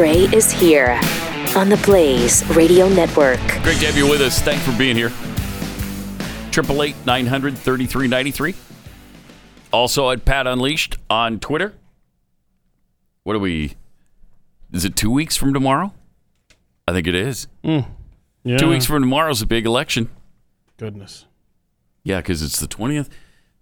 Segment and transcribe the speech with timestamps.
[0.00, 0.98] Gray is here
[1.54, 3.38] on the Blaze Radio Network.
[3.62, 4.40] Great to have you with us.
[4.40, 5.12] Thanks for being here.
[6.50, 8.54] Triple eight nine hundred thirty three ninety three.
[9.74, 11.74] Also at Pat Unleashed on Twitter.
[13.24, 13.74] What are we?
[14.72, 15.92] Is it two weeks from tomorrow?
[16.88, 17.46] I think it is.
[17.62, 17.84] Yeah.
[18.56, 20.08] Two weeks from tomorrow is a big election.
[20.78, 21.26] Goodness.
[22.04, 23.10] Yeah, because it's the 20th,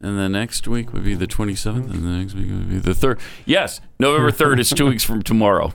[0.00, 2.92] and the next week would be the 27th, and the next week would be the
[2.92, 3.18] 3rd.
[3.44, 5.72] Yes, November 3rd is two weeks from tomorrow.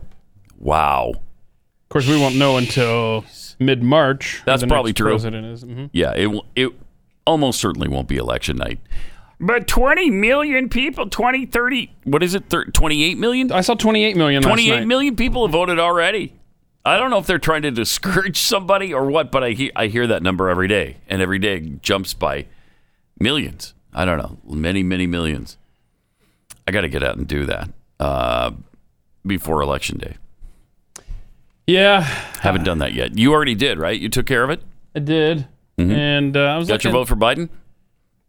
[0.64, 1.12] Wow.
[1.16, 3.26] Of course, we won't know until
[3.60, 4.42] mid March.
[4.46, 5.12] That's probably true.
[5.12, 5.64] President is.
[5.66, 5.90] Mhm.
[5.94, 6.70] Yeah, it will- it
[7.28, 8.80] almost certainly won't be election night.
[9.40, 13.52] But 20 million people, 20, 30, what is it, thir- 28 million?
[13.52, 14.42] I saw 28 million.
[14.42, 14.88] last 28 night.
[14.88, 16.34] million people have voted already.
[16.86, 19.88] I don't know if they're trying to discourage somebody or what, but I hear, I
[19.88, 22.46] hear that number every day, and every day it jumps by
[23.20, 23.74] millions.
[23.94, 25.58] I don't know, many, many millions.
[26.68, 27.70] I got to get out and do that
[28.00, 28.52] uh,
[29.26, 30.16] before election day.
[31.66, 32.02] Yeah,
[32.42, 33.18] Haven't done that yet.
[33.18, 34.00] You already did, right?
[34.00, 34.62] You took care of it.
[34.96, 35.48] I did.
[35.78, 36.74] And uh, I was Mm-hmm.
[36.74, 37.50] Got your vote for Biden.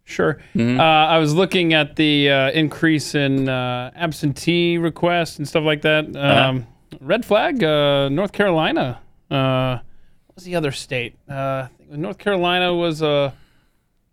[0.05, 0.39] Sure.
[0.55, 0.79] Mm-hmm.
[0.81, 5.83] Uh, I was looking at the uh, increase in uh, absentee requests and stuff like
[5.83, 6.15] that.
[6.17, 6.49] Uh-huh.
[6.49, 6.67] Um,
[7.01, 9.01] Red flag, uh, North Carolina.
[9.31, 9.79] Uh,
[10.27, 11.17] what was the other state?
[11.29, 13.33] Uh, North Carolina was uh,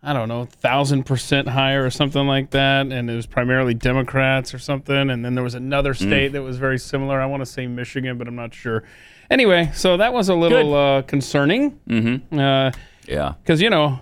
[0.04, 4.54] I don't know, thousand percent higher or something like that, and it was primarily Democrats
[4.54, 5.10] or something.
[5.10, 6.08] And then there was another Mm.
[6.08, 7.22] state that was very similar.
[7.22, 8.84] I want to say Michigan, but I'm not sure.
[9.32, 11.80] Anyway, so that was a little uh, concerning.
[11.88, 12.38] Mm-hmm.
[12.38, 12.72] Uh,
[13.08, 14.00] Yeah, because you know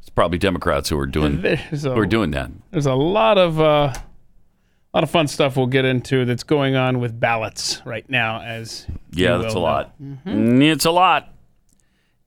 [0.00, 2.50] it's probably Democrats who are doing a who are doing that.
[2.72, 6.74] there's a lot of uh, a lot of fun stuff we'll get into that's going
[6.76, 8.40] on with ballots right now.
[8.40, 9.94] As Yeah, that's a lot.
[10.00, 10.16] know.
[10.26, 11.32] Mm, It's a lot.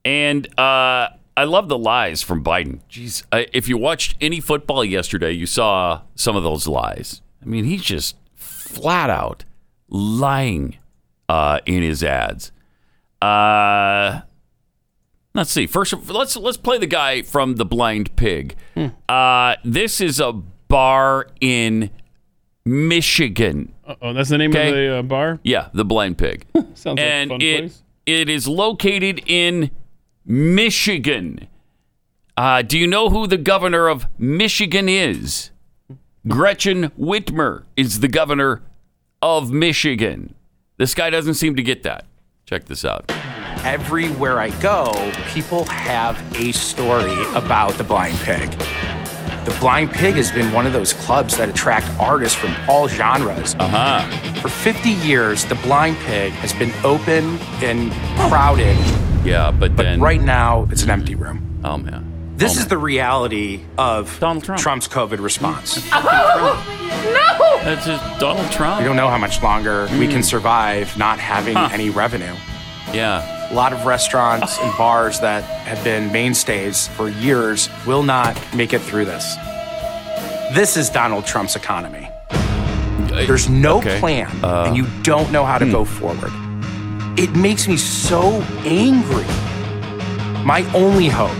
[0.04, 2.80] And uh, I love the lies from Biden.
[2.90, 7.20] Jeez, I, if you watched any football yesterday, you saw some of those lies.
[7.42, 9.44] I mean, he's just flat out
[9.88, 10.76] lying
[11.28, 12.52] uh, in his ads.
[13.22, 14.20] Uh,
[15.34, 15.66] let's see.
[15.66, 18.56] First, let's let's play the guy from the Blind Pig.
[19.08, 21.90] Uh, this is a bar in
[22.64, 23.72] Michigan.
[24.00, 24.68] Oh, that's the name Okay.
[24.68, 25.40] of the uh, bar.
[25.42, 26.46] Yeah, the Blind Pig.
[26.74, 27.82] Sounds and like a fun it place.
[28.06, 29.70] it is located in
[30.24, 31.46] Michigan.
[32.36, 35.50] Uh, do you know who the governor of Michigan is?
[36.26, 38.62] Gretchen Whitmer is the governor
[39.22, 40.34] of Michigan.
[40.76, 42.04] This guy doesn't seem to get that.
[42.46, 43.04] Check this out.
[43.64, 44.92] Everywhere I go,
[45.28, 48.50] people have a story about the Blind Pig.
[49.44, 53.54] The Blind Pig has been one of those clubs that attract artists from all genres.
[53.58, 54.40] Uh huh.
[54.40, 57.92] For 50 years, the Blind Pig has been open and
[58.28, 58.76] crowded,
[59.24, 61.60] Yeah, but, but then right now it's an empty room.
[61.64, 62.10] Oh man.
[62.36, 64.60] This is the reality of Donald Trump.
[64.60, 65.80] Trump's COVID response.
[67.04, 67.58] No!
[67.62, 68.78] That's just Donald Trump.
[68.78, 70.12] We don't know how much longer we Hmm.
[70.12, 72.32] can survive not having any revenue.
[72.92, 73.50] Yeah.
[73.50, 78.72] A lot of restaurants and bars that have been mainstays for years will not make
[78.72, 79.34] it through this.
[80.54, 82.08] This is Donald Trump's economy.
[83.26, 83.98] There's no Okay.
[84.00, 86.32] plan, Uh, and you don't know how to go forward.
[87.18, 89.26] It makes me so angry.
[90.44, 91.30] My only hope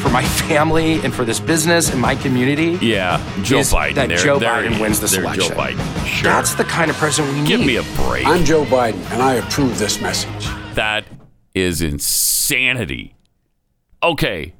[0.00, 3.20] for my family and for this business and my community Yeah.
[3.42, 3.94] Joe is Biden.
[3.94, 5.12] that There- Joe there he Biden wins is.
[5.12, 5.48] this election.
[5.50, 6.06] Joe Biden.
[6.06, 6.32] Sure.
[6.32, 7.48] That's the kind of president we need.
[7.48, 8.26] Give me a break.
[8.26, 10.48] I'm Joe Biden, and I approve this message.
[10.74, 11.04] That
[11.54, 13.14] is insanity.
[14.02, 14.54] Okay.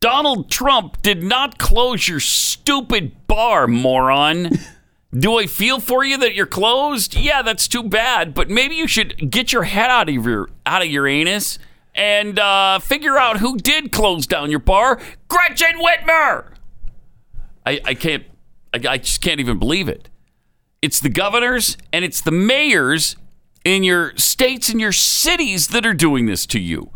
[0.00, 4.50] Donald Trump did not close your stupid bar, moron.
[5.16, 7.14] Do I feel for you that you're closed?
[7.14, 8.34] Yeah, that's too bad.
[8.34, 11.58] But maybe you should get your head out of your out of your anus
[11.94, 15.00] and uh, figure out who did close down your bar.
[15.28, 16.52] Gretchen Whitmer.
[17.66, 18.24] I, I can't.
[18.72, 20.08] I, I just can't even believe it.
[20.82, 23.16] It's the governors and it's the mayors
[23.64, 26.90] in your states and your cities that are doing this to you.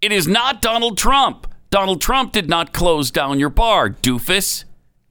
[0.00, 1.48] It is not Donald Trump.
[1.70, 4.64] Donald Trump did not close down your bar, doofus.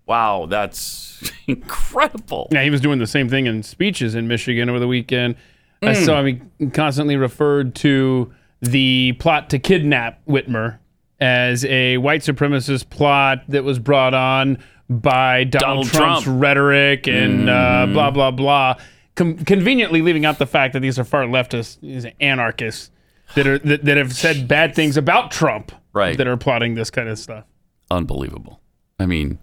[0.05, 2.47] Wow, that's incredible.
[2.51, 5.35] Yeah, he was doing the same thing in speeches in Michigan over the weekend.
[5.81, 6.05] I Mm.
[6.05, 8.31] saw him constantly referred to
[8.61, 10.79] the plot to kidnap Whitmer
[11.19, 14.57] as a white supremacist plot that was brought on
[14.89, 16.41] by Donald, Donald Trump's Trump.
[16.41, 18.75] rhetoric and uh, blah blah blah.
[19.15, 22.91] Com- conveniently leaving out the fact that these are far leftists, these anarchists
[23.35, 26.17] that are that, that have said bad things about Trump, Right.
[26.17, 27.43] That are plotting this kind of stuff.
[27.89, 28.61] Unbelievable.
[28.97, 29.39] I mean,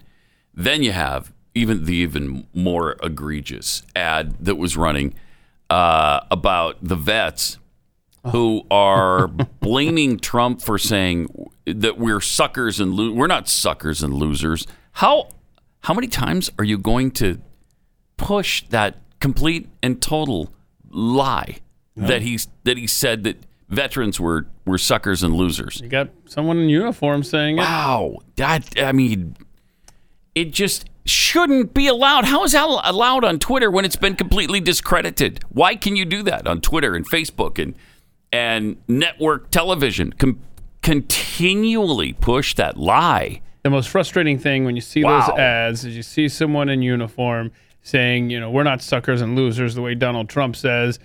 [0.55, 5.15] then you have even the even more egregious ad that was running
[5.69, 7.59] uh, about the vets
[8.31, 11.29] who are blaming Trump for saying
[11.67, 14.67] that we're suckers and lo- we're not suckers and losers.
[14.93, 15.29] How
[15.81, 17.41] how many times are you going to
[18.17, 20.53] push that complete and total
[20.91, 21.59] lie
[21.97, 23.39] that he's that he said that
[23.69, 25.81] veterans were were suckers and losers.
[25.81, 27.61] You got someone in uniform saying it.
[27.61, 29.37] Wow, that I mean,
[30.35, 32.27] it just shouldn't be allowed.
[32.27, 35.41] How is that allowed on Twitter when it's been completely discredited?
[35.49, 37.75] Why can you do that on Twitter and Facebook and
[38.33, 40.13] and network television?
[40.13, 40.41] Com-
[40.83, 43.41] continually push that lie.
[43.63, 45.27] The most frustrating thing when you see Wow.
[45.29, 47.51] those ads is you see someone in uniform
[47.83, 50.99] saying, you know, we're not suckers and losers the way Donald Trump says.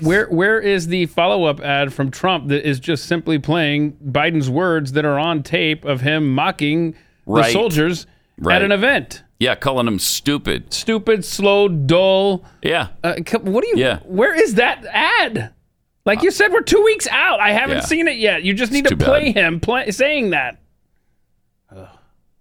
[0.00, 4.48] Where where is the follow up ad from Trump that is just simply playing Biden's
[4.48, 6.94] words that are on tape of him mocking
[7.26, 8.06] the soldiers
[8.38, 8.56] Right.
[8.56, 9.22] at an event?
[9.40, 10.72] Yeah, calling them stupid.
[10.72, 12.44] Stupid, slow, dull.
[12.62, 13.74] Yeah, Uh, what do you?
[13.78, 13.98] Yeah.
[14.04, 15.50] Where is that ad?
[16.06, 17.40] Like you said, we're two weeks out.
[17.40, 17.84] I haven't Yeah.
[17.84, 18.42] seen it yet.
[18.42, 19.44] You just need It's to play bad.
[19.44, 20.58] him play, saying that.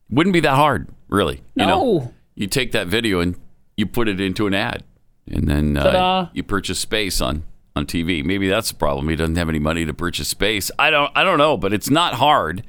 [0.09, 1.41] wouldn't be that hard, really.
[1.55, 2.13] You know, No.
[2.35, 3.35] you take that video and
[3.77, 4.83] you put it into an ad,
[5.31, 7.43] and then uh, you purchase space on
[7.75, 8.23] on TV.
[8.23, 9.09] Maybe that's the problem.
[9.09, 10.69] He doesn't have any money to purchase space.
[10.77, 11.11] I don't.
[11.15, 12.63] I don't know, but it's not hard.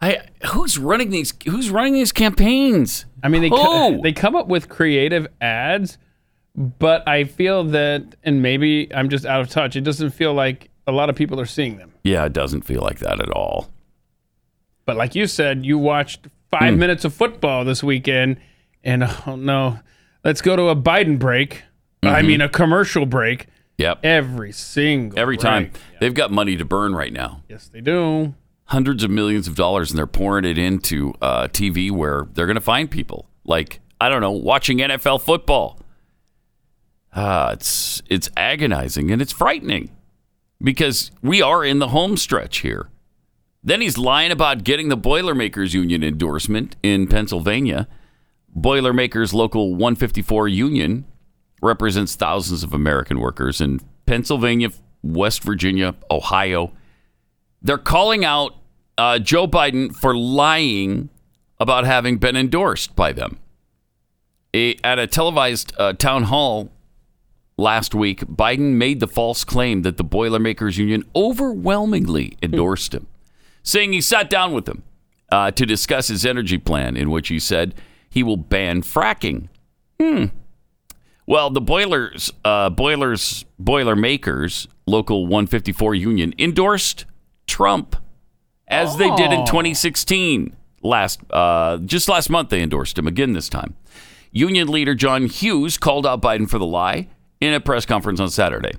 [0.00, 0.22] I
[0.52, 1.32] who's running these?
[1.46, 3.04] Who's running these campaigns?
[3.22, 4.00] I mean, they Who?
[4.02, 5.96] they come up with creative ads,
[6.56, 9.76] but I feel that, and maybe I'm just out of touch.
[9.76, 11.92] It doesn't feel like a lot of people are seeing them.
[12.04, 13.70] Yeah, it doesn't feel like that at all.
[14.84, 18.38] But like you said, you watched five minutes of football this weekend,
[18.82, 19.78] and oh no,
[20.24, 21.62] let's go to a Biden break.
[22.02, 23.46] I mean, a commercial break.
[23.78, 24.00] Yep.
[24.04, 25.82] Every single Every time break.
[26.00, 27.42] they've got money to burn right now.
[27.48, 28.34] Yes, they do.
[28.66, 32.54] hundreds of millions of dollars and they're pouring it into uh, TV where they're going
[32.56, 35.78] to find people like I don't know watching NFL football.
[37.12, 39.90] Uh, it's it's agonizing and it's frightening
[40.62, 42.88] because we are in the home stretch here.
[43.62, 47.86] Then he's lying about getting the Boilermakers Union endorsement in Pennsylvania.
[48.48, 51.04] Boilermakers Local 154 Union
[51.60, 54.70] represents thousands of American workers in Pennsylvania,
[55.02, 56.72] West Virginia, Ohio,
[57.62, 58.56] they're calling out
[58.98, 61.08] uh, Joe Biden for lying
[61.60, 63.38] about having been endorsed by them.
[64.54, 66.70] A, at a televised uh, town hall
[67.56, 73.06] last week, Biden made the false claim that the Boilermakers Union overwhelmingly endorsed him,
[73.62, 74.82] saying he sat down with them
[75.30, 77.74] uh, to discuss his energy plan, in which he said
[78.08, 79.48] he will ban fracking.
[81.26, 87.06] Well, the boilers, uh, boilers, boiler makers, local 154 union endorsed
[87.46, 87.96] Trump
[88.68, 90.56] as they did in 2016.
[90.82, 93.34] Last, uh, just last month, they endorsed him again.
[93.34, 93.76] This time,
[94.32, 97.08] union leader John Hughes called out Biden for the lie
[97.42, 98.70] in a press conference on Saturday.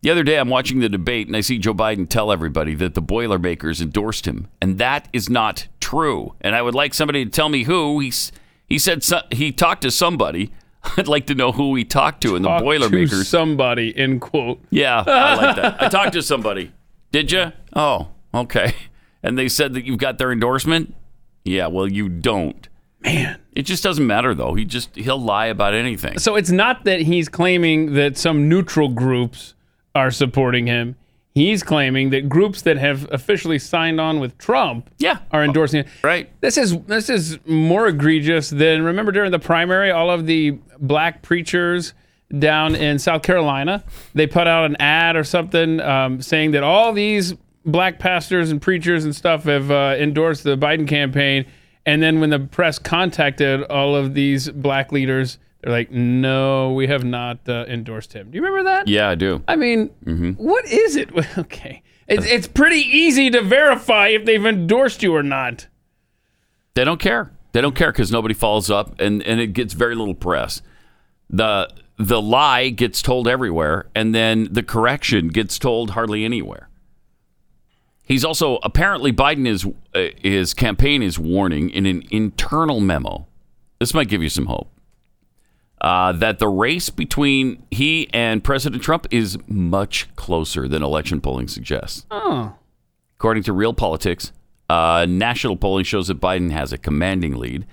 [0.00, 2.94] The other day, I'm watching the debate and I see Joe Biden tell everybody that
[2.94, 6.34] the Boilermakers endorsed him, and that is not true.
[6.40, 8.00] And I would like somebody to tell me who.
[8.00, 8.32] He's,
[8.66, 10.50] he said so, he talked to somebody.
[10.96, 13.28] I'd like to know who he talked to in the Talk to Boilermakers.
[13.28, 13.94] somebody.
[13.96, 14.62] End quote.
[14.70, 15.82] Yeah, I like that.
[15.82, 16.72] I talked to somebody.
[17.12, 17.52] Did you?
[17.74, 18.74] Oh, okay.
[19.22, 20.94] And they said that you've got their endorsement?
[21.44, 22.68] Yeah, well, you don't.
[23.06, 23.38] Man.
[23.52, 24.54] It just doesn't matter, though.
[24.54, 26.18] He just, he'll lie about anything.
[26.18, 29.54] So it's not that he's claiming that some neutral groups
[29.94, 30.96] are supporting him.
[31.34, 35.18] He's claiming that groups that have officially signed on with Trump Yeah.
[35.30, 35.92] are endorsing him.
[36.02, 36.30] Right.
[36.40, 41.20] This is this is more egregious than remember during the primary, all of the black
[41.22, 41.92] preachers
[42.38, 43.84] down in South Carolina,
[44.14, 47.34] they put out an ad or something um, saying that all these
[47.66, 51.44] black pastors and preachers and stuff have uh, endorsed the Biden campaign.
[51.86, 56.88] And then when the press contacted all of these black leaders, they're like, "No, we
[56.88, 58.88] have not uh, endorsed him." Do you remember that?
[58.88, 59.42] Yeah, I do.
[59.48, 60.32] I mean, Mm-hmm.
[60.32, 61.10] what is it?
[61.38, 65.68] Okay, it's it's pretty easy to verify if they've endorsed you or not.
[66.74, 67.30] They don't care.
[67.52, 70.60] They don't care because nobody follows up, and, and it gets very little press.
[71.30, 76.68] The the lie gets told everywhere, and then the correction gets told hardly anywhere.
[78.06, 83.26] He's also apparently Biden is uh, his campaign is warning in an internal memo.
[83.80, 84.70] This might give you some hope
[85.80, 91.48] uh, that the race between he and President Trump is much closer than election polling
[91.48, 92.06] suggests.
[92.10, 92.54] Oh,
[93.18, 94.32] According to Real Politics,
[94.70, 97.66] uh, national polling shows that Biden has a commanding lead.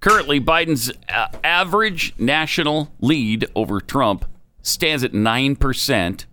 [0.00, 4.24] Currently, Biden's uh, average national lead over Trump
[4.62, 6.24] stands at 9%,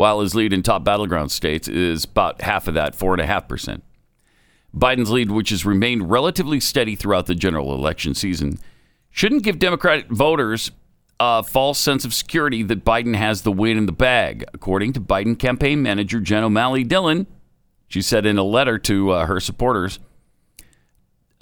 [0.00, 3.82] while his lead in top battleground states is about half of that, 4.5%.
[4.74, 8.58] Biden's lead, which has remained relatively steady throughout the general election season,
[9.10, 10.70] shouldn't give Democratic voters
[11.20, 15.02] a false sense of security that Biden has the win in the bag, according to
[15.02, 17.26] Biden campaign manager Jen O'Malley Dillon.
[17.86, 19.98] She said in a letter to uh, her supporters,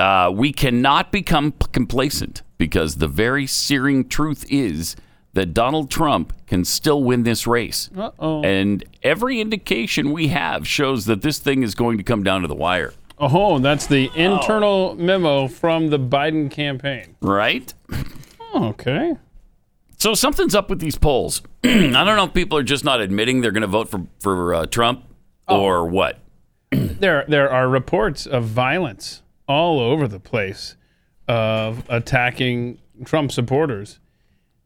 [0.00, 4.96] uh, We cannot become complacent because the very searing truth is
[5.38, 7.90] that Donald Trump can still win this race.
[7.96, 8.42] Uh oh.
[8.42, 12.48] And every indication we have shows that this thing is going to come down to
[12.48, 17.14] the wire, Oh, that's the internal memo from the Biden campaign.
[17.20, 17.72] right?
[18.52, 19.14] Oh, okay.
[19.98, 21.42] So something's up with these polls.
[21.64, 24.54] I don't know if people are just not admitting they're going to vote for for
[24.54, 25.04] uh, Trump
[25.48, 26.18] or what.
[26.70, 30.74] There, there are reports of violence all over the place
[31.28, 34.00] of attacking Trump supporters.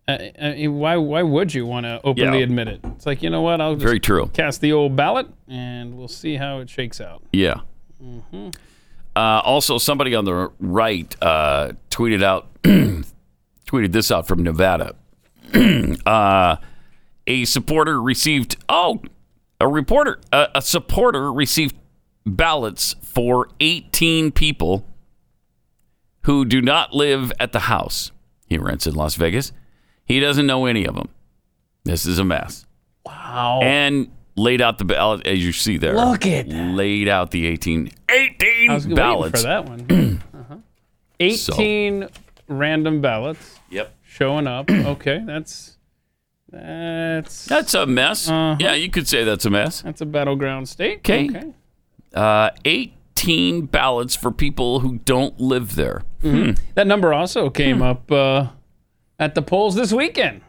[0.09, 2.44] I mean, why, why would you want to openly Yeah.
[2.44, 2.80] admit it?
[2.85, 3.61] It's like you know what?
[3.61, 4.28] I'll just Very true.
[4.32, 7.23] cast the old ballot, and we'll see how it shakes out.
[7.32, 7.61] Yeah.
[9.14, 14.94] Uh, also, somebody on the right uh, tweeted out tweeted this out from Nevada.
[16.06, 16.56] uh,
[17.26, 19.02] a supporter received oh,
[19.61, 21.76] a reporter a supporter received
[22.26, 24.87] ballots for 18 people
[26.23, 28.11] who do not live at the house
[28.47, 29.52] he rents in Las Vegas.
[30.12, 31.09] He doesn't know any of them.
[31.85, 32.66] This is a mess.
[33.07, 33.61] Wow.
[33.62, 35.95] And laid out the ballot as you see there.
[35.95, 36.49] Look at.
[36.49, 39.40] Laid out the 18, 18 I was ballots.
[39.42, 40.23] for that one.
[40.35, 40.57] uh-huh.
[41.21, 42.09] 18
[42.49, 43.95] random ballots Yep.
[44.04, 44.71] showing up.
[44.71, 45.76] Okay, that's
[46.50, 48.28] that's That's a mess.
[48.28, 48.57] Uh-huh.
[48.61, 49.81] Yeah, you could say that's a mess.
[49.83, 50.99] that's a battleground state.
[50.99, 51.31] Okay.
[52.14, 56.02] Uh, 18 ballots for people who don't live there.
[56.23, 57.83] That number also came Hmm.
[57.83, 58.47] up uh,
[59.23, 60.41] at the polls this weekend.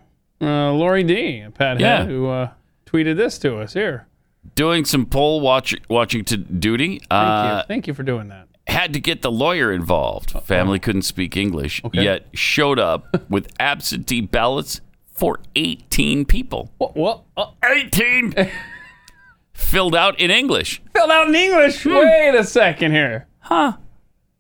[0.42, 2.00] Uh, Lori D, Pat Yeah.
[2.00, 2.50] Head, who uh,
[2.88, 4.08] tweeted this to us here.
[4.56, 6.98] Doing some poll watch, watching to duty.
[7.00, 7.68] Thank Uh, you.
[7.68, 8.48] Thank you for doing that.
[8.68, 10.32] had to get the lawyer involved.
[10.44, 12.04] Family couldn't speak English, Okay.
[12.04, 16.72] yet showed up with absentee ballots for 18 people.
[16.78, 16.96] What?
[16.96, 18.34] what uh, 18
[19.54, 20.82] filled out in English.
[20.96, 21.84] filled out in English.
[21.84, 21.94] Hmm.
[21.96, 23.28] Wait a second here.
[23.40, 23.74] Huh?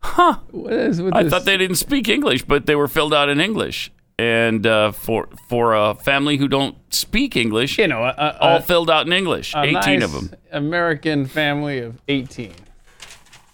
[0.01, 0.39] Huh?
[0.51, 3.39] What is with I thought they didn't speak English, but they were filled out in
[3.39, 3.91] English.
[4.23, 8.61] And uh, for for a family who don't speak English, you know, a, a, all
[8.61, 9.53] filled out in English.
[9.55, 10.31] 18 nice of them.
[10.51, 12.53] American family of 18.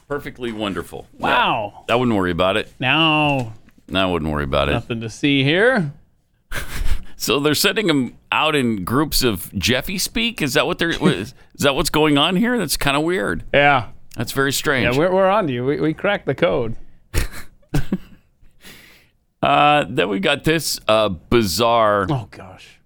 [0.07, 1.07] Perfectly wonderful.
[1.17, 1.85] Wow.
[1.89, 2.71] I wouldn't worry about it.
[2.79, 3.53] No.
[3.87, 4.73] Now, I wouldn't worry about it.
[4.73, 5.93] nothing to see here.
[7.21, 10.41] So they're sending them out in groups of Jeffy speak.
[10.41, 10.91] Is that what they're?
[11.09, 12.57] is that what's going on here?
[12.57, 13.43] That's kind of weird.
[13.53, 13.89] Yeah.
[14.15, 14.95] That's very strange.
[14.95, 15.65] Yeah, we're, we're on to you.
[15.65, 16.77] We, we cracked the code.
[19.41, 22.79] uh, then we got this uh, bizarre Oh, gosh.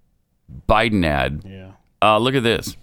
[0.68, 1.42] Biden ad.
[1.46, 1.72] Yeah.
[2.02, 2.76] Uh, look at this.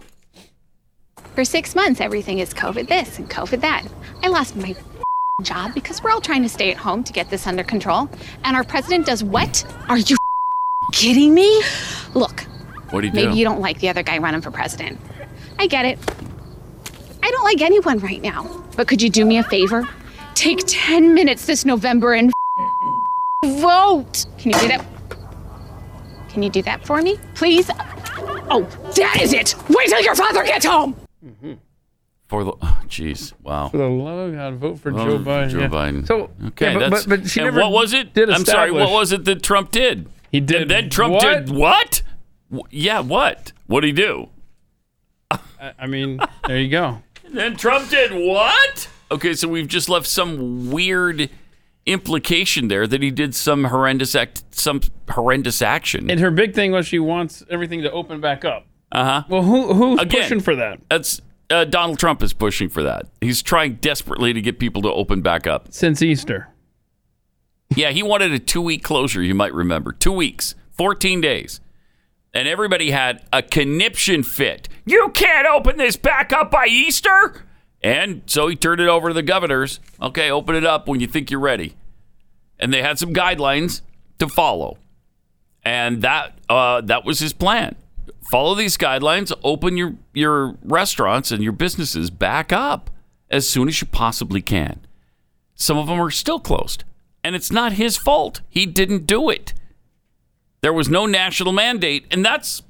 [1.36, 3.86] For six months, everything is COVID this and COVID that.
[4.24, 4.76] I lost my
[5.44, 8.10] job because we're all trying to stay at home to get this under control.
[8.44, 9.64] And our president does what?
[9.88, 10.18] Are you
[10.92, 11.64] kidding me?
[12.14, 12.42] Look,
[12.90, 13.26] What do you do?
[13.26, 15.00] maybe you don't like the other guy running for president.
[15.58, 15.98] I get it.
[17.24, 18.66] I don't like anyone right now.
[18.76, 19.88] But could you do me a favor?
[20.34, 22.32] Take 10 minutes this November and
[23.46, 24.26] vote.
[24.38, 24.86] Can you do that?
[26.30, 27.18] Can you do that for me?
[27.36, 27.70] Please?
[28.50, 29.56] Oh, that is it.
[29.70, 30.96] Wait till your father gets home.
[31.26, 31.54] Mm-hmm.
[32.28, 33.68] For the oh, jeez, wow.
[33.70, 35.50] For the love of God, vote for Joe Biden.
[35.50, 35.68] Joe yeah.
[35.68, 36.08] Biden.
[36.08, 38.14] So, okay, yeah, but, that's, but, but she and never what was it?
[38.14, 38.72] Did I'm sorry.
[38.72, 40.08] What was it that Trump did?
[40.32, 41.22] He did And then Trump what?
[41.46, 42.04] did what?
[42.50, 43.52] W- Yeah, what?
[43.68, 44.30] What did he do?
[45.30, 45.40] I,
[45.80, 47.02] I mean, there you go.
[47.32, 48.90] Then Trump did what?
[49.10, 51.30] Okay, so we've just left some weird
[51.86, 56.10] implication there that he did some horrendous act, some horrendous action.
[56.10, 58.66] And her big thing was she wants everything to open back up.
[58.92, 59.24] Uh huh.
[59.30, 60.22] Well, who who's Again.
[60.22, 60.80] pushing for that?
[60.90, 63.08] That's uh, Donald Trump is pushing for that.
[63.22, 65.68] He's trying desperately to get people to open back up.
[65.72, 66.48] Since Easter.
[67.76, 69.92] Yeah, he wanted a two week closure, you might remember.
[69.94, 71.62] Two weeks, 14 days.
[72.34, 74.70] And everybody had a conniption fit.
[74.86, 77.44] You can't open this back up by Easter?
[77.82, 79.80] And so he turned it over to the governors.
[80.02, 81.76] Okay, open it up when you think you're ready.
[82.60, 83.82] And they had some guidelines
[84.20, 84.78] to follow.
[85.64, 87.76] And that uh, that was his plan.
[88.30, 92.90] Follow these guidelines, open your, your restaurants and your businesses back up
[93.30, 94.80] as soon as you possibly can.
[95.56, 96.84] Some of them are still closed.
[97.24, 98.42] And it's not his fault.
[98.50, 99.54] He didn't do it.
[100.62, 102.64] There was no national mandate, and that's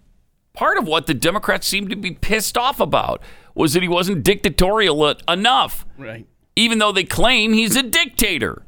[0.53, 3.21] part of what the Democrats seem to be pissed off about
[3.55, 6.27] was that he wasn't dictatorial enough, Right.
[6.55, 8.63] even though they claim he's a dictator.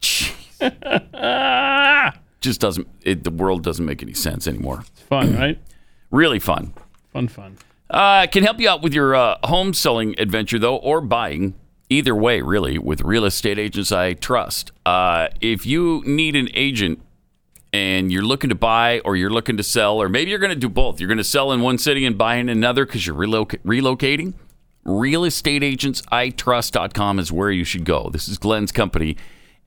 [2.40, 4.84] Just doesn't it, the world doesn't make any sense anymore.
[4.92, 5.58] It's fun, right?
[6.10, 6.72] Really fun.
[7.12, 7.56] Fun, fun.
[7.90, 11.54] Uh, can help you out with your uh, home selling adventure, though, or buying.
[11.90, 14.70] Either way, really, with real estate agents I trust.
[14.86, 17.00] Uh, if you need an agent
[17.74, 20.56] and you're looking to buy or you're looking to sell, or maybe you're going to
[20.56, 23.16] do both, you're going to sell in one city and buy in another because you're
[23.16, 24.34] reloc- relocating,
[24.86, 28.10] realestateagentsitrust.com is where you should go.
[28.12, 29.16] This is Glenn's company.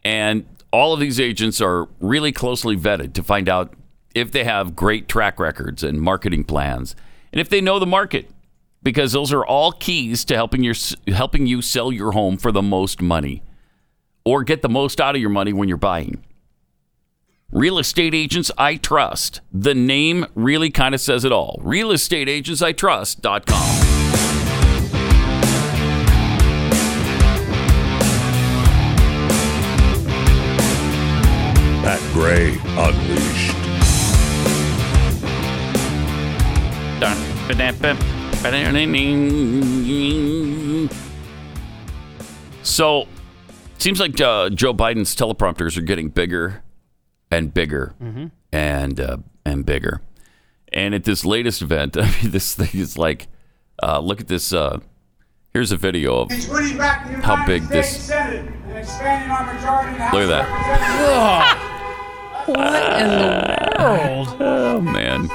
[0.06, 3.74] And all of these agents are really closely vetted to find out
[4.16, 6.96] if they have great track records and marketing plans,
[7.34, 8.30] and if they know the market,
[8.82, 10.76] because those are all keys to helping your
[11.10, 13.44] helping you sell your home for the most money
[14.24, 16.24] or get the most out of your money when you're buying.
[17.54, 19.40] Real estate agents I trust.
[19.54, 21.62] The name really kind of says it all.
[21.64, 23.46] Realestateagentsitrust.com.
[31.86, 33.56] Pat Gray Unleashed.
[42.64, 43.08] So,
[43.78, 46.62] seems like uh, Joe Biden's teleprompters are getting bigger
[47.32, 47.94] and bigger
[48.52, 50.02] and uh, and bigger.
[50.74, 53.28] And at this latest event, I mean, this thing is like,
[53.82, 54.52] uh, look at this.
[54.54, 54.80] Uh,
[55.54, 56.32] here's a video of
[57.24, 58.10] how big this.
[58.10, 58.18] Look
[60.24, 61.64] at that.
[62.48, 64.28] What in the world?
[64.78, 65.30] Oh man.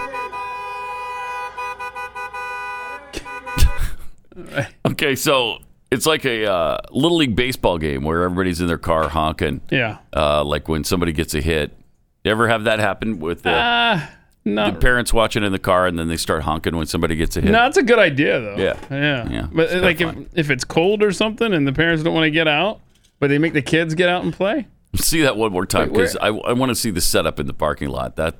[4.86, 5.58] okay, so
[5.90, 9.60] it's like a uh, little league baseball game where everybody's in their car honking.
[9.70, 9.98] Yeah.
[10.14, 11.76] Uh, like when somebody gets a hit.
[12.24, 14.00] You ever have that happen with the, Uh,
[14.44, 14.70] no.
[14.70, 17.40] the parents watching in the car and then they start honking when somebody gets a
[17.40, 17.50] hit?
[17.50, 18.56] No, that's a good idea though.
[18.56, 18.76] Yeah.
[18.90, 19.28] Yeah.
[19.28, 22.30] Yeah, But like if, if it's cold or something and the parents don't want to
[22.30, 22.80] get out,
[23.18, 24.66] but they make the kids get out and play.
[24.94, 27.54] see that one more time because I, I want to see the setup in the
[27.54, 28.16] parking lot.
[28.16, 28.36] That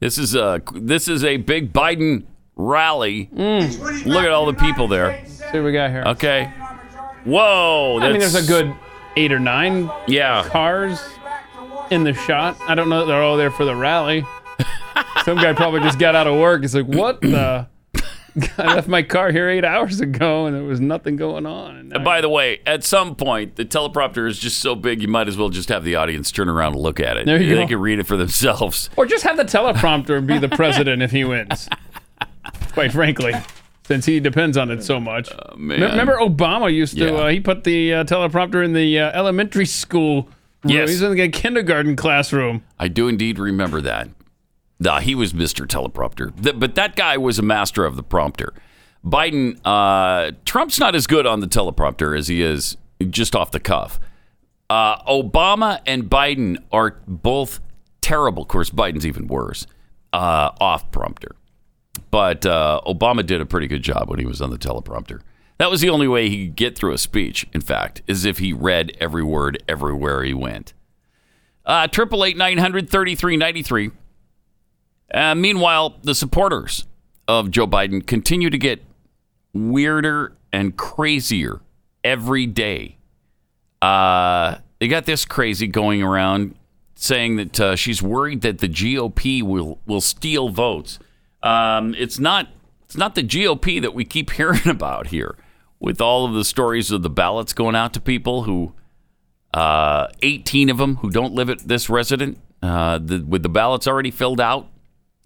[0.00, 2.24] this is a this is a big Biden
[2.56, 3.28] rally.
[3.34, 4.06] Mm.
[4.06, 5.24] Look at all the people there.
[5.26, 6.04] See what we got here.
[6.06, 6.52] Okay.
[7.24, 7.98] Whoa.
[8.00, 8.74] I mean, there's a good
[9.16, 10.48] eight or nine yeah.
[10.48, 11.00] cars
[11.92, 12.56] in the shot.
[12.66, 14.24] I don't know that they're all there for the rally.
[15.24, 16.62] Some guy probably just got out of work.
[16.62, 17.68] He's like, what the?
[18.58, 21.92] I left my car here eight hours ago and there was nothing going on.
[21.94, 25.28] And by the way, at some point, the teleprompter is just so big, you might
[25.28, 27.26] as well just have the audience turn around and look at it.
[27.26, 27.68] There you they go.
[27.68, 28.88] can read it for themselves.
[28.96, 31.68] Or just have the teleprompter be the president if he wins.
[32.72, 33.34] Quite frankly,
[33.86, 35.28] since he depends on it so much.
[35.58, 37.12] Me- Remember Obama used to, Yeah.
[37.12, 40.28] uh, he put the uh, teleprompter in the uh, elementary school.
[40.64, 40.90] Yes.
[40.90, 42.62] He's in the kindergarten classroom.
[42.78, 44.08] I do indeed remember that.
[44.78, 45.66] Nah, he was Mr.
[45.66, 46.42] Teleprompter.
[46.42, 48.52] Th- but that guy was a master of the prompter.
[49.04, 52.76] Biden, uh, Trump's not as good on the teleprompter as he is
[53.10, 53.98] just off the cuff.
[54.70, 57.60] Uh, Obama and Biden are both
[58.00, 58.42] terrible.
[58.42, 59.66] Of course, Biden's even worse
[60.12, 61.34] uh, off prompter.
[62.10, 65.20] But uh, Obama did a pretty good job when he was on the teleprompter.
[65.62, 68.38] That was the only way he could get through a speech, in fact, is if
[68.38, 70.72] he read every word everywhere he went.
[71.64, 73.92] Uh, Triple eight nine hundred thirty three ninety three.
[75.14, 76.88] Uh, meanwhile, the supporters
[77.28, 78.82] of Joe Biden continue to get
[79.52, 81.60] weirder and crazier
[82.02, 82.96] every day.
[83.80, 86.56] Uh, they got this crazy going around
[86.96, 90.98] saying that uh, she's worried that the GOP will will steal votes.
[91.40, 92.48] Um, it's not
[92.84, 95.36] it's not the GOP that we keep hearing about here,
[95.82, 98.72] with all of the stories of the ballots going out to people who
[99.52, 103.86] uh, 18 of them who don't live at this resident, uh, the, with the ballots
[103.88, 104.68] already filled out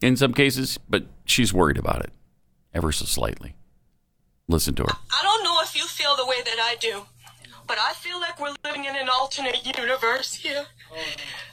[0.00, 2.10] in some cases, but she's worried about it
[2.74, 3.54] ever so slightly.
[4.48, 4.88] Listen to her.
[4.92, 7.02] I don't know if you feel the way that I do,
[7.66, 10.66] but I feel like we're living in an alternate universe here.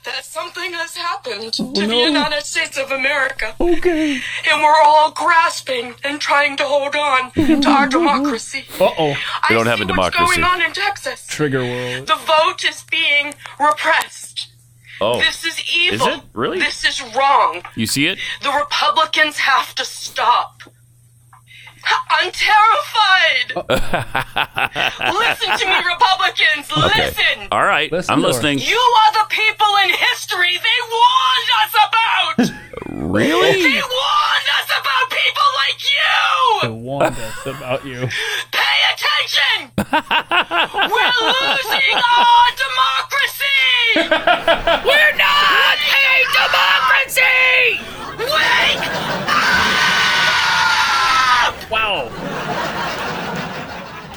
[0.06, 3.56] That something has happened to the United States of America.
[3.60, 4.14] Okay.
[4.50, 8.66] And we're all grasping and trying to hold on to our democracy.
[8.80, 9.16] Uh oh.
[9.50, 10.42] We don't have see a what's democracy.
[10.42, 11.26] going on in Texas.
[11.28, 12.08] Trigger world.
[12.08, 14.50] The vote is being repressed.
[15.02, 16.08] Oh, This is evil.
[16.08, 16.22] it?
[16.34, 16.60] Really?
[16.60, 17.64] This is wrong.
[17.76, 18.20] you see it?
[18.42, 20.62] The Republicans have to stop.
[21.86, 23.54] I'm terrified.
[23.56, 23.66] Oh.
[25.20, 26.72] Listen to me, Republicans.
[26.76, 27.48] Listen.
[27.52, 27.92] All right.
[27.92, 28.34] Listen I'm to her.
[28.34, 28.60] listening.
[28.60, 32.50] You are the people in history they warned us about.
[32.96, 33.62] Really?
[33.62, 36.62] they warned us about people like you.
[36.64, 38.00] They warned us about you.
[38.52, 39.72] Pay attention.
[39.78, 43.70] We're losing our democracy.
[44.88, 47.80] We're not a democracy.
[48.20, 48.84] Wake
[51.74, 52.08] Wow.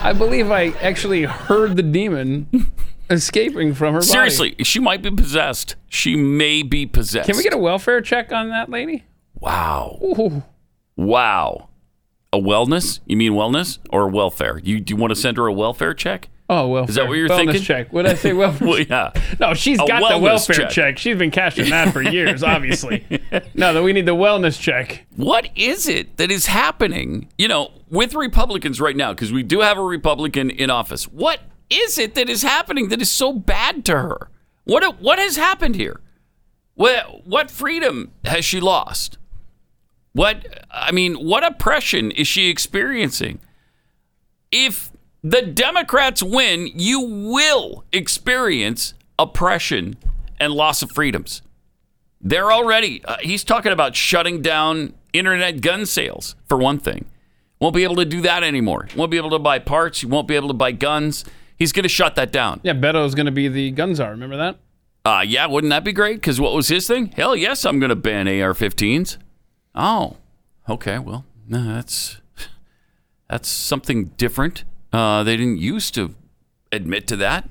[0.03, 2.49] I believe I actually heard the demon
[3.11, 4.07] escaping from her body.
[4.07, 5.75] Seriously, she might be possessed.
[5.89, 7.27] She may be possessed.
[7.27, 9.05] Can we get a welfare check on that lady?
[9.41, 9.99] Wow.
[10.03, 10.43] Ooh.
[10.97, 11.71] Wow.
[12.31, 13.01] A wellness?
[13.07, 14.59] You mean wellness or welfare?
[14.59, 16.29] You do you want to send her a welfare check?
[16.49, 16.95] Oh, welfare.
[16.95, 17.63] that what you're Wellness thinking?
[17.63, 17.93] check.
[17.93, 18.33] What did I say?
[18.35, 19.11] Welfare Well, yeah.
[19.41, 20.71] No, she's A got the welfare check.
[20.71, 20.99] check.
[20.99, 23.05] She's been cashing that for years, obviously.
[23.55, 25.07] no, that we need the wellness check.
[25.17, 29.13] What is it that is happening, you know, with Republicans right now?
[29.13, 31.05] Because we do have a Republican in office.
[31.09, 34.29] What is it that is happening that is so bad to her?
[34.65, 36.01] What what has happened here?
[36.75, 39.19] What what freedom has she lost?
[40.13, 43.41] What I mean, what oppression is she experiencing?
[44.53, 44.91] If
[45.23, 49.97] the Democrats win, you will experience oppression
[50.39, 51.43] and loss of freedoms.
[52.21, 57.07] They're already, uh, he's talking about shutting down internet gun sales, for one thing.
[57.61, 58.89] Won't be able to do that anymore.
[58.97, 60.03] Won't be able to buy parts.
[60.03, 61.25] You won't be able to buy guns.
[61.57, 62.61] He's going to shut that down.
[62.63, 64.11] Yeah, Beto's going to be the gun czar.
[64.11, 64.59] Remember that?
[65.05, 66.17] Uh, yeah, wouldn't that be great?
[66.17, 67.07] Because what was his thing?
[67.17, 69.17] Hell yes, I'm going to ban AR-15s.
[69.75, 70.17] Oh,
[70.69, 70.99] okay.
[70.99, 72.21] Well, no, that's
[73.31, 74.65] that's something different.
[74.93, 76.15] Uh, they didn't used to
[76.73, 77.49] admit to that.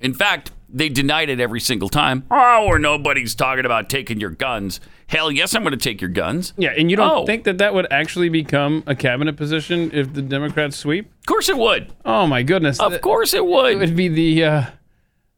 [0.00, 2.24] In fact, they denied it every single time.
[2.30, 4.80] Oh, or nobody's talking about taking your guns.
[5.06, 6.52] Hell yes, I'm going to take your guns.
[6.58, 7.24] Yeah, and you don't Oh.
[7.26, 11.06] think that that would actually become a cabinet position if the Democrats sweep?
[11.20, 11.92] Of course it would.
[12.04, 12.78] Oh my goodness!
[12.80, 13.72] Of course it would.
[13.72, 14.64] It would be the uh,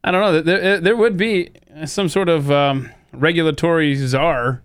[0.03, 0.41] I don't know.
[0.41, 1.51] There, there would be
[1.85, 4.61] some sort of um, regulatory czar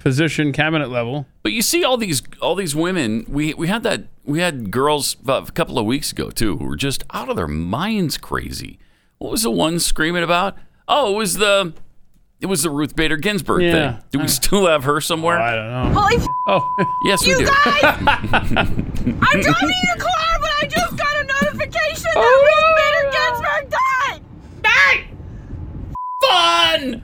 [0.00, 1.26] position, cabinet level.
[1.44, 3.24] But you see all these all these women.
[3.28, 6.76] We we had that we had girls a couple of weeks ago too who were
[6.76, 8.78] just out of their minds crazy.
[9.18, 10.56] What was the one screaming about?
[10.88, 11.72] Oh, it was the
[12.40, 13.92] it was the Ruth Bader Ginsburg Yeah.
[13.92, 14.02] thing.
[14.12, 15.38] Do we still have her somewhere?
[15.38, 16.00] Oh, I don't know.
[16.00, 17.44] Holy f- Oh, yes, we you do.
[17.46, 17.84] guys!
[17.84, 23.10] I'm driving in a car, but I just got a notification that oh, Ruth Bader
[23.12, 24.22] Ginsburg died!
[24.62, 25.04] Died!
[26.22, 27.02] Fun.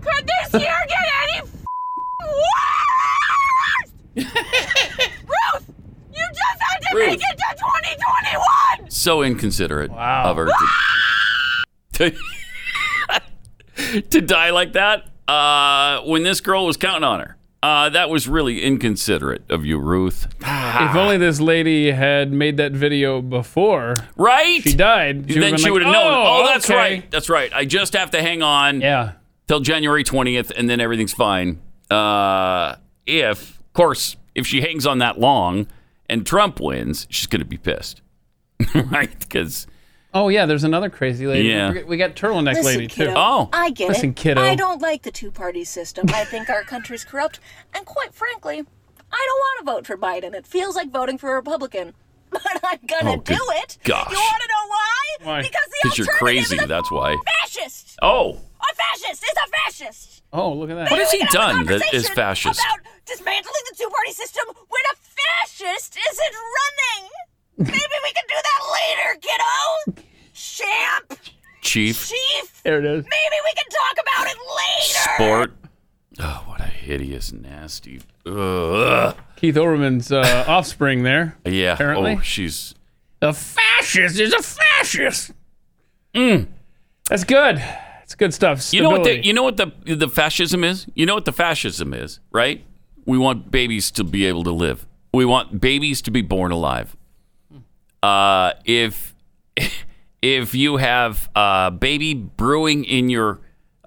[0.00, 1.40] Could this year get any
[2.30, 4.26] f- worse?
[5.24, 5.72] Ruth!
[6.12, 7.06] You just had to Ruth.
[7.08, 8.90] make it to 2021!
[8.90, 10.30] So inconsiderate Wow.
[10.30, 10.46] of her
[11.92, 12.10] to,
[13.78, 15.04] to, to die like that.
[15.28, 19.78] Uh, when this girl was counting on her, uh, that was really inconsiderate of you,
[19.78, 20.26] Ruth.
[20.40, 24.62] if only this lady had made that video before Right?
[24.62, 25.28] she died.
[25.28, 26.10] then she like, would have known.
[26.26, 27.10] Oh, that's okay." right.
[27.10, 27.52] That's right.
[27.54, 29.12] I just have to hang on Yeah.
[29.46, 31.60] till January 20th, and then everything's fine.
[31.90, 32.76] Uh,
[33.06, 35.66] if, of course, if she hangs on that long
[36.08, 38.00] and Trump wins, she's going to be pissed,
[38.74, 39.16] right?
[39.18, 39.66] Because
[40.12, 41.48] Oh yeah, there's another crazy lady.
[41.48, 41.72] Yeah.
[41.72, 43.16] We- We got turtleneck Listen, lady kiddo, too.
[43.16, 43.48] Oh.
[43.52, 44.16] I get Listen, it.
[44.16, 44.40] kiddo.
[44.40, 46.06] I don't like the two-party system.
[46.12, 47.38] I think our country's corrupt,
[47.74, 48.58] and quite frankly,
[49.12, 50.34] I don't want to vote for Biden.
[50.34, 51.94] It feels like voting for a Republican.
[52.32, 53.78] But I'm gonna Oh, good do it.
[53.82, 54.08] gosh.
[54.08, 55.04] You want to know why?
[55.22, 55.42] Why?
[55.42, 57.16] Because the 'Cause you're alternative crazy, is a that's why.
[57.42, 57.98] Fascist.
[58.02, 58.30] oh,
[58.62, 60.09] A fascist is a fascist.
[60.32, 60.90] Oh, look at that.
[60.90, 62.60] What has he we can have a done that is fascist?
[62.60, 67.10] About dismantling the two-party system when a fascist isn't running.
[67.58, 70.02] Maybe we can do that later, kiddo.
[70.32, 71.18] Champ,
[71.62, 72.62] Chief chief.
[72.62, 73.04] There it is.
[73.04, 75.14] Maybe we can talk about it later.
[75.14, 75.56] Sport.
[76.20, 78.00] Oh, what a hideous, nasty.
[78.26, 79.16] Ugh.
[79.36, 81.36] Keith Olbermann's uh, offspring there.
[81.44, 81.74] Yeah.
[81.74, 82.16] Apparently.
[82.16, 82.74] Oh, she's.
[83.22, 85.32] A fascist is a fascist.
[86.14, 86.46] Mmm.
[87.08, 87.62] That's good.
[88.10, 88.74] It's good stuff.
[88.74, 89.04] You know what?
[89.04, 90.84] The, you know what the the fascism is.
[90.96, 92.64] You know what the fascism is, right?
[93.06, 94.84] We want babies to be able to live.
[95.14, 96.96] We want babies to be born alive.
[98.02, 99.14] Uh, if
[100.22, 103.38] if you have a baby brewing in your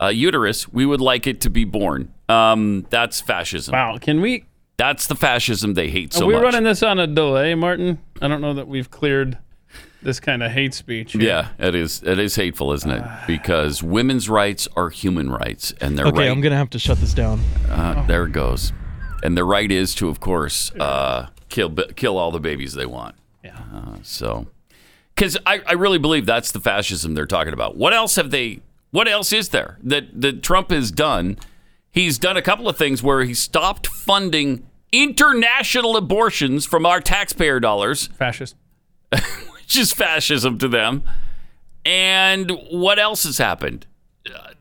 [0.01, 2.13] uh, uterus, we would like it to be born.
[2.29, 3.73] Um, that's fascism.
[3.73, 3.97] Wow.
[3.97, 4.45] Can we?
[4.77, 6.23] That's the fascism they hate so much.
[6.23, 6.43] are we much.
[6.43, 7.99] running this on a delay, Martin?
[8.21, 9.37] I don't know that we've cleared
[10.03, 11.15] this kind of hate speech.
[11.15, 11.23] yet.
[11.59, 12.03] Yeah, it is.
[12.03, 13.03] It is hateful, isn't it?
[13.27, 16.29] Because women's rights are human rights, and their Okay, right.
[16.29, 17.39] I'm gonna have to shut this down.
[17.69, 18.73] uh, there it goes.
[19.23, 23.15] And their right is to, of course, uh, kill kill all the babies they want.
[23.43, 23.57] Yeah.
[23.73, 24.47] Uh, so,
[25.15, 27.77] because I, I really believe that's the fascism they're talking about.
[27.77, 28.59] What else have they?
[28.91, 31.37] What else is there that that Trump has done?
[31.89, 37.59] He's done a couple of things where he stopped funding international abortions from our taxpayer
[37.59, 38.55] dollars Fascist.
[39.69, 41.03] is fascism to them.
[41.85, 43.85] And what else has happened?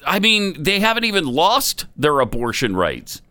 [0.05, 3.23] I mean, they haven't even lost their abortion rights.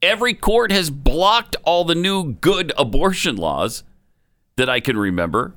[0.00, 3.82] Every court has blocked all the new good abortion laws
[4.56, 5.54] that I can remember.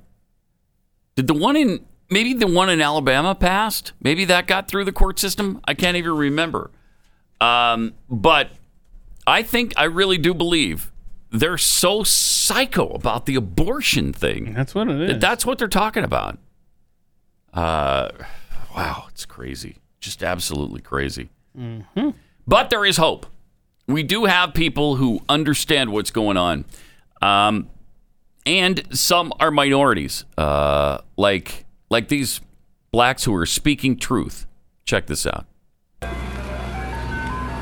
[1.16, 3.92] Did the one in maybe the one in Alabama passed?
[4.02, 5.60] Maybe that got through the court system?
[5.66, 6.72] I can't even remember.
[7.42, 8.52] Um, but
[9.28, 10.92] I think I really do believe
[11.32, 14.54] they're so psycho about the abortion thing.
[14.54, 15.20] That's what it is.
[15.20, 16.38] That's what they're talking about.
[17.54, 18.10] Uh,
[18.76, 19.78] wow, it's crazy.
[20.00, 21.30] Just absolutely crazy.
[22.48, 23.26] But there is hope.
[23.88, 26.66] We do have people who understand what's going on.
[27.22, 27.70] Um,
[28.46, 32.42] and some are minorities, uh, like like these
[32.92, 34.46] blacks who are speaking truth.
[34.86, 35.46] Check this out.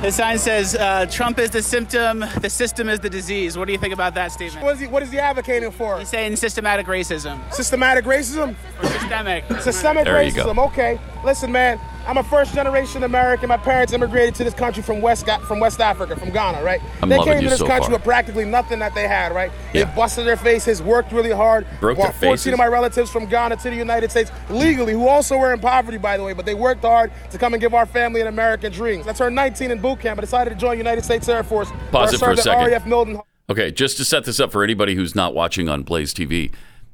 [0.02, 3.58] His sign says uh, Trump is the symptom, the system is the disease.
[3.58, 4.64] What do you think about that statement?
[4.64, 5.98] What is he, what is he advocating for?
[5.98, 7.40] He's saying systematic racism.
[7.52, 8.56] Systematic racism?
[8.82, 9.46] Or systemic.
[9.62, 10.46] Systemic There you go.
[10.46, 10.68] racism.
[10.68, 11.00] Okay.
[11.24, 11.80] Listen, man.
[12.08, 13.50] I'm a first generation American.
[13.50, 16.82] My parents immigrated to this country from West from West Africa, from Ghana, right?
[17.02, 17.96] I'm they came to this so country far.
[17.96, 19.52] with practically nothing that they had, right?
[19.74, 19.86] Yeah.
[19.86, 22.54] They busted their faces, worked really hard, Broke their brought 14 faces?
[22.54, 25.98] of my relatives from Ghana to the United States legally, who also were in poverty,
[25.98, 28.72] by the way, but they worked hard to come and give our family an American
[28.72, 29.04] dream.
[29.08, 30.20] I turned 19 in boot camp.
[30.20, 31.70] I decided to join United States Air Force.
[31.92, 32.68] Pause it for a second.
[32.72, 33.20] RAF Milton.
[33.50, 36.52] Okay, just to set this up for anybody who's not watching on Blaze TV,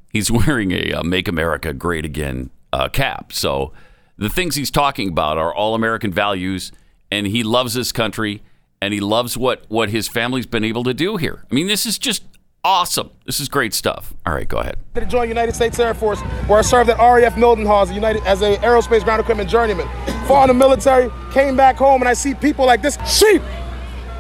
[0.09, 3.33] he's wearing a uh, "Make America Great Again" uh, cap.
[3.33, 3.73] So
[4.21, 6.71] the things he's talking about are all American values,
[7.11, 8.41] and he loves this country,
[8.81, 11.43] and he loves what what his family's been able to do here.
[11.51, 12.23] I mean, this is just
[12.63, 13.09] awesome.
[13.25, 14.13] This is great stuff.
[14.25, 14.77] All right, go ahead.
[14.95, 18.23] to join United States Air Force, where I served at RAF Mildenhall as a United
[18.25, 19.87] as a aerospace ground equipment journeyman.
[20.27, 23.41] Fought in the military, came back home, and I see people like this sheep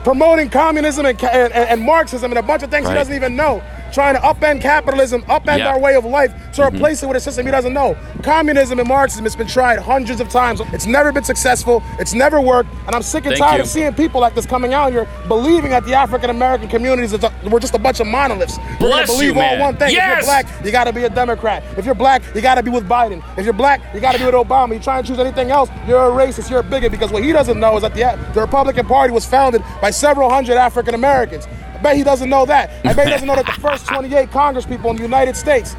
[0.03, 2.93] promoting communism and, and, and- and Marxism and a bunch of things Right.
[2.93, 3.61] he doesn't even know.
[3.91, 5.67] Trying to upend capitalism, upend Yeah.
[5.69, 6.73] our way of life to Mhm.
[6.75, 7.95] replace it with a system he doesn't know.
[8.23, 10.61] Communism and Marxism has been tried hundreds of times.
[10.73, 11.83] It's never been successful.
[11.99, 12.69] It's never worked.
[12.87, 13.63] And I'm sick and Thank tired you.
[13.63, 17.31] of seeing people like this coming out here believing that the African American communities a,
[17.49, 18.57] we're just a bunch of monoliths.
[18.79, 19.91] We're gonna Bless you, believe all one thing.
[19.91, 20.11] Yes!
[20.11, 21.63] If you're black, you got to be a Democrat.
[21.77, 23.21] If you're black, you got to be with Biden.
[23.37, 24.73] If you're black, you got to be with Obama.
[24.73, 26.49] You try and choose anything else, you're a racist.
[26.49, 29.25] You're a bigot because what he doesn't know is that the, the Republican Party was
[29.25, 31.47] founded by several hundred African Americans.
[31.81, 32.69] I bet he doesn't know that.
[32.85, 35.73] I bet he doesn't know that the first 28 Congress people in the United States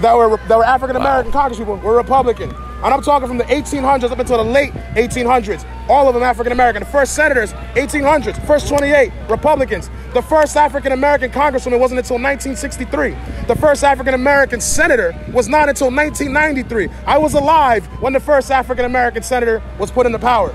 [0.00, 2.50] that were that were African American Congress people were Republican.
[2.50, 5.66] And I'm talking from the 1800s up until the late 1800s.
[5.88, 6.84] All of them African American.
[6.84, 8.46] The first senators, 1800s.
[8.46, 9.90] First 28 Republicans.
[10.12, 13.16] The first African American Congresswoman wasn't until 1963.
[13.48, 16.88] The first African American senator was not until 1993.
[17.06, 20.54] I was alive when the first African American senator was put into power.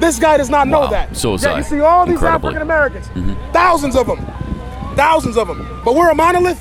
[0.00, 1.16] This guy does not know that.
[1.16, 2.48] So Yet You see all these Incredibly.
[2.48, 3.52] African Americans, Mhm.
[3.52, 4.26] thousands of them,
[4.96, 5.80] thousands of them.
[5.84, 6.60] But we're a monolith.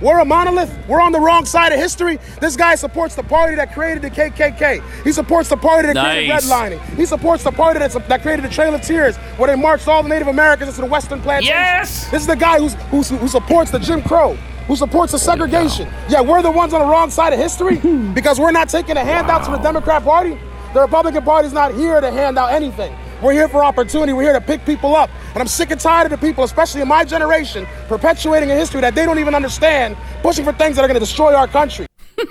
[0.00, 0.70] We're a monolith.
[0.86, 2.18] We're on the wrong side of history.
[2.40, 4.82] This guy supports the party that created the KKK.
[5.02, 6.80] He supports the party that created redlining.
[6.96, 10.02] He supports the party that's, that created the Trail of Tears, where they marched all
[10.02, 11.54] the Native Americans into the Western plantation.
[11.54, 12.10] Yes!
[12.10, 14.34] This is the guy who's, who's, who supports the Jim Crow,
[14.66, 15.88] who supports the segregation.
[16.08, 17.76] Yeah, we're the ones on the wrong side of history
[18.14, 20.38] because we're not taking a handout from the Democrat Party.
[20.74, 22.92] The Republican Party's not here to hand out anything.
[23.22, 24.12] We're here for opportunity.
[24.12, 25.08] We're here to pick people up.
[25.28, 28.80] And I'm sick and tired of the people, especially in my generation, perpetuating a history
[28.80, 31.86] that they don't even understand, pushing for things that are going to destroy our country.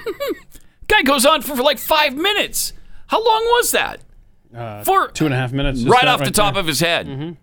[0.87, 2.73] Guy goes on for, for, like five minutes.
[3.07, 4.01] How long was that?
[4.53, 5.79] Uh, For- two and a half minutes.
[5.79, 6.59] just right that off the top there.
[6.61, 7.37] of his head.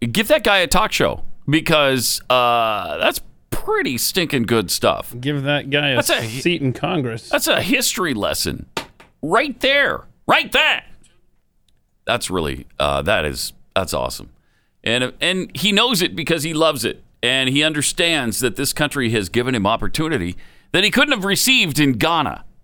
[0.00, 5.12] Give that guy a talk show because uh, that's pretty stinking good stuff.
[5.20, 7.28] Give that guy a, That's a- seat in Congress.
[7.30, 8.66] That's a history lesson
[9.30, 10.84] right there, right there.
[12.06, 14.30] That's really uh, that is that's awesome,
[14.82, 19.10] and and he knows it because he loves it, and he understands that this country
[19.10, 20.36] has given him opportunity
[20.72, 22.44] that he couldn't have received in Ghana.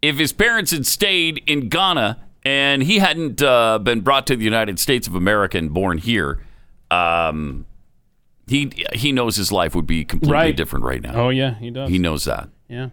[0.00, 4.44] If his parents had stayed in Ghana and he hadn't uh, been brought to the
[4.44, 6.40] United States of America and born here,
[6.92, 7.66] um,
[8.46, 10.56] he he knows his life would be completely Right.
[10.56, 11.14] different right now.
[11.14, 11.90] Oh yeah, he does.
[11.90, 12.90] He knows that Yeah.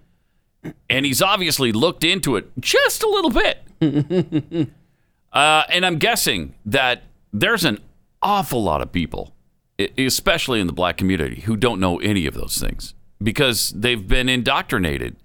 [0.89, 3.61] And he's obviously looked into it just a little bit.
[5.33, 7.79] uh, and I'm guessing that there's an
[8.21, 9.33] awful lot of people,
[9.97, 14.29] especially in the black community, who don't know any of those things because they've been
[14.29, 15.15] indoctrinated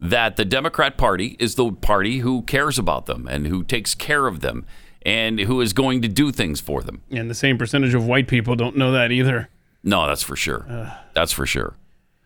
[0.00, 4.26] that the Democrat Party is the party who cares about them and who takes care
[4.26, 4.64] of them
[5.02, 7.02] and who is going to do things for them.
[7.10, 9.48] And the same percentage of white people don't know that either.
[9.82, 10.92] No, that's for sure.
[11.14, 11.76] That's for sure.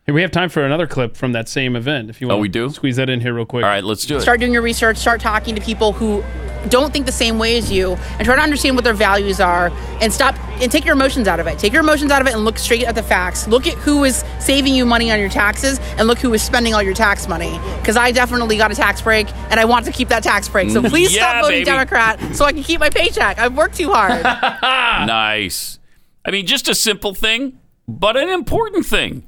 [0.07, 2.11] Hey, we have time for another clip from that same event.
[2.11, 2.69] If you want, Oh, we do?
[2.69, 3.65] squeeze that in here real quick.
[3.65, 4.21] All right, let's do it.
[4.21, 6.23] Start doing your research, start talking to people who
[6.69, 9.71] don't think the same way as you, and try to understand what their values are,
[10.03, 11.59] and stop and take your emotions out of it.
[11.59, 13.49] Take your emotions out of it and look straight at the facts.
[13.49, 16.75] Look at who is saving you money on your taxes, and look who is spending
[16.75, 17.59] all your tax money.
[17.81, 20.69] Because I definitely got a tax break, and I want to keep that tax break.
[20.71, 21.65] So Mm, please yeah, stop voting baby.
[21.65, 23.39] Democrat, so I can keep my paycheck.
[23.39, 24.23] I've worked too hard.
[25.07, 25.79] nice.
[26.27, 29.23] I mean, just a simple thing, but an important thing.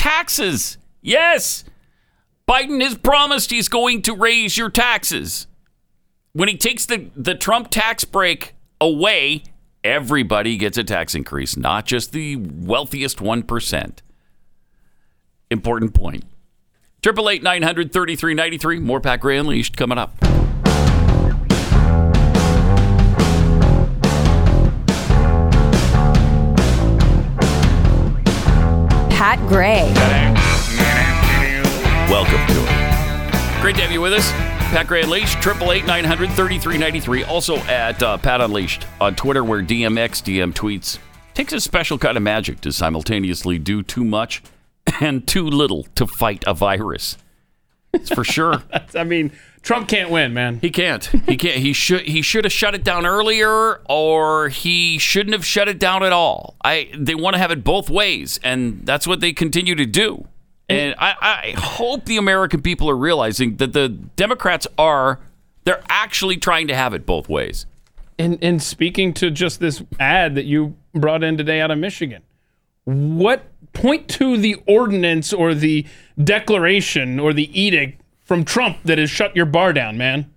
[0.00, 0.78] Taxes.
[1.02, 1.62] Yes.
[2.48, 5.46] Biden has promised he's going to raise your taxes.
[6.32, 9.42] When he takes the, the Trump tax break away,
[9.84, 13.98] everybody gets a tax increase, not just the wealthiest 1%.
[15.50, 16.24] Important point.
[17.02, 18.78] Triple eight nine hundred thirty three ninety three.
[18.78, 20.14] More Pat Gray Unleashed coming up.
[29.30, 29.84] Pat Gray.
[32.10, 33.62] Welcome to it.
[33.62, 34.28] Great to have you with us.
[34.72, 37.22] Pat Gray Unleashed, triple eight nine hundred thirty three ninety three.
[37.22, 40.98] Also at uh, Pat Unleashed on Twitter, where DMX DM tweets.
[41.32, 44.42] Takes a special kind of magic to simultaneously do too much
[45.00, 47.16] and too little to fight a virus.
[47.92, 48.64] It's for sure.
[48.96, 49.30] I mean,
[49.62, 50.58] Trump can't win, man.
[50.60, 51.04] He can't.
[51.04, 51.58] He can't.
[51.58, 52.02] He should.
[52.02, 56.12] He should have shut it down earlier, or he shouldn't have shut it down at
[56.12, 56.54] all.
[56.64, 56.90] I.
[56.96, 60.26] They want to have it both ways, and that's what they continue to do.
[60.68, 65.18] And I, I hope the American people are realizing that the Democrats are.
[65.64, 67.66] They're actually trying to have it both ways.
[68.18, 72.22] And and speaking to just this ad that you brought in today out of Michigan,
[72.84, 75.86] what point to the ordinance or the
[76.22, 77.99] declaration or the edict
[78.30, 80.30] from Trump that has shut your bar down, man?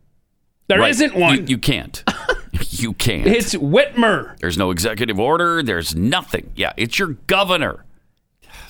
[0.67, 0.97] There Right.
[0.97, 1.37] not one.
[1.37, 2.03] You, you can't.
[2.71, 3.27] you can't.
[3.27, 4.35] it's Whitmer.
[4.39, 5.61] There's no executive order.
[5.61, 6.49] There's nothing.
[6.55, 7.85] Yeah, it's your governor.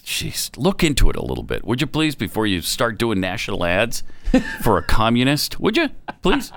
[0.03, 3.63] Jeez, look into it a little bit, would you please, before you start doing national
[3.63, 4.03] ads
[4.61, 5.57] for a communist?
[5.57, 5.87] Would you,
[6.21, 6.51] please?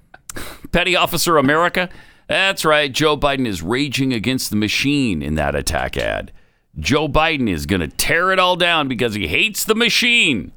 [0.72, 1.88] Petty Officer America?
[2.26, 2.92] That's right.
[2.92, 6.30] Joe Biden is raging against the machine in that attack ad.
[6.78, 10.52] Joe Biden is going to tear it all down because he hates the machine.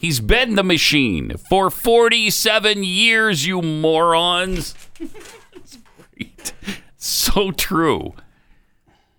[0.00, 4.74] He's been the machine for 47 years, you morons.
[4.98, 5.78] It's
[6.16, 6.54] great.
[6.96, 8.14] So true.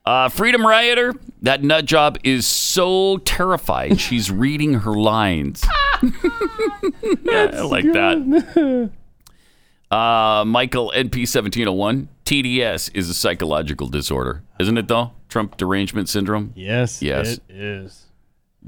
[0.03, 1.13] Uh, Freedom Rioter,
[1.43, 5.63] that nut job is so terrified she's reading her lines.
[6.01, 8.89] I like that.
[9.91, 15.11] Uh, Michael NP1701, TDS is a psychological disorder, isn't it though?
[15.27, 16.53] Trump derangement syndrome?
[16.55, 17.33] Yes, Yes.
[17.33, 18.05] it is.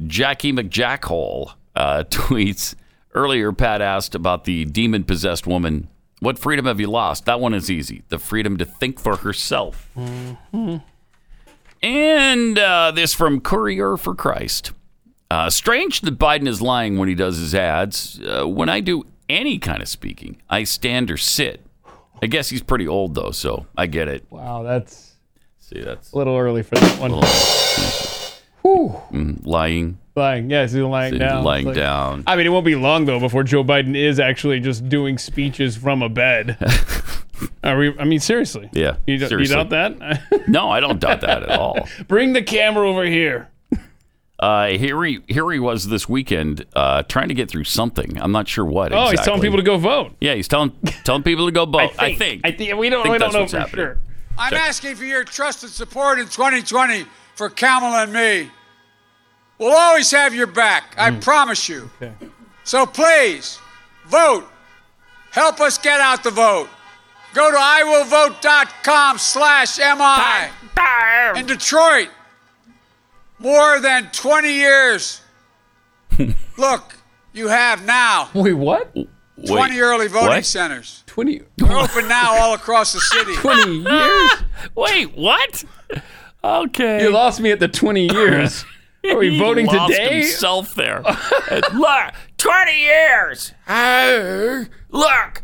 [0.06, 2.76] Jackie McJackhole uh, tweets
[3.14, 3.52] earlier.
[3.52, 5.88] Pat asked about the demon possessed woman.
[6.20, 7.26] What freedom have you lost?
[7.26, 8.04] That one is easy.
[8.10, 9.90] The freedom to think for herself.
[11.82, 14.72] And uh, this from Courier for Christ.
[15.30, 18.22] Uh, strange that Biden is lying when he does his ads.
[18.22, 21.66] Uh, when I do any kind of speaking, I stand or sit.
[22.22, 24.26] I guess he's pretty old though, so I get it.
[24.30, 25.14] Wow, that's
[25.60, 27.12] See, that's a little early for that one.
[28.62, 29.02] Whew.
[29.12, 31.44] mm, lying, Lying, yes, he's lying See, down.
[31.44, 32.24] lying Like- down.
[32.28, 35.76] I mean, it won't be long though before Joe Biden is actually just doing speeches
[35.76, 36.58] from a bed.
[37.64, 37.98] Are we?
[37.98, 38.70] I mean, seriously.
[38.74, 40.48] Yeah, You, don't- you doubt that?
[40.48, 41.88] No, I don't doubt that at all.
[42.08, 43.50] Bring the camera over here.
[44.40, 48.20] Uh, here he here he was this weekend, uh, trying to get through something.
[48.22, 48.92] I'm not sure what.
[48.92, 50.12] Oh, he's telling people to go vote.
[50.20, 50.72] Yeah, he's telling
[51.06, 51.92] telling people to go vote.
[52.00, 52.42] I think.
[52.44, 53.04] I think we don't.
[53.04, 53.86] think we don't know what's for happening.
[53.86, 54.00] sure.
[54.38, 54.62] I'm Check.
[54.62, 58.50] asking for your trust and support in 2020 for Kamala and me.
[59.58, 60.96] We'll always have your back.
[60.98, 61.22] I mm.
[61.22, 61.90] promise you.
[62.02, 62.14] Okay.
[62.64, 63.60] So please,
[64.08, 64.48] vote.
[65.32, 66.70] Help us get out the vote.
[67.34, 71.40] Go to iwillvote.com slash MI.
[71.40, 72.10] In Detroit,
[73.40, 75.22] more than 20 years.
[76.58, 76.96] Look,
[77.34, 78.96] you have now Wait, what?
[79.48, 80.46] 20 early voting what?
[80.46, 81.04] centers.
[81.14, 81.42] Twenty.
[81.58, 83.36] They're open now all across the city.
[83.38, 84.32] Twenty years.
[84.76, 85.64] Wait, what?
[86.44, 87.04] Okay.
[87.04, 88.66] You lost me at the twenty years.
[89.10, 90.22] Are we He voting lost today?
[90.22, 91.02] Himself there.
[91.74, 93.54] look, twenty years.
[93.68, 95.44] Hey, look.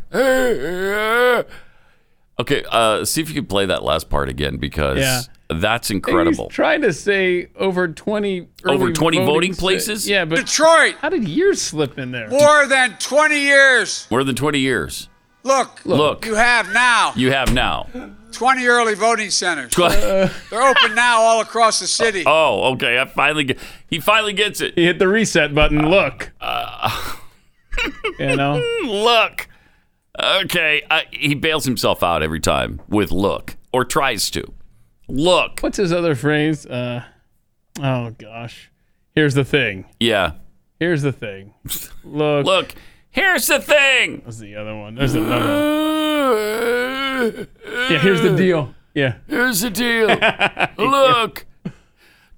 [2.40, 5.22] Okay, uh, see if you can play that last part again because Yeah.
[5.50, 6.46] that's incredible.
[6.46, 8.48] He's trying to say over twenty.
[8.66, 10.08] Over 20 voting sta- places?
[10.08, 12.30] Yeah, but Detroit, how did years slip in there?
[12.30, 14.08] more than 20 years.
[14.10, 15.10] More than twenty years.
[15.44, 17.88] Look, Look, you have now you have now.
[18.32, 19.74] 20 early voting centers.
[19.76, 22.24] They're open now all across the city.
[22.26, 23.00] oh, okay.
[23.00, 23.60] I finally get.
[23.88, 24.76] He finally gets it.
[24.76, 25.90] He hit the reset button.
[25.90, 26.32] Look.
[26.40, 27.16] Uh,
[28.20, 28.58] you know.
[28.84, 29.48] look.
[30.22, 34.44] Okay, uh, he bails himself out every time with look or tries to.
[35.08, 35.60] Look.
[35.62, 36.66] What's his other phrase?
[36.66, 37.06] Uh,
[37.82, 38.70] oh gosh.
[39.16, 39.86] Here's the thing.
[40.00, 40.34] Yeah.
[40.80, 41.54] Here's the thing.
[42.04, 42.46] Look.
[42.46, 42.76] Look.
[43.12, 44.22] Here's the thing.
[44.24, 44.96] What's the other one?
[44.96, 45.60] There's another one.
[47.90, 48.74] Yeah, here's the deal.
[48.94, 49.16] Yeah.
[49.28, 50.08] Here's the deal.
[50.78, 51.46] Look.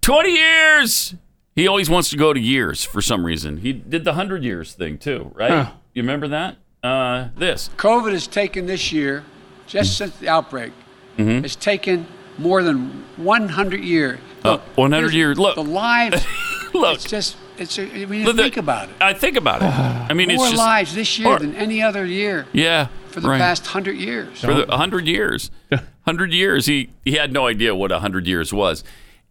[0.02, 1.16] 20 years.
[1.56, 3.58] He always wants to go to years for some reason.
[3.58, 5.52] He did the 100 years thing too, right?
[5.52, 5.72] Huh.
[5.94, 6.56] You remember that?
[6.82, 7.70] Uh, this.
[7.78, 9.24] COVID has taken this year,
[9.68, 10.72] just since the outbreak,
[11.18, 11.44] Mhm.
[11.44, 12.08] it's taken
[12.40, 14.18] more than 100 years.
[14.44, 15.38] Uh, 100 years.
[15.38, 15.56] Look.
[15.56, 16.26] The lives.
[16.74, 16.96] Look.
[16.96, 18.96] It's just, it's, a, when you the- think about it.
[19.00, 19.66] I think about it.
[20.10, 20.58] I mean, it's More just.
[20.58, 22.88] lives this year Or- than any other year Yeah.
[23.10, 23.40] for the right.
[23.40, 24.42] past 100 years.
[24.42, 25.52] for the 100 years.
[25.70, 26.66] 100 years.
[26.66, 28.84] He he had no idea what 100 years was.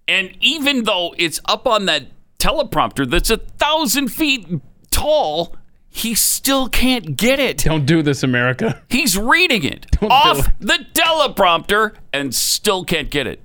[0.08, 2.04] And even though it's up on that
[2.38, 4.46] teleprompter that's a thousand feet
[4.90, 5.54] tall,
[5.88, 7.58] he still can't get it.
[7.58, 8.80] Don't do this, America.
[8.88, 10.52] He's reading it do off it.
[10.60, 13.40] the teleprompter and still can't get it.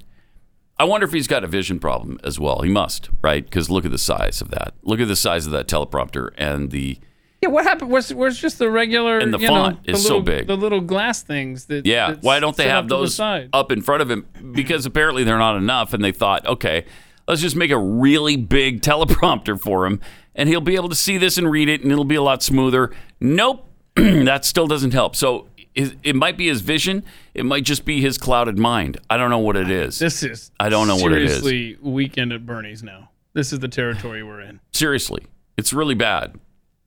[0.78, 2.62] I wonder if he's got a vision problem as well.
[2.62, 3.44] He must, right?
[3.44, 4.74] Because look at the size of that.
[4.84, 7.00] Look at the size of that teleprompter and the
[7.42, 7.92] Yeah, what happened?
[7.92, 9.20] Was where's just the regular?
[9.20, 10.48] And the font know, is the so little, big.
[10.48, 11.86] The little glass things that.
[11.86, 14.28] Yeah, why don't they have to the those up in front of him?
[14.52, 16.86] Because apparently they're not enough, and they thought, okay,
[17.28, 20.02] let's just make a really big teleprompter for him,
[20.36, 22.44] and he'll be able to see this and read it, and it'll be a lot
[22.44, 22.92] smoother.
[23.22, 25.16] Nope, that still doesn't help.
[25.16, 27.04] So it, it might be his vision.
[27.34, 28.98] It might just be his clouded mind.
[29.10, 30.00] I don't know what it is.
[30.00, 31.44] This is I don't know what it is.
[31.44, 33.10] seriously weekend at Bernie's now.
[33.34, 34.62] This is the territory we're in.
[34.72, 35.26] Seriously,
[35.58, 36.40] it's really bad.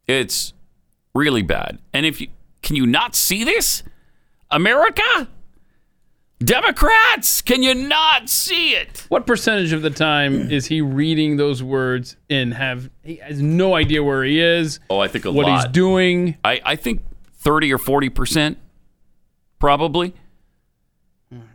[0.06, 0.54] It's
[1.14, 1.78] really bad.
[1.92, 2.28] And if you
[2.62, 3.82] can you not see this,
[4.50, 5.28] America,
[6.38, 9.04] Democrats, can you not see it?
[9.08, 13.74] What percentage of the time is he reading those words and have he has no
[13.74, 14.80] idea where he is?
[14.88, 15.62] Oh, I think a what lot.
[15.64, 16.38] he's doing.
[16.44, 17.02] I, I think
[17.34, 18.56] thirty or forty percent,
[19.58, 20.14] probably.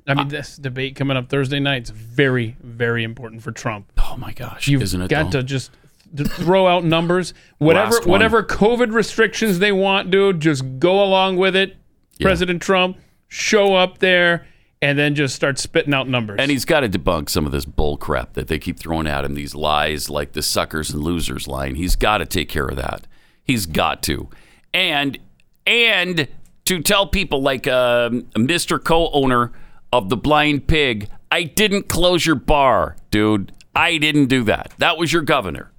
[0.05, 3.91] I mean, this debate coming up Thursday night is very, very important for Trump.
[3.97, 5.09] Oh my gosh, You've isn't it?
[5.09, 5.39] got though?
[5.39, 5.71] to just
[6.15, 7.33] to throw out numbers.
[7.57, 8.09] Whatever, Last one.
[8.11, 11.77] whatever COVID restrictions they want, dude, just go along with it.
[12.21, 12.97] President Trump,
[13.27, 14.45] show up there
[14.79, 16.37] and then just start spitting out numbers.
[16.39, 19.25] And he's got to debunk some of this bull crap that they keep throwing at
[19.25, 21.73] him, these lies like the suckers and losers line.
[21.75, 23.07] He's got to take care of that.
[23.43, 24.29] He's got to.
[24.73, 25.17] And
[25.65, 26.27] and
[26.65, 28.83] to tell people like um, Mr.
[28.83, 29.51] Co-owner
[29.91, 33.51] of the Blind Pig, I didn't close your bar, dude.
[33.75, 34.73] I didn't do that.
[34.77, 35.71] That was your governor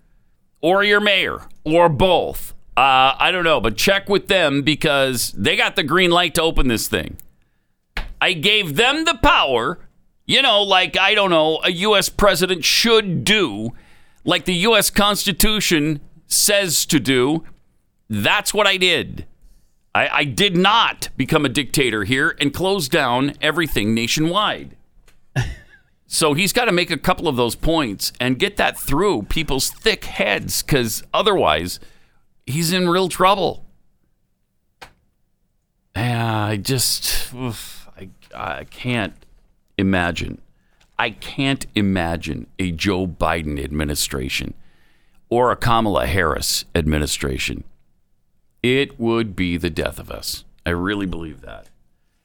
[0.60, 2.54] or your mayor or both.
[2.76, 6.42] Uh, I don't know, but check with them because they got the green light to
[6.42, 7.18] open this thing.
[8.20, 9.78] I gave them the power,
[10.26, 12.08] you know, like, I don't know, a U.S.
[12.08, 13.74] president should do,
[14.24, 14.90] like the U.S.
[14.90, 17.44] Constitution says to do.
[18.08, 19.26] That's what I did.
[19.94, 24.76] I, I did not become a dictator here and close down everything nationwide.
[26.06, 29.70] so he's got to make a couple of those points and get that through people's
[29.70, 31.78] thick heads because otherwise
[32.44, 33.64] he's in real trouble.
[35.94, 39.14] Yeah, I just, oof, I, I can't
[39.78, 40.40] imagine.
[40.98, 44.54] I can't imagine a Joe Biden administration
[45.28, 47.62] or a Kamala Harris administration.
[48.64, 50.44] It would be the death of us.
[50.64, 51.68] I really believe that.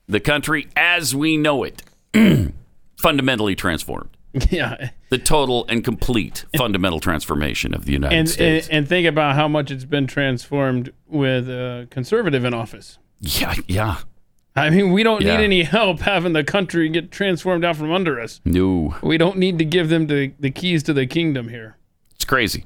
[0.08, 1.84] The country as we know it,
[2.98, 4.10] fundamentally transformed.
[4.50, 4.92] yeah.
[5.10, 8.68] The total and complete fundamental transformation of the United And, States.
[8.68, 13.00] and and think about how much it's been transformed with a conservative in office.
[13.20, 13.98] yeah, yeah.
[14.56, 15.36] I mean, we don't Yeah.
[15.38, 18.40] need any help having the country get transformed out from under us.
[18.46, 18.96] No.
[19.04, 21.76] We don't need to give them the, the keys to the kingdom here.
[22.16, 22.66] It's crazy.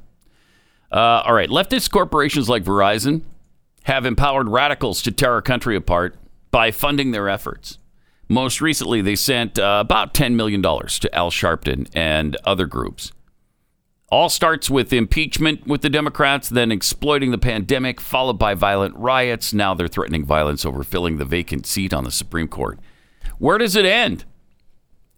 [0.91, 3.21] Uh, all right, leftist corporations like Verizon
[3.84, 6.15] have empowered radicals to tear our country apart
[6.51, 7.77] by funding their efforts.
[8.29, 13.11] Most recently, they sent uh, about $10 million to Al Sharpton and other groups.
[14.09, 19.53] All starts with impeachment with the Democrats, then exploiting the pandemic, followed by violent riots.
[19.53, 22.79] Now they're threatening violence over filling the vacant seat on the Supreme Court.
[23.39, 24.23] Where does it end?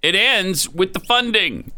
[0.02, 1.72] It ends with the funding.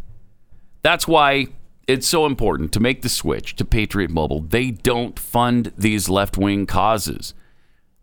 [0.83, 1.47] That's why
[1.88, 4.41] it's so important to make the switch to Patriot Mobile.
[4.41, 7.33] They don't fund these left wing causes.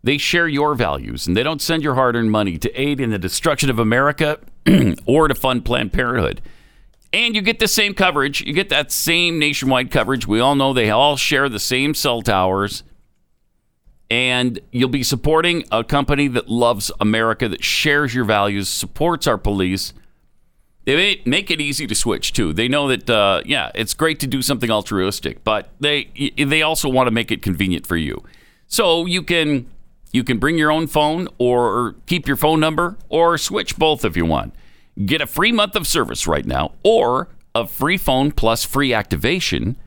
[0.03, 3.11] They share your values and they don't send your hard earned money to aid in
[3.11, 4.39] the destruction of America
[5.05, 6.41] or to fund Planned Parenthood.
[7.13, 8.41] And you get the same coverage.
[8.41, 10.27] You get that same nationwide coverage.
[10.27, 12.83] We all know they all share the same cell towers.
[14.09, 19.37] And you'll be supporting a company that loves America, that shares your values, supports our
[19.37, 19.93] police.
[20.85, 22.53] They make it easy to switch too.
[22.53, 26.05] They know that, uh, yeah, it's great to do something altruistic, but they
[26.37, 28.23] they also want to make it convenient for you.
[28.67, 29.65] So you can
[30.11, 34.15] you can bring your own phone or keep your phone number or switch both if
[34.15, 34.53] you want.
[35.05, 39.77] Get a free month of service right now or a free phone plus free activation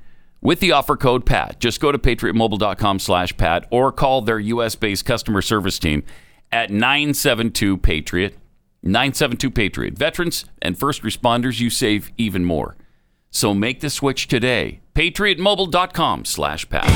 [0.40, 1.60] with the offer code PAT.
[1.60, 4.74] Just go to patriotmobile.com slash PAT or call their U.S.
[4.74, 6.02] based customer service team
[6.52, 8.36] at 972 Patriot.
[8.82, 9.98] 972 Patriot.
[9.98, 12.76] Veterans and first responders, you save even more.
[13.30, 14.80] So make the switch today.
[14.94, 16.86] PatriotMobile.com slash PAT.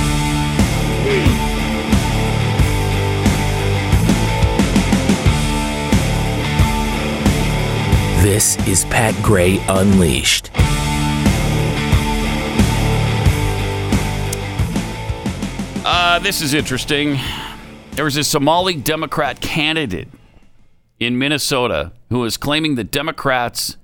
[8.22, 10.50] This is Pat Gray Unleashed.
[15.84, 17.18] Uh, this is interesting.
[17.90, 20.08] There was a Somali Democrat candidate
[21.04, 23.76] in Minnesota who is claiming that Democrats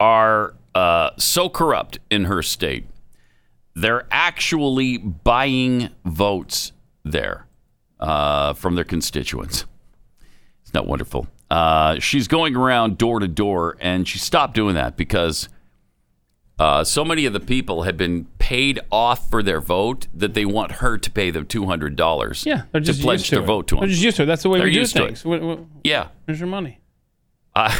[0.00, 2.86] are uh, so corrupt in her state.
[3.74, 6.72] They're actually buying votes
[7.04, 7.46] there
[8.00, 9.64] uh, from their constituents.
[10.62, 11.26] It's not wonderful.
[11.50, 15.48] Uh, she's going around door to door, and she stopped doing that because
[16.58, 20.44] uh, so many of the people have been paid off for their vote that they
[20.44, 22.44] want her to pay them two hundred dollars.
[22.46, 23.46] Yeah, they're just to pledge used to their it.
[23.46, 23.90] vote to They're them.
[23.90, 24.26] just used to it.
[24.26, 25.06] That's the way They're we do used to it.
[25.06, 25.24] things.
[25.24, 26.80] What- what- Yeah, Where's your money?
[27.56, 27.74] uh,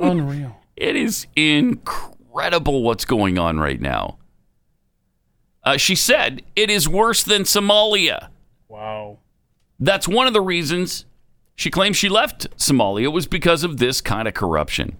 [0.00, 0.56] Unreal.
[0.76, 4.18] it is incredible what's going on right now.
[5.64, 8.28] Uh, she said it is worse than Somalia.
[8.68, 9.18] Wow.
[9.80, 11.06] That's one of the reasons
[11.54, 14.98] she claims she left Somalia was because of this kind of corruption.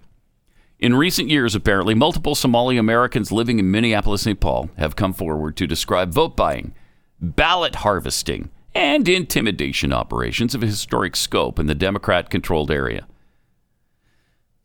[0.78, 4.38] In recent years, apparently, multiple Somali Americans living in Minneapolis, St.
[4.38, 6.74] Paul have come forward to describe vote buying,
[7.18, 13.06] ballot harvesting, and intimidation operations of historic scope in the Democrat controlled area.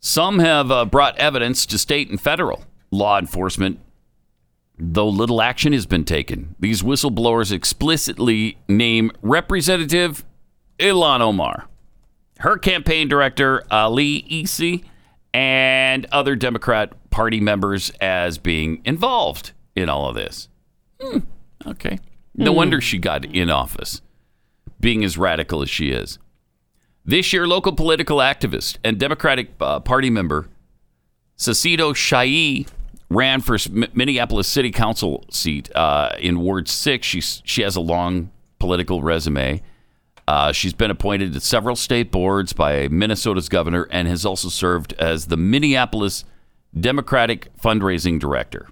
[0.01, 3.79] Some have uh, brought evidence to state and federal law enforcement,
[4.77, 6.55] though little action has been taken.
[6.59, 10.25] These whistleblowers explicitly name Representative
[10.77, 11.69] Ilhan Omar,
[12.39, 14.83] her campaign director, Ali Isi,
[15.33, 20.47] and other Democrat Party members as being involved in all of this.
[21.01, 21.19] Hmm,
[21.65, 21.99] okay.
[22.35, 22.57] No Hmm.
[22.57, 24.01] wonder she got in office,
[24.79, 26.19] being as radical as she is.
[27.05, 30.47] This year, local political activist and Democratic uh, Party member
[31.37, 32.67] Saciido Shaie
[33.09, 33.57] ran for
[33.93, 37.05] Minneapolis City Council seat uh, in Ward 6.
[37.07, 38.29] She's, she has a long
[38.59, 39.61] political resume.
[40.31, 44.93] Uh, she's been appointed to several state boards by Minnesota's governor and has also served
[44.93, 46.23] as the Minneapolis
[46.73, 48.69] Democratic fundraising director.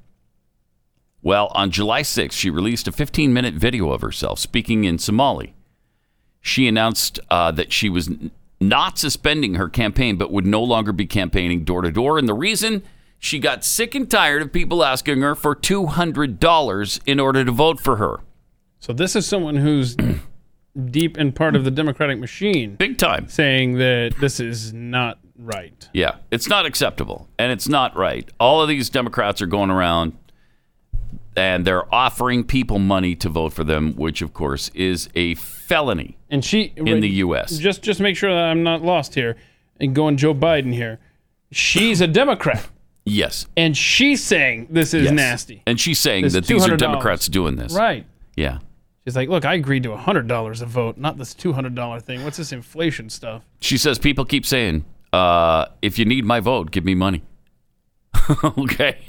[1.22, 5.54] Well, on July 6th, she released a 15 minute video of herself speaking in Somali.
[6.40, 8.32] She announced uh, that she was n-
[8.62, 12.18] not suspending her campaign, but would no longer be campaigning door to door.
[12.18, 12.84] And the reason
[13.20, 17.82] she got sick and tired of people asking her for $200 in order to vote
[17.82, 18.22] for her.
[18.80, 19.98] So this is someone who's
[20.90, 25.90] deep in part of the Democratic machine, big time, saying that this is not right.
[25.94, 28.30] Yeah, it's not acceptable and it's not right.
[28.40, 30.14] All of these Democrats are going around
[31.36, 36.18] and they're offering people money to vote for them, which of course is a felony
[36.30, 37.58] And she in the U.S.
[37.58, 39.38] Just just make sure that I'm not lost here
[39.80, 41.00] and going Joe Biden here.
[41.52, 42.68] She's a Democrat,
[43.06, 43.48] Yes.
[43.58, 45.14] and she's saying this is Yes.
[45.14, 45.64] nasty.
[45.66, 47.74] And she's saying that these are Democrats doing this.
[47.74, 48.06] Right.
[48.36, 48.60] Yeah.
[49.10, 52.00] She's like, look, I agreed to hundred dollars a vote, not this two hundred dollar
[52.00, 52.24] thing.
[52.24, 53.44] What's this inflation stuff?
[53.60, 57.24] She says people keep saying, uh, if you need my vote, give me money.
[58.44, 59.00] okay.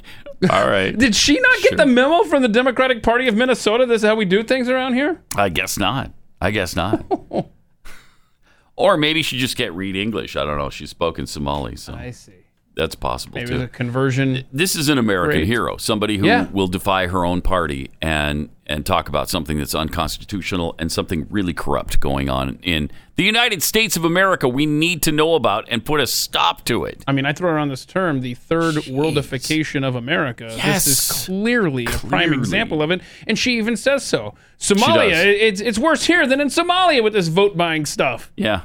[0.49, 0.97] All right.
[0.97, 3.85] Did she not get the memo from the Democratic Party of Minnesota?
[3.85, 5.21] This is how we do things around here.
[5.35, 6.11] I guess not.
[6.41, 7.05] I guess not.
[8.75, 10.35] or maybe she just can't read English.
[10.35, 10.71] I don't know.
[10.71, 12.33] She's spoken Somali, so I see.
[12.75, 13.57] that's possible Maybe too.
[13.59, 14.45] the conversion.
[14.51, 15.47] This is an American Great.
[15.47, 16.47] hero, somebody who Yeah.
[16.51, 21.53] will defy her own party and and talk about something that's unconstitutional and something really
[21.53, 24.47] corrupt going on in the United States of America.
[24.47, 27.03] We need to know about and put a stop to it.
[27.07, 30.53] I mean, I throw around this term, the third worldification of America.
[30.55, 30.85] Yes.
[30.85, 34.33] This is clearly a prime example of it, and she even says so.
[34.59, 38.31] Somalia, it's it's worse here than in Somalia with this vote buying stuff.
[38.35, 38.63] Yeah.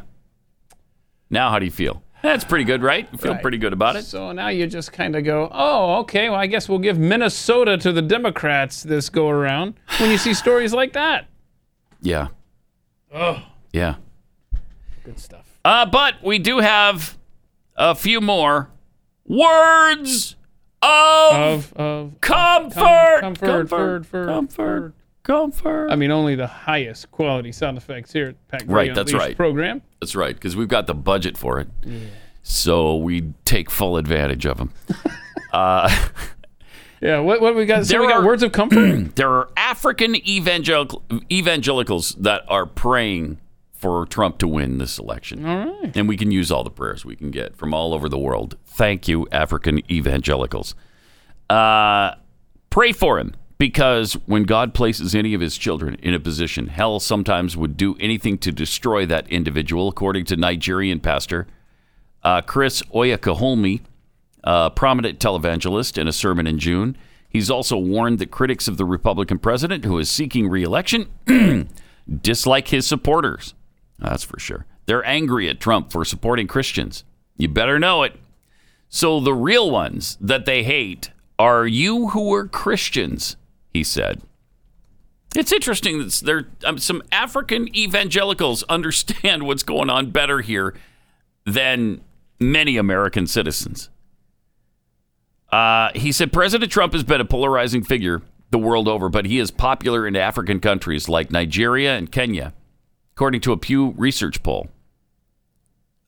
[1.28, 2.02] Now, how do you feel?
[2.22, 3.08] That's pretty good, right?
[3.12, 3.42] You feel Right.
[3.42, 4.04] pretty good about it.
[4.04, 7.76] So now you just kind of go, oh, okay, well, I guess we'll give Minnesota
[7.78, 11.26] to the Democrats this go around when you see stories like that.
[12.00, 12.28] Yeah.
[13.14, 13.42] Oh,
[13.72, 13.96] Yeah.
[15.04, 15.44] good stuff.
[15.64, 17.16] Uh, but we do have
[17.76, 18.70] a few more
[19.26, 20.36] words
[20.82, 22.74] of, Of, of comfort.
[23.20, 24.94] com- comfort, comfort, ford, ford, comfort,
[25.26, 25.88] comfort.
[25.90, 29.28] I mean, only the highest quality sound effects here at Pat Gray Right, that's Unleashed
[29.28, 29.36] right.
[29.36, 29.82] program.
[30.00, 31.68] That's right, because we've got the budget for it.
[32.42, 34.72] So we take full advantage of them.
[35.52, 35.94] uh,
[37.00, 37.84] Yeah, what, what we got?
[37.84, 39.14] So There we got are- words of comfort?
[39.16, 43.38] there are African evangelical, evangelicals that are praying
[43.74, 45.44] for Trump to win this election.
[45.44, 45.94] All right.
[45.94, 48.56] And we can use all the prayers we can get from all over the world.
[48.66, 50.74] Thank you, African evangelicals.
[51.50, 52.14] Uh,
[52.70, 57.00] pray for him because when God places any of his children in a position, hell
[57.00, 61.46] sometimes would do anything to destroy that individual, according to Nigerian pastor
[62.26, 63.82] uh, Chris Oyakhilome,
[64.42, 66.96] a prominent televangelist, in a sermon in June.
[67.28, 71.08] He's also warned that critics of the Republican president who is seeking reelection
[72.20, 73.54] dislike his supporters.
[74.00, 74.66] That's for sure.
[74.86, 77.04] They're angry at Trump for supporting Christians.
[77.36, 78.18] You better know it.
[78.88, 83.36] So the real ones that they hate are you who are Christians,
[83.76, 84.22] he said.
[85.34, 90.74] It's interesting that there um, some African evangelicals understand what's going on better here
[91.44, 92.00] than
[92.40, 93.90] many American citizens.
[95.52, 99.38] Uh, he said President Trump has been a polarizing figure the world over, but he
[99.38, 102.54] is popular in African countries like Nigeria and Kenya,
[103.14, 104.68] according to a Pew Research poll.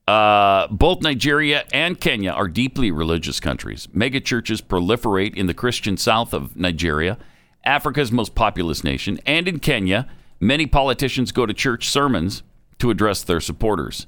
[0.07, 3.87] Uh, both Nigeria and Kenya are deeply religious countries.
[3.87, 7.19] Megachurches proliferate in the Christian south of Nigeria,
[7.63, 10.07] Africa's most populous nation, and in Kenya,
[10.39, 12.43] many politicians go to church sermons
[12.79, 14.07] to address their supporters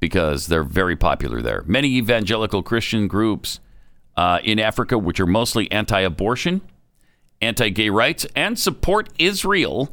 [0.00, 1.62] because they're very popular there.
[1.66, 3.60] Many evangelical Christian groups
[4.16, 6.60] uh, in Africa, which are mostly anti abortion
[7.40, 9.90] anti gay rights, and support Israel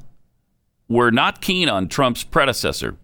[0.88, 2.98] were not keen on Trump's predecessor,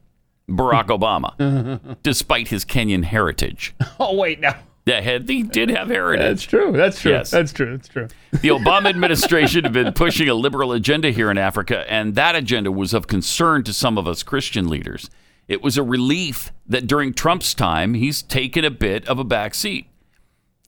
[0.49, 3.73] Barack Obama, despite his Kenyan heritage.
[3.99, 4.55] Oh wait, now
[4.91, 6.25] Yeah, he did have heritage.
[6.25, 6.71] that's true.
[6.71, 7.11] That's true.
[7.11, 7.31] Yes.
[7.31, 7.71] That's true.
[7.77, 8.07] That's true.
[8.31, 12.71] The Obama administration had been pushing a liberal agenda here in Africa, and that agenda
[12.71, 15.09] was of concern to some of us Christian leaders.
[15.47, 19.53] It was a relief that during Trump's time, he's taken a bit of a back
[19.53, 19.87] seat.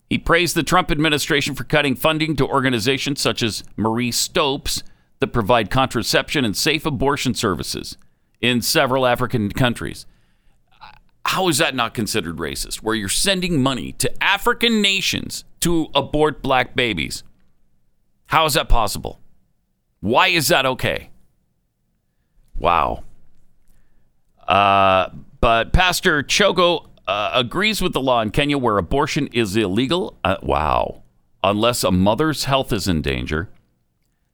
[0.10, 4.84] He praised the Trump administration for cutting funding to organizations such as Marie Stopes
[5.20, 7.98] that provide contraception and safe abortion services
[8.42, 10.06] in several African countries.
[11.26, 12.78] How is that not considered racist?
[12.78, 17.24] Where you're sending money to African nations to abort black babies.
[18.28, 19.20] How is that possible?
[20.02, 21.10] Why is that okay?
[22.58, 23.04] Wow.
[24.48, 25.10] Uh,
[25.40, 30.18] but Pastor Chogo uh, agrees with the law in Kenya where abortion is illegal.
[30.24, 31.04] Uh, wow.
[31.44, 33.50] Unless a mother's health is in danger.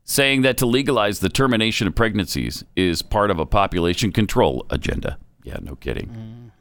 [0.03, 5.19] Saying that to legalize the termination of pregnancies is part of a population control agenda.
[5.49, 6.51] Yeah, no kidding.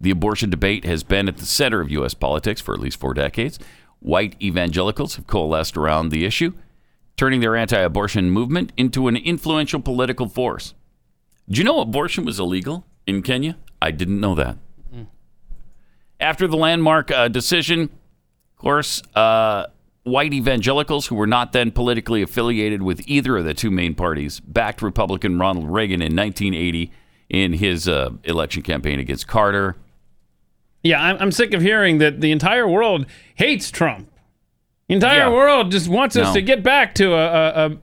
[0.00, 2.14] The abortion debate has been at the center of U.S.
[2.14, 3.60] politics for at least four decades.
[4.00, 6.52] White evangelicals have coalesced around the issue,
[7.16, 10.74] turning their anti abortion movement into an influential political force.
[11.48, 13.56] Do you know abortion was illegal in Kenya?
[13.80, 14.56] I didn't know that.
[16.18, 19.66] After the landmark uh, decision, of course, uh,
[20.02, 24.40] white evangelicals who were not then politically affiliated with either of the two main parties
[24.40, 26.90] backed Republican Ronald Reagan in 1980
[27.34, 29.76] in his uh, election campaign against Carter.
[30.82, 34.08] Yeah, I'm, I'm sick of hearing that the entire world hates Trump.
[34.88, 35.32] The entire Yeah.
[35.32, 36.34] world just wants us No.
[36.34, 37.26] to get back to a,
[37.66, 37.76] a,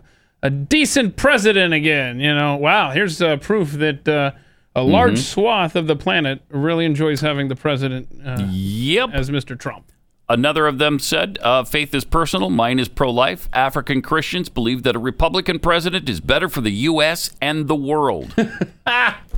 [0.43, 2.19] a, decent president again.
[2.19, 4.31] You know, wow, here's uh, proof that uh,
[4.75, 5.17] a large Mhm.
[5.33, 9.09] swath of the planet really enjoys having the president uh, Yep.
[9.13, 9.57] as Mr.
[9.59, 9.85] Trump.
[10.29, 13.49] Another of them said, uh, faith is personal, mine is pro life.
[13.51, 17.35] African Christians believe that a Republican president is better for the U.S.
[17.41, 18.33] and the world.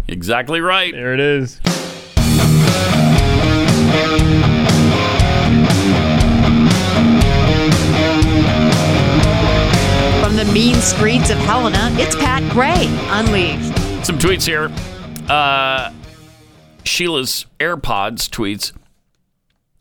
[0.08, 0.94] exactly right.
[0.94, 1.60] There it is.
[10.22, 14.06] From the mean streets of Helena, it's Pat Gray Unleashed.
[14.06, 14.72] Some tweets here.
[15.30, 15.92] Uh,
[16.84, 18.74] Sheila's AirPods tweets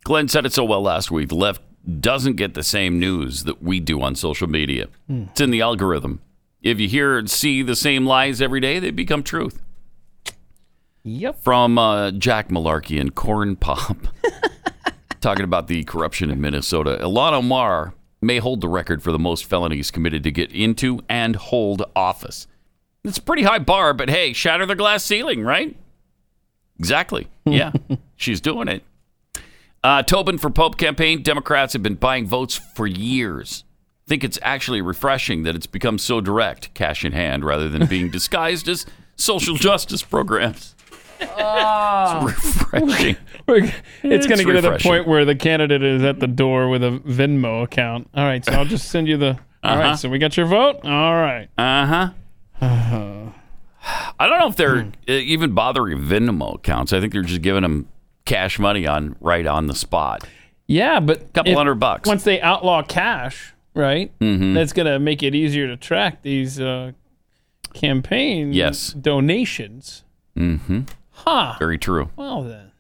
[0.05, 1.29] Glenn said it so well last week.
[1.29, 1.63] The left
[2.01, 4.89] doesn't get the same news that we do on social media.
[5.07, 5.25] Hmm.
[5.31, 6.21] It's in the algorithm.
[6.63, 9.61] If you hear and see the same lies every day, they become truth.
[11.05, 11.41] Yep.
[11.43, 13.97] From uh, Jack Malarkey and Corn Pop,
[15.21, 16.99] talking about the corruption in Minnesota.
[17.01, 21.35] Ilhan Omar may hold the record for the most felonies committed to get into and
[21.35, 22.47] hold office.
[23.05, 25.77] It's a pretty high bar, but hey, shatter the glass ceiling, right?
[26.79, 27.29] Exactly.
[27.45, 27.73] Yeah,
[28.15, 28.85] she's doing it.
[29.83, 31.25] Uh, Tobin for Pope campaign.
[31.25, 33.65] Democrats have been buying votes for years.
[34.07, 38.11] Think it's actually refreshing that it's become so direct, cash in hand, rather than being
[38.13, 38.87] disguised as
[39.17, 40.77] social justice programs.
[41.23, 43.17] It's refreshing.
[43.47, 46.69] We're- it's going to get to the point where the candidate is at the door
[46.69, 48.09] with a Venmo account.
[48.15, 49.39] All right, so I'll just send you the.
[49.65, 49.97] All right, Uh-huh.
[49.97, 50.81] so we got your vote.
[50.85, 51.49] All right.
[51.59, 52.11] Uh huh.
[54.21, 56.93] I don't know if they're uh, even bothering Venmo accounts.
[56.93, 57.89] I think they're just giving them
[58.25, 60.27] cash money on right on the spot.
[60.69, 62.09] Yeah, but a Couple if- hundred bucks.
[62.09, 64.17] Once they outlaw cash, right?
[64.21, 64.55] Mhm.
[64.55, 66.93] That's going to make it easier to track these uh,
[67.75, 68.93] campaign Yes.
[68.93, 70.05] donations.
[70.37, 70.83] Mm-hmm.
[71.25, 71.55] Huh.
[71.59, 72.11] Very true.
[72.17, 72.73] Well then.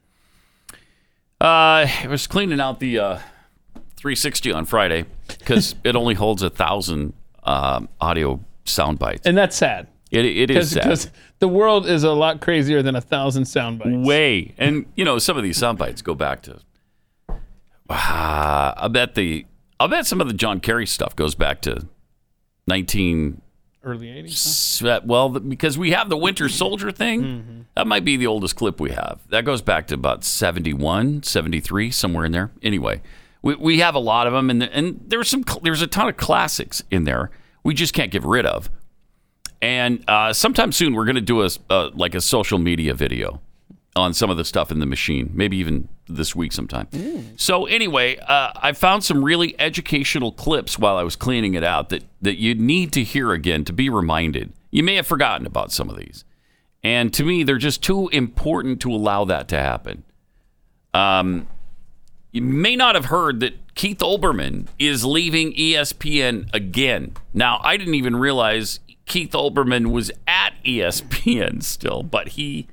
[1.40, 3.18] Uh, I was cleaning out the uh,
[3.96, 9.26] 360 on Friday because it only holds a thousand um, audio sound bites.
[9.26, 9.88] And that's sad.
[10.10, 10.82] It, it is sad.
[10.82, 14.06] Because the world is a lot crazier than a thousand sound bites.
[14.06, 14.54] Way.
[14.58, 16.60] And, you know, some of these sound bites go back to.
[17.90, 19.44] Ah, I bet the.
[19.80, 21.88] I bet some of the John Kerry stuff goes back to
[22.68, 23.41] 19.
[23.84, 24.32] Early 80s.
[24.32, 27.66] S- uh, Well, because we have the Winter Soldier thing.
[27.74, 29.20] That might be the oldest clip we have.
[29.30, 32.50] That goes back to about 71, 73, somewhere in there.
[32.62, 33.02] Anyway,
[33.42, 36.16] we, we have a lot of them, and, and there's some there's a ton of
[36.16, 37.30] classics in there
[37.64, 38.70] we just can't get rid of.
[39.60, 43.40] And uh, sometime soon, we're going to do a uh, like a social media video
[43.94, 46.88] on some of the stuff in the machine, maybe even this week sometime.
[47.36, 51.90] So anyway, uh, I found some really educational clips while I was cleaning it out
[51.90, 54.52] that that you need to hear again to be reminded.
[54.70, 56.24] You may have forgotten about some of these,
[56.82, 60.04] and to me, they're just too important to allow that to happen.
[60.94, 61.48] Um,
[62.32, 67.14] you may not have heard that Keith Olbermann is leaving ESPN again.
[67.34, 72.68] Now, I didn't even realize Keith Olbermann was at ESPN still, but he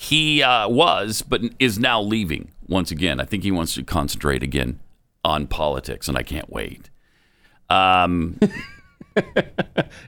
[0.00, 3.18] he uh, was, but is now leaving once again.
[3.18, 4.78] I think he wants to concentrate again
[5.24, 6.88] on politics, and I can't wait.
[7.68, 8.38] Um,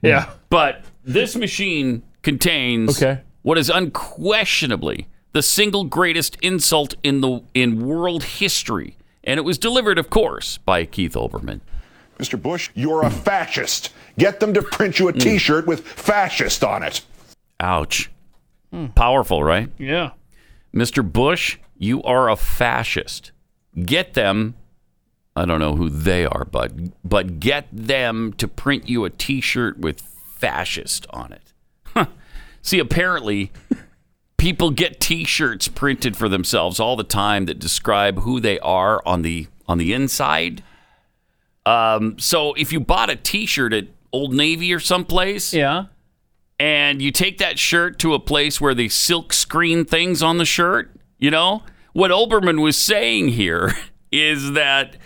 [0.02, 0.30] Yeah.
[0.48, 3.20] But this machine contains Okay.
[3.42, 8.96] what is unquestionably the single greatest insult in the in world history.
[9.24, 11.60] And it was delivered, of course, by Keith Olbermann.
[12.20, 12.40] Mr.
[12.40, 13.90] Bush, you're a fascist.
[14.16, 17.00] Get them to print you a t shirt with fascist on it.
[17.58, 18.10] Ouch.
[18.94, 19.68] Powerful, right?
[19.78, 20.10] Yeah.
[20.74, 21.02] Mr.
[21.10, 23.32] Bush, you are a fascist.
[23.84, 24.54] Get them.
[25.34, 26.72] I don't know who they are, but
[27.04, 31.52] but get them to print you a T-shirt with fascist on it.
[31.86, 32.06] Huh.
[32.62, 33.50] See, apparently,
[34.36, 39.22] people get T-shirts printed for themselves all the time that describe who they are on
[39.22, 40.62] the on the inside.
[41.66, 45.86] Um, so if you bought a T-shirt at Old Navy or someplace, Yeah.
[46.60, 50.44] And you take that shirt to a place where they silk screen things on the
[50.44, 51.62] shirt, you know,
[51.94, 53.72] what Olbermann was saying here
[54.12, 54.98] is that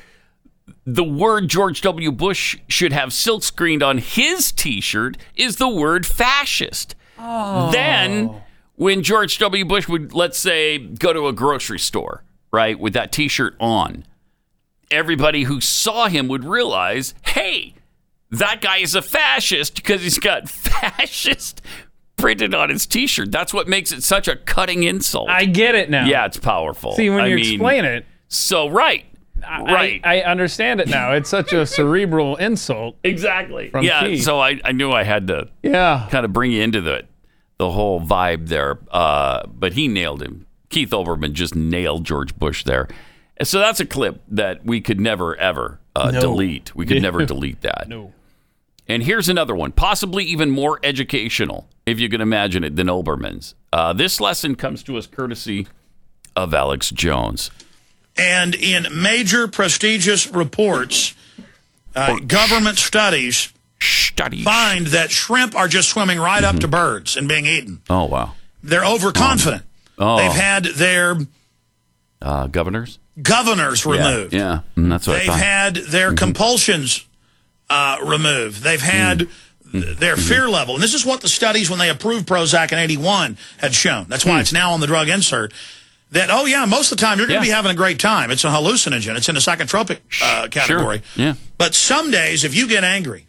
[0.85, 2.11] the word George W.
[2.11, 6.97] Bush should have silk screened on his t shirt is the word fascist.
[7.21, 7.71] Oh.
[7.71, 8.43] Then,
[8.75, 9.65] when George W.
[9.65, 14.05] Bush would, let's say, go to a grocery store, right, with that t shirt on,
[14.91, 17.75] everybody who saw him would realize, hey,
[18.31, 20.49] that guy is a fascist because he's got
[20.99, 21.63] fascist
[22.17, 23.31] printed on his t-shirt.
[23.31, 25.29] That's what makes it such a cutting insult.
[25.29, 26.07] I get it now.
[26.07, 26.93] yeah, it's powerful.
[26.95, 29.05] See, when I you mean, explain it, So right.
[29.47, 30.01] I- right.
[30.05, 31.13] I, I understand it now.
[31.13, 32.97] It's such a cerebral insult.
[33.05, 33.71] Exactly.
[33.81, 34.23] Yeah, Keith.
[34.25, 36.09] so I, I knew I had to Yeah.
[36.11, 37.05] kind of bring you into the
[37.59, 38.79] the whole vibe there.
[38.91, 40.47] Uh, but he nailed him.
[40.71, 42.89] Keith Olbermann just nailed George Bush there.
[43.43, 46.21] So that's a clip that we could never ever uh, No.
[46.21, 46.75] delete.
[46.75, 47.89] We could never delete that.
[47.89, 48.13] No.
[48.87, 53.55] And here's another one, possibly even more educational, if you can imagine it, than Olbermann's.
[53.73, 55.67] Uh, this lesson comes to us courtesy
[56.37, 57.51] of Alex Jones.
[58.17, 61.15] And in major prestigious reports,
[61.97, 63.53] uh, government studies
[64.45, 67.81] find that shrimp are just swimming right up to birds and being eaten.
[67.91, 68.35] Oh, wow.
[68.63, 69.63] They're overconfident.
[69.99, 70.17] Oh.
[70.19, 71.17] They've had their
[72.23, 72.99] Uh, governors?
[73.21, 74.33] Governors removed.
[74.33, 74.83] Yeah, yeah.
[74.83, 77.07] Mm, that's what I They've had their compulsions
[77.71, 78.63] uh, removed.
[78.63, 79.29] They've had
[79.73, 80.75] th- their fear level.
[80.75, 84.07] And this is what the studies, when they approved Prozac in 81, had shown.
[84.09, 85.53] That's why it's now on the drug insert.
[86.11, 88.31] That, oh, yeah, most of the time you're going to be having a great time.
[88.31, 89.17] It's a hallucinogen.
[89.17, 91.03] It's in the psychotropic uh, category.
[91.17, 91.35] Yeah.
[91.59, 93.27] But some days, if you get angry,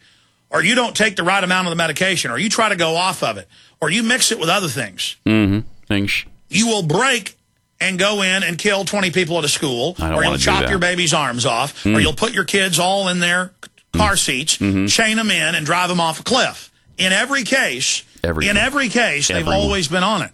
[0.52, 2.96] or you don't take the right amount of the medication, or you try to go
[2.96, 3.48] off of it,
[3.82, 5.60] or you mix it with other things, Mm-hmm.
[5.88, 6.26] Things.
[6.50, 7.35] you will break
[7.80, 11.14] and go in and kill 20 people at a school, or you'll chop your baby's
[11.14, 11.96] arms off, Mm.
[11.96, 13.52] or you'll put your kids all in their
[13.94, 14.92] car seats, Mhm.
[14.92, 16.72] chain them in, and drive them off a cliff.
[16.98, 20.32] In every case, Every- in every case, they've always been on it.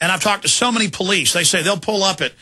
[0.00, 1.32] And I've talked to so many police.
[1.32, 2.32] They say they'll pull up at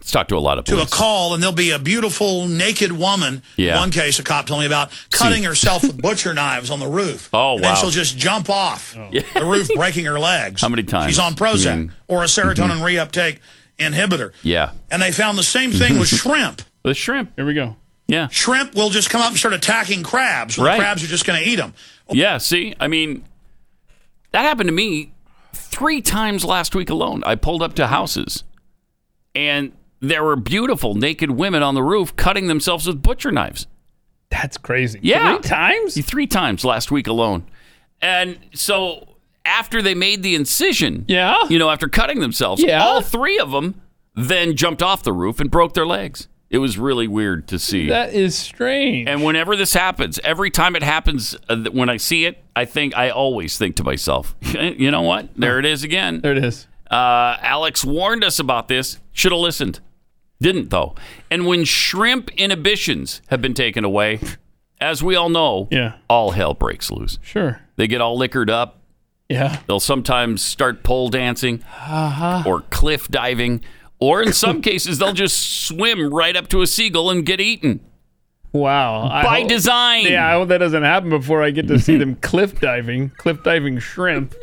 [0.00, 2.90] Let's talk to a lot of to a call, and there'll be a beautiful naked
[2.90, 3.42] woman.
[3.56, 3.78] Yeah.
[3.78, 7.28] One case, a cop told me about cutting herself with butcher knives on the roof.
[7.34, 7.76] Oh, and then wow.
[7.76, 10.62] she'll just jump off the roof, breaking her legs.
[10.62, 11.06] How many times?
[11.12, 11.90] She's on Prozac Mm.
[12.08, 13.38] or a serotonin reuptake
[13.78, 14.32] inhibitor.
[14.42, 14.72] Yeah.
[14.90, 16.62] And they found the same thing with shrimp.
[16.82, 17.32] The shrimp.
[17.36, 17.76] Here we go.
[18.08, 18.28] Yeah.
[18.28, 20.58] Shrimp will just come up and start attacking crabs.
[20.58, 20.76] Right.
[20.76, 21.74] The crabs are just going to eat them.
[22.10, 23.22] Yeah, see, I mean,
[24.32, 25.12] that happened to me
[25.52, 27.22] three times last week alone.
[27.24, 28.42] I pulled up to houses,
[29.34, 33.66] and there were beautiful naked women on the roof cutting themselves with butcher knives.
[34.30, 34.98] That's crazy.
[35.02, 35.36] Yeah.
[35.36, 36.04] Three times?
[36.06, 37.44] Three times last week alone.
[38.00, 42.82] And so after they made the incision, yeah, you know, after cutting themselves, Yeah.
[42.82, 43.80] all three of them
[44.14, 46.28] then jumped off the roof and broke their legs.
[46.48, 47.88] It was really weird to see.
[47.88, 49.08] That is strange.
[49.08, 52.96] And whenever this happens, every time it happens, uh, when I see it, I think
[52.96, 55.28] I always think to myself, you know what?
[55.36, 56.20] There it is again.
[56.22, 56.66] There it is.
[56.90, 58.98] Uh, Alex warned us about this.
[59.12, 59.78] Should have listened.
[60.40, 60.94] Didn't though.
[61.30, 64.20] And when shrimp inhibitions have been taken away,
[64.80, 65.94] as we all know, Yeah.
[66.08, 67.18] all hell breaks loose.
[67.22, 67.60] Sure.
[67.76, 68.78] They get all liquored up.
[69.28, 69.58] Yeah.
[69.66, 72.42] They'll sometimes start pole dancing Uh-huh.
[72.46, 73.60] or cliff diving,
[73.98, 77.80] or in some cases, they'll just swim right up to a seagull and get eaten.
[78.52, 79.04] Wow.
[79.08, 80.06] I By hope- design.
[80.06, 83.42] Yeah, I hope that doesn't happen before I get to see them cliff diving, cliff
[83.44, 84.34] diving shrimp.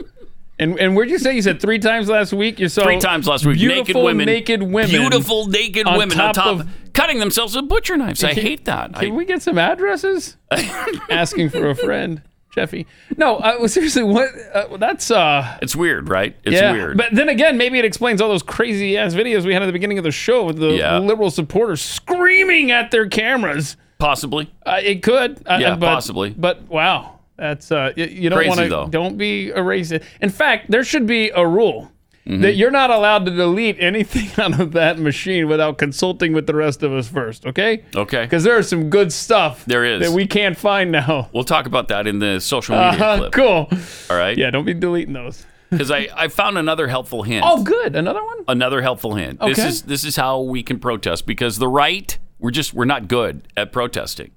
[0.59, 2.59] And and where'd you say you said three times last week?
[2.59, 3.57] You saw Three times last week.
[3.57, 4.25] Beautiful naked women.
[4.25, 6.69] naked women, Beautiful naked women on top, of.
[6.93, 8.23] cutting themselves with butcher knives.
[8.23, 8.93] I hate that.
[8.95, 10.35] Can I, we get some addresses?
[11.11, 12.23] Asking for a friend,
[12.55, 12.87] Jeffy.
[13.17, 14.29] No, uh, seriously, what?
[14.51, 15.59] Uh, that's uh.
[15.61, 16.35] it's weird, right?
[16.43, 16.97] It's yeah, weird.
[16.97, 19.71] But then again, maybe it explains all those crazy ass videos we had at the
[19.73, 20.97] beginning of the show with the Yeah.
[20.97, 23.77] liberal supporters screaming at their cameras.
[23.99, 24.51] Possibly.
[24.65, 25.37] Uh, it could.
[25.47, 26.31] Uh, Yeah, but, possibly.
[26.31, 28.85] But wow, that's uh, you, you don't Crazy, want though.
[28.85, 28.91] to.
[28.91, 30.03] Don't be a racist.
[30.21, 31.91] In fact, there should be a rule.
[32.25, 32.41] Mm-hmm.
[32.41, 36.53] that you're not allowed to delete anything out of that machine without consulting with the
[36.53, 37.45] rest of us first.
[37.45, 37.85] Okay?
[37.95, 38.23] Okay.
[38.23, 40.01] Because there is some good stuff There is.
[40.01, 41.29] that we can't find now.
[41.31, 43.31] We'll talk about that in the social media Uh, clip.
[43.31, 43.69] cool.
[44.09, 44.37] All right.
[44.37, 45.45] Yeah, don't be deleting those.
[45.69, 47.45] Because I, I found another helpful hint.
[47.47, 47.95] Oh, good.
[47.95, 48.39] Another one.
[48.49, 49.39] Another helpful hint.
[49.39, 49.53] Okay.
[49.53, 53.07] This is this is how we can protest because the right we're just we're not
[53.07, 54.31] good at protesting.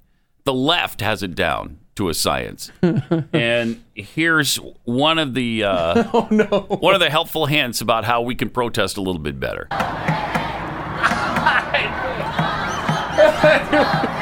[0.45, 2.71] The left has it down to a science.
[3.33, 6.45] and here's one of the uh, oh no
[6.81, 9.67] one of the helpful hints about how we can protest a little bit better.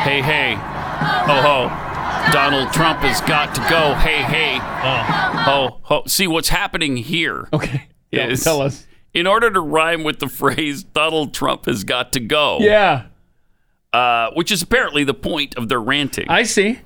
[0.02, 1.68] hey hey, ho ho,
[2.32, 3.94] Donald Trump has got to go.
[3.94, 6.02] Hey hey, ho ho.
[6.06, 7.48] See what's happening here.
[7.52, 8.86] Okay, is tell us.
[9.14, 12.58] in order to rhyme with the phrase Donald Trump has got to go.
[12.60, 13.06] Yeah.
[13.92, 16.28] Uh, which is apparently the point of their ranting.
[16.28, 16.80] I see.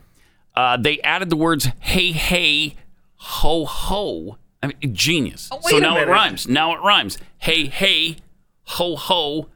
[0.55, 2.74] Uh, they added the words hey, hey,
[3.16, 4.38] ho, ho.
[4.62, 5.48] I mean, genius.
[5.50, 6.46] Oh, so now it rhymes.
[6.46, 7.18] Now it rhymes.
[7.38, 8.16] Hey, hey,
[8.64, 9.48] ho, ho.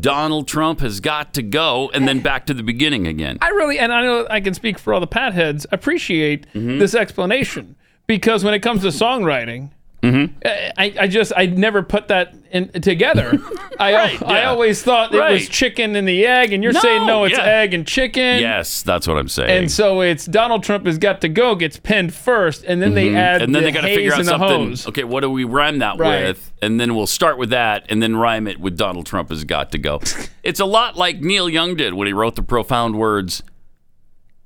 [0.00, 1.90] Donald Trump has got to go.
[1.92, 3.38] And then back to the beginning again.
[3.42, 6.78] I really, and I know I can speak for all the pat heads, appreciate Mm-hmm.
[6.78, 7.76] this explanation
[8.06, 9.70] because when it comes to songwriting,
[10.04, 10.38] Mm-hmm.
[10.76, 13.38] I, I just I never put that in together.
[13.80, 14.50] I Right, I yeah.
[14.50, 17.44] always thought it was chicken and the egg, and you're No, saying no, it's yeah.
[17.44, 18.40] egg and chicken.
[18.40, 19.50] Yes, that's what I'm saying.
[19.50, 23.08] And so it's Donald Trump has got to go gets pinned first, and then they
[23.08, 23.16] Mhm.
[23.16, 24.68] add and then the they got to figure out something.
[24.68, 24.86] hose.
[24.88, 26.24] Okay, what do we rhyme that Right.
[26.26, 26.52] with?
[26.62, 29.72] And then we'll start with that, and then rhyme it with Donald Trump has got
[29.72, 30.00] to go.
[30.42, 33.42] it's a lot like Neil Young did when he wrote the profound words,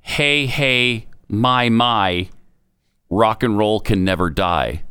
[0.01, 2.29] "Hey, hey, my my,
[3.11, 4.83] rock and roll can never die."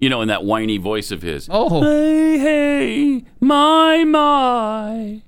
[0.00, 1.48] You know, in that whiny voice of his.
[1.50, 1.82] Oh.
[1.82, 5.22] Hey, hey, my my.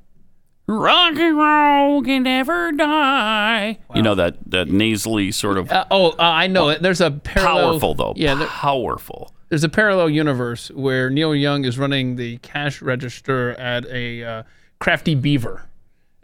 [0.68, 3.78] Rock and roll can never die.
[3.92, 6.80] You know that that nasally sort of Uh, oh, uh, I know it.
[6.80, 7.70] There's a parallel.
[7.72, 8.12] powerful though.
[8.16, 9.34] Yeah, there- powerful.
[9.48, 14.42] there's a parallel universe where Neil Young is running the cash register at a uh,
[14.78, 15.64] Crafty Beaver,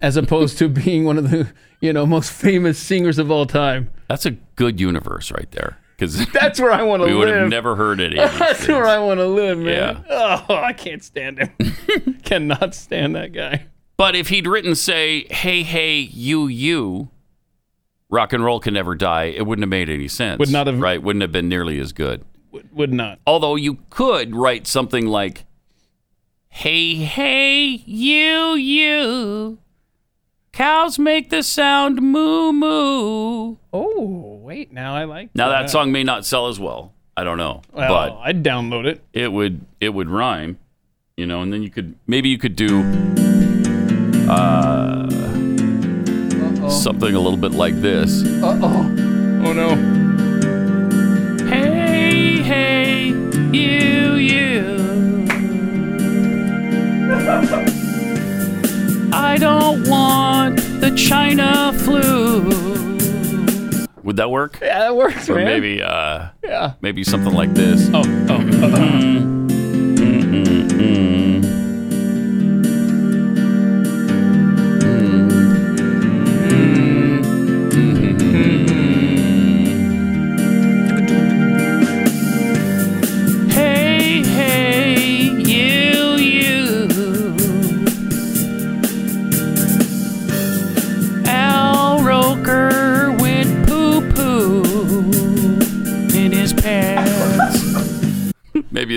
[0.01, 3.91] as opposed to being one of the you know most famous singers of all time.
[4.09, 5.79] That's a good universe right there.
[5.97, 7.15] Because That's where I want to live.
[7.15, 8.69] we would have never heard any That's things.
[8.69, 10.05] where I want to live, man.
[10.09, 10.43] Yeah.
[10.49, 12.19] Oh, I can't stand him.
[12.25, 13.67] Cannot stand that guy.
[13.97, 17.09] But if he'd written, say, "Hey, hey, you, you,"
[18.11, 20.39] rock and roll can never die, it wouldn't have made any sense.
[20.39, 21.03] Would not have- right.
[21.03, 22.23] Wouldn't have been nearly as good.
[22.53, 23.19] Would, would not.
[23.27, 25.47] Although you could write something like,
[26.49, 29.59] "Hey, hey, you, you."
[30.57, 33.57] Cows make the sound moo moo.
[33.75, 34.73] Oh, wait.
[34.73, 35.29] Now I like.
[35.35, 36.95] Now that song may not sell as well.
[37.15, 39.03] I don't know, Well, but I'd download it.
[39.13, 40.59] it would it would rhyme,
[41.19, 42.81] you know, and then you could maybe you could do
[44.31, 45.07] uh,
[46.71, 48.23] something a little bit like this.
[48.43, 48.83] Uh oh.
[49.45, 49.77] Oh no.
[51.51, 53.09] Hey, hey,
[53.53, 54.63] you, you.
[59.19, 62.43] I don't want the China flu.
[64.03, 64.59] Would that work?
[64.63, 65.47] Yeah, that works, Or man.
[65.47, 66.75] maybe uh Yeah.
[66.81, 67.89] maybe something like this.
[67.93, 68.39] Oh, oh.
[68.39, 69.23] Hey,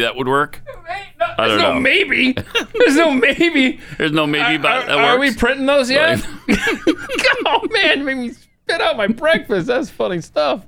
[0.09, 0.61] that would work.
[1.37, 1.79] I There's don't no know.
[1.79, 2.31] maybe.
[2.73, 3.79] There's no maybe.
[3.99, 6.19] There's no maybe about Are, that are we printing those yet?
[6.47, 9.67] Come on, man, made me spit out my breakfast.
[9.67, 10.65] That's funny stuff.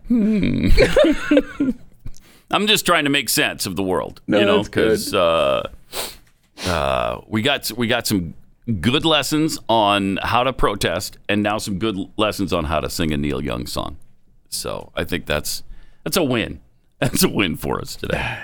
[2.52, 4.82] I'm just trying to make sense of the world, No, you know, that's good.
[4.84, 5.70] because uh,
[6.68, 8.34] uh, we got we got some
[8.80, 13.12] good lessons on how to protest, and now some good lessons on how to sing
[13.12, 13.98] a Neil Young song.
[14.50, 15.64] So I think that's
[16.04, 16.60] that's a win.
[17.00, 18.38] That's a win for us today.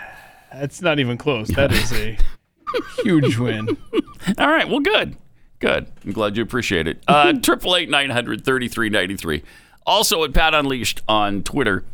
[0.53, 1.49] That's not even close.
[1.49, 2.17] That is a
[3.03, 3.77] huge win.
[4.37, 5.17] All right, well, good,
[5.59, 5.87] good.
[6.05, 7.03] I'm glad you appreciate it.
[7.07, 9.43] Uh, Triple eight nine hundred thirty three ninety three.
[9.85, 11.85] Also at Pat Unleashed on Twitter.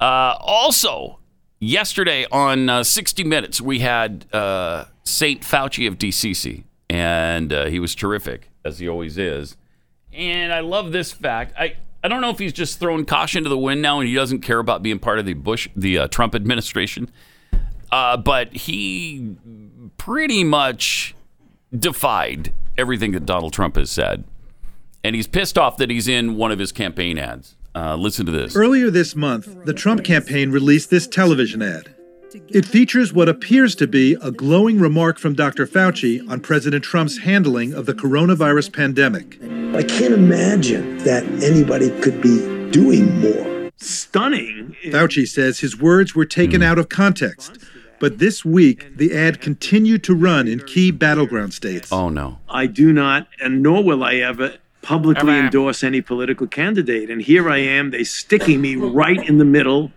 [0.00, 1.18] Uh, also,
[1.58, 7.78] yesterday on uh, 60 Minutes, we had uh, Saint Fauci of DCC, and uh, he
[7.78, 9.56] was terrific as he always is.
[10.12, 11.54] And I love this fact.
[11.58, 14.14] I I don't know if he's just throwing caution to the wind now, and he
[14.14, 17.10] doesn't care about being part of the Bush, the uh, Trump administration.
[17.92, 19.36] Uh, but he
[19.98, 21.14] pretty much
[21.78, 24.24] defied everything that Donald Trump has said.
[25.04, 27.54] And he's pissed off that he's in one of his campaign ads.
[27.74, 28.56] Uh, listen to this.
[28.56, 31.94] Earlier this month, the Trump campaign released this television ad.
[32.48, 35.66] It features what appears to be a glowing remark from Dr.
[35.66, 39.38] Fauci on President Trump's handling of the coronavirus pandemic.
[39.76, 43.70] I can't imagine that anybody could be doing more.
[43.76, 44.76] Stunning.
[44.84, 47.58] Fauci says his words were taken out of context.
[48.02, 51.92] But this week, the ad continued to run in key battleground states.
[51.92, 52.40] Oh, no.
[52.48, 57.10] I do not, and nor will I ever publicly endorse any political candidate.
[57.10, 59.92] And here I am, they sticking me right in the middle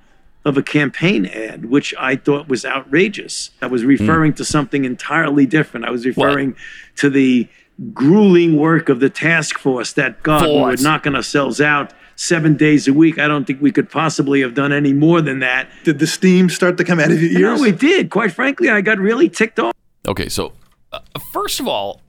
[0.46, 3.50] of a campaign ad, which I thought was outrageous.
[3.60, 3.88] I was hmm.
[3.88, 5.88] referring to something entirely different.
[5.88, 6.56] I was referring
[6.98, 7.48] to the
[7.92, 10.84] grueling work of the task force that God we were Force.
[10.84, 13.20] knocking ourselves out seven days a week.
[13.20, 15.68] I don't think we could possibly have done any more than that.
[15.84, 17.60] Did the steam start to come out of your ears?
[17.62, 18.10] No, it did.
[18.10, 19.74] Quite frankly, I got really ticked off.
[20.08, 20.54] Okay, so
[20.94, 21.00] uh,
[21.34, 22.02] first of all,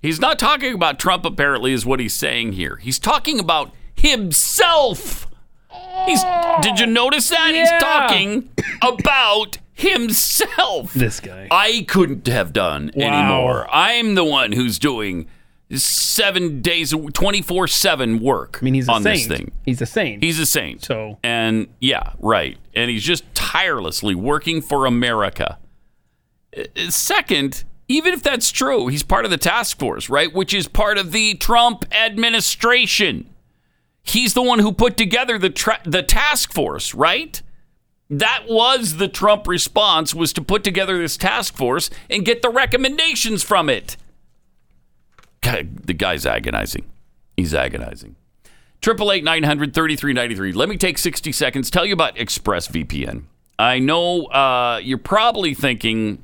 [0.00, 2.76] he's not talking about Trump, apparently, is what he's saying here.
[2.76, 5.26] He's talking about himself.
[6.06, 6.22] He's,
[6.62, 7.52] did you notice that?
[7.54, 8.50] He's talking
[8.82, 10.92] about himself.
[10.92, 11.48] This guy.
[11.50, 13.06] I couldn't have done Wow.
[13.06, 13.66] anymore.
[13.72, 15.26] I'm the one who's doing
[15.74, 19.28] seven days, 24 7 work I mean, he's on saint.
[19.28, 19.52] this thing.
[19.64, 20.22] He's a saint.
[20.22, 20.84] He's a saint.
[20.84, 22.58] So- and yeah, right.
[22.74, 25.58] And he's just tirelessly working for America.
[26.88, 30.32] Second, even if that's true, he's part of the task force, right?
[30.32, 33.28] Which is part of the Trump administration.
[34.02, 37.40] He's the one who put together the tra- the task force, right?
[38.10, 42.50] That was the Trump response was to put together this task force and get the
[42.50, 43.96] recommendations from it.
[45.42, 46.90] The guy's agonizing.
[47.36, 48.16] He's agonizing.
[48.80, 50.52] Triple eight nine hundred thirty three ninety three.
[50.52, 51.70] Let me take sixty seconds.
[51.70, 53.24] Tell you about ExpressVPN.
[53.58, 56.22] I know uh, you're probably thinking,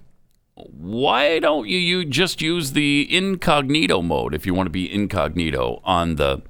[0.54, 5.80] why don't you, you just use the incognito mode if you want to be incognito
[5.84, 6.42] on the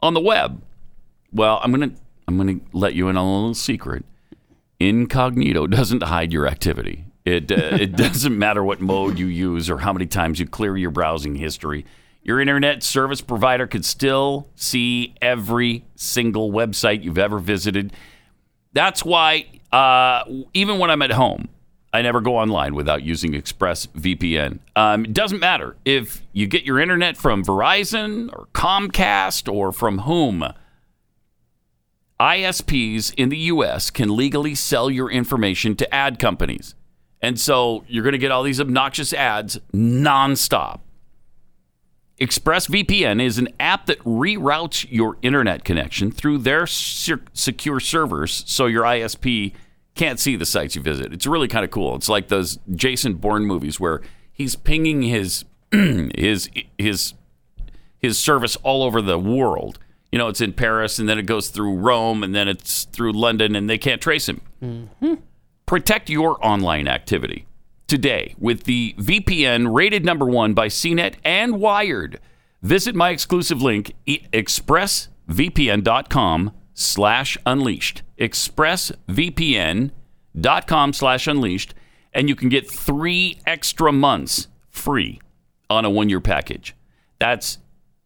[0.00, 0.62] on the web?
[1.32, 1.92] Well, I'm gonna
[2.28, 4.04] I'm gonna let you in on a little secret.
[4.80, 7.04] Incognito doesn't hide your activity.
[7.24, 10.76] It uh, it doesn't matter what mode you use or how many times you clear
[10.76, 11.84] your browsing history.
[12.22, 17.92] Your internet service provider could still see every single website you've ever visited.
[18.72, 21.48] That's why uh, even when I'm at home,
[21.92, 24.60] I never go online without using ExpressVPN.
[24.76, 30.00] Um, it doesn't matter if you get your internet from Verizon or Comcast or from
[30.00, 30.44] whom.
[32.18, 33.90] ISPs in the U.S.
[33.90, 36.74] can legally sell your information to ad companies.
[37.20, 40.80] And so you're going to get all these obnoxious ads nonstop.
[42.22, 48.84] ExpressVPN is an app that reroutes your internet connection through their secure servers so your
[48.84, 49.52] ISP
[49.96, 51.12] can't see the sites you visit.
[51.12, 51.96] It's really kind of cool.
[51.96, 54.02] It's like those Jason Bourne movies where
[54.32, 56.48] he's pinging his his
[56.78, 57.14] his
[57.98, 59.80] his service all over the world.
[60.12, 63.14] You know, it's in Paris and then it goes through Rome and then it's through
[63.14, 64.40] London and they can't trace him.
[64.60, 65.14] Hmm.
[65.66, 67.46] Protect your online activity
[67.92, 72.18] today with the VPN rated number one by CNET and Wired.
[72.62, 78.00] Visit my exclusive link, expressvpn.com slash unleashed.
[78.18, 81.74] expressvpn.com slash unleashed.
[82.14, 85.20] And you can get three extra months free
[85.68, 86.74] on a one-year package.
[87.18, 87.58] That's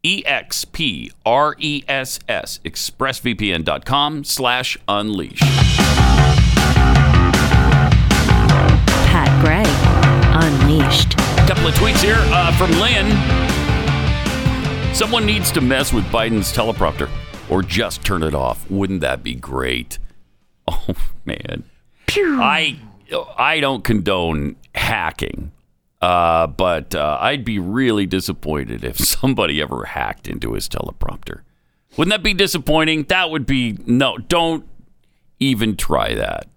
[0.02, 1.10] E-X-P-R-E-S-S,
[2.64, 5.44] expressvpn.com slash unleashed.
[9.16, 9.75] Pat Gray
[10.46, 11.16] Unleashed.
[11.48, 13.06] couple of tweets here uh, from Lynn.
[14.94, 17.10] Someone needs to mess with Biden's teleprompter
[17.50, 18.70] or just turn it off.
[18.70, 19.98] Wouldn't that be great?
[20.68, 20.94] Oh
[21.24, 21.62] man,
[22.06, 22.40] Pew.
[22.42, 22.76] I
[23.38, 25.52] I don't condone hacking,
[26.02, 31.42] uh, but uh, I'd be really disappointed if somebody ever hacked into his teleprompter.
[31.96, 33.04] Wouldn't that be disappointing?
[33.04, 34.18] That would be no.
[34.18, 34.66] Don't
[35.38, 36.48] even try that,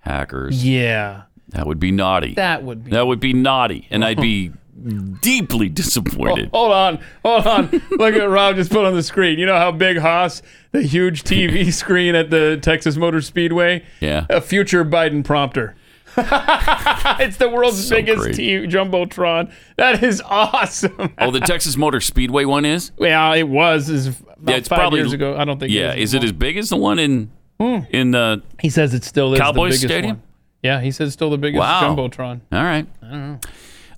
[0.00, 0.64] hackers.
[0.64, 1.22] Yeah.
[1.52, 2.34] That would be naughty.
[2.34, 2.90] That would be.
[2.90, 4.52] That would be naughty, and I'd be
[5.20, 6.50] deeply disappointed.
[6.52, 7.82] Oh, hold on, hold on.
[7.90, 9.38] Look at Rob just put on the screen.
[9.38, 10.42] You know how big Haas,
[10.72, 13.84] the huge TV screen at the Texas Motor Speedway?
[14.00, 14.26] Yeah.
[14.30, 15.74] A future Biden prompter.
[16.14, 18.34] it's the world's So biggest great.
[18.34, 19.50] t- jumbotron.
[19.76, 21.14] That is awesome.
[21.18, 22.92] Oh, the Texas Motor Speedway one is.
[22.98, 25.36] Yeah, it was is about Yeah, it's five probably years ago.
[25.38, 25.72] I don't think.
[25.72, 27.78] Yeah, it is it as big as the one in hmm.
[27.90, 28.42] in the?
[28.60, 30.16] He says it still is Cowboys the biggest Stadium?
[30.16, 30.22] one.
[30.62, 31.94] Yeah, he says still the biggest Wow.
[31.96, 32.40] jumbotron.
[32.52, 32.86] All right.
[33.02, 33.40] I don't know.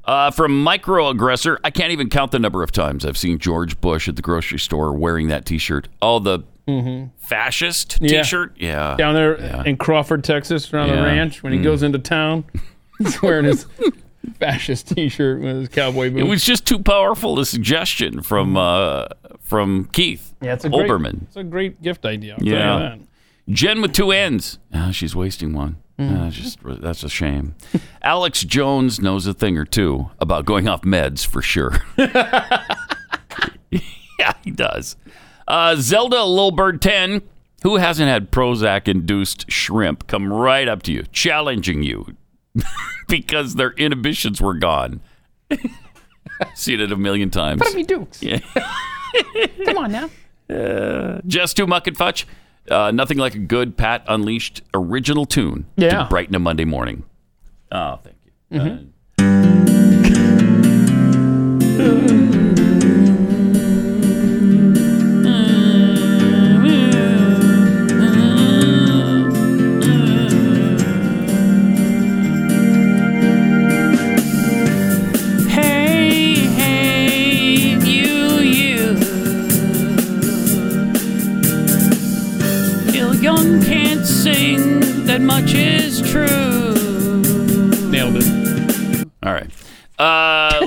[0.04, 4.08] Uh, from microaggressor, I can't even count the number of times I've seen George Bush
[4.08, 5.88] at the grocery store wearing that T-shirt.
[6.02, 7.10] All the Mhm.
[7.18, 8.22] fascist Yeah.
[8.22, 8.54] T-shirt.
[8.58, 9.62] Yeah, Down there Yeah.
[9.64, 10.96] in Crawford, Texas, around Yeah.
[10.96, 11.64] the ranch, when he Mm.
[11.64, 12.44] goes into town,
[12.98, 13.66] he's wearing his
[14.38, 16.20] fascist T-shirt with his cowboy boots.
[16.22, 19.06] It was just too powerful a suggestion from uh,
[19.40, 20.90] from Keith yeah, it's a great,
[21.22, 22.32] It's a great gift idea.
[22.34, 22.74] I'll tell Yeah.
[22.74, 22.98] you that.
[23.50, 24.58] Jen with two N's.
[24.72, 25.76] Ah, she's wasting one.
[25.98, 27.54] Ah, just that's a shame.
[28.02, 31.82] Alex Jones knows a thing or two about going off meds for sure.
[33.70, 34.96] yeah, he does.
[35.46, 37.22] Uh, Zelda Little Bird 10,
[37.62, 42.16] who hasn't had Prozac induced shrimp come right up to you, challenging you
[43.08, 45.00] because their inhibitions were gone.
[46.54, 47.62] Seen it a million times.
[47.62, 48.22] Put your dukes.
[48.22, 48.40] Yeah.
[49.64, 50.10] Come on now.
[50.50, 52.26] Uh, just too muck and fudge.
[52.70, 56.02] Uh, nothing like a good Pat Unleashed original tune Yeah.
[56.02, 57.04] to brighten a Monday morning.
[57.70, 58.58] Oh, thank you.
[58.60, 58.86] Mhm.
[59.18, 59.63] Hey,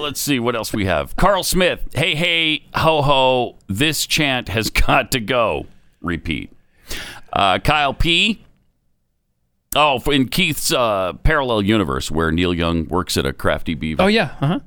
[0.08, 1.14] let's see what else we have.
[1.18, 1.82] Carl Smith.
[1.94, 3.58] Hey, hey, ho, ho.
[3.68, 5.66] This chant has got to go.
[6.02, 6.50] Repeat.
[7.34, 8.46] Uh, Kyle P.
[9.76, 14.02] Oh, in Keith's uh, parallel universe where Neil Young works at a crafty beaver.
[14.02, 14.36] Oh yeah.
[14.40, 14.60] Uh huh.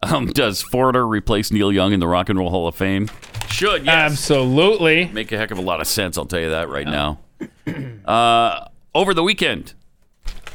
[0.00, 3.10] Um, does Florida replace Neil Young in the Rock and Roll Hall of Fame?
[3.48, 4.12] Should, yes.
[4.12, 5.06] Absolutely.
[5.08, 7.18] Make a heck of a lot of sense, I'll tell you that right now.
[8.06, 9.74] Uh, over the weekend,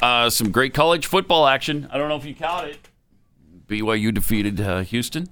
[0.01, 1.87] uh, some great college football action.
[1.91, 2.89] I don't know if you caught it.
[3.81, 5.27] BYU defeated uh, Houston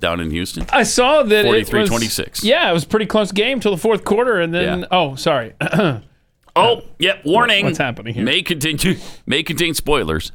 [0.00, 0.66] down in Houston.
[0.72, 2.44] I saw that it was 43-26.
[2.44, 4.86] Yeah, it was a pretty close game till the fourth quarter, and then Yeah.
[4.90, 5.54] oh, sorry.
[6.56, 7.24] Oh, yep.
[7.24, 7.64] Warning.
[7.64, 8.22] what's happening here?
[8.24, 8.78] May contain
[9.26, 10.30] may contain spoilers.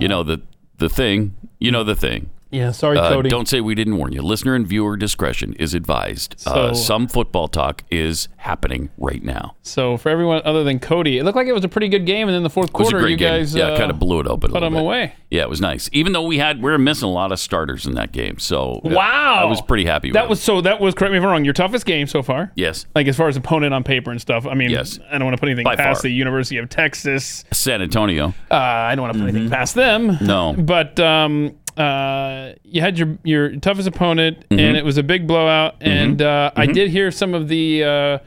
[0.00, 0.42] You know the
[0.78, 1.36] the thing.
[1.60, 2.30] You know the thing.
[2.50, 3.28] Yeah, sorry, Uh, Cody.
[3.28, 4.22] don't say we didn't warn you.
[4.22, 6.42] Listener and viewer discretion is advised.
[6.46, 9.54] uh, some football talk is happening right now.
[9.62, 12.28] So for everyone other than Cody, it looked like it was a pretty good game,
[12.28, 13.28] and then the fourth It quarter, you game.
[13.40, 14.52] guys yeah, uh, kind of blew it open.
[14.52, 14.80] put them bit.
[14.82, 15.14] away.
[15.30, 15.90] Yeah, it was nice.
[15.92, 18.80] Even though we had we were missing a lot of starters in that game, so
[18.84, 20.12] uh, Wow, I was pretty happy.
[20.12, 20.60] That with was so.
[20.60, 21.44] That was correct me if I'm wrong.
[21.44, 22.52] Your toughest game so far.
[22.54, 24.46] yes, Like as far as opponent on paper and stuff.
[24.46, 24.98] I mean, Yes.
[25.10, 26.02] I don't want to put anything By past far.
[26.02, 27.44] the University of Texas.
[27.52, 28.34] San Antonio.
[28.50, 30.10] Uh, I don't want to put anything past them.
[30.10, 30.26] Mm-hmm.
[30.26, 30.54] No.
[30.56, 34.58] but um, uh, you had your your toughest opponent, Mhm.
[34.60, 35.76] and it was a big blowout.
[35.80, 36.74] And uh, I Mhm.
[36.74, 38.18] did hear some of the uh,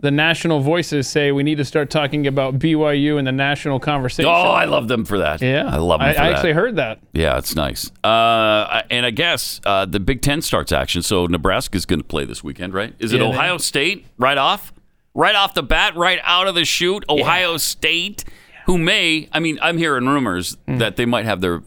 [0.00, 4.28] the national voices say we need to start talking about BYU in the national conversation.
[4.28, 5.40] Oh, I love them for that.
[5.40, 6.98] Yeah, I love them I, I actually heard that.
[7.12, 7.90] Yeah, it's nice.
[8.02, 12.24] Uh, and I guess uh, the Big Ten starts action, so Nebraska's going to play
[12.24, 12.92] this weekend, right?
[12.98, 14.72] Is it Yeah, they- Ohio State right off,
[15.14, 17.04] right off the bat, right out of the chute?
[17.08, 18.24] Ohio State,
[18.66, 20.78] who may, I mean, I'm hearing rumors Hmm.
[20.78, 21.62] that they might have their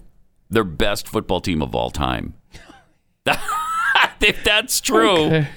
[0.50, 2.34] their best football team of all time.
[4.22, 5.48] if that's true, Okay.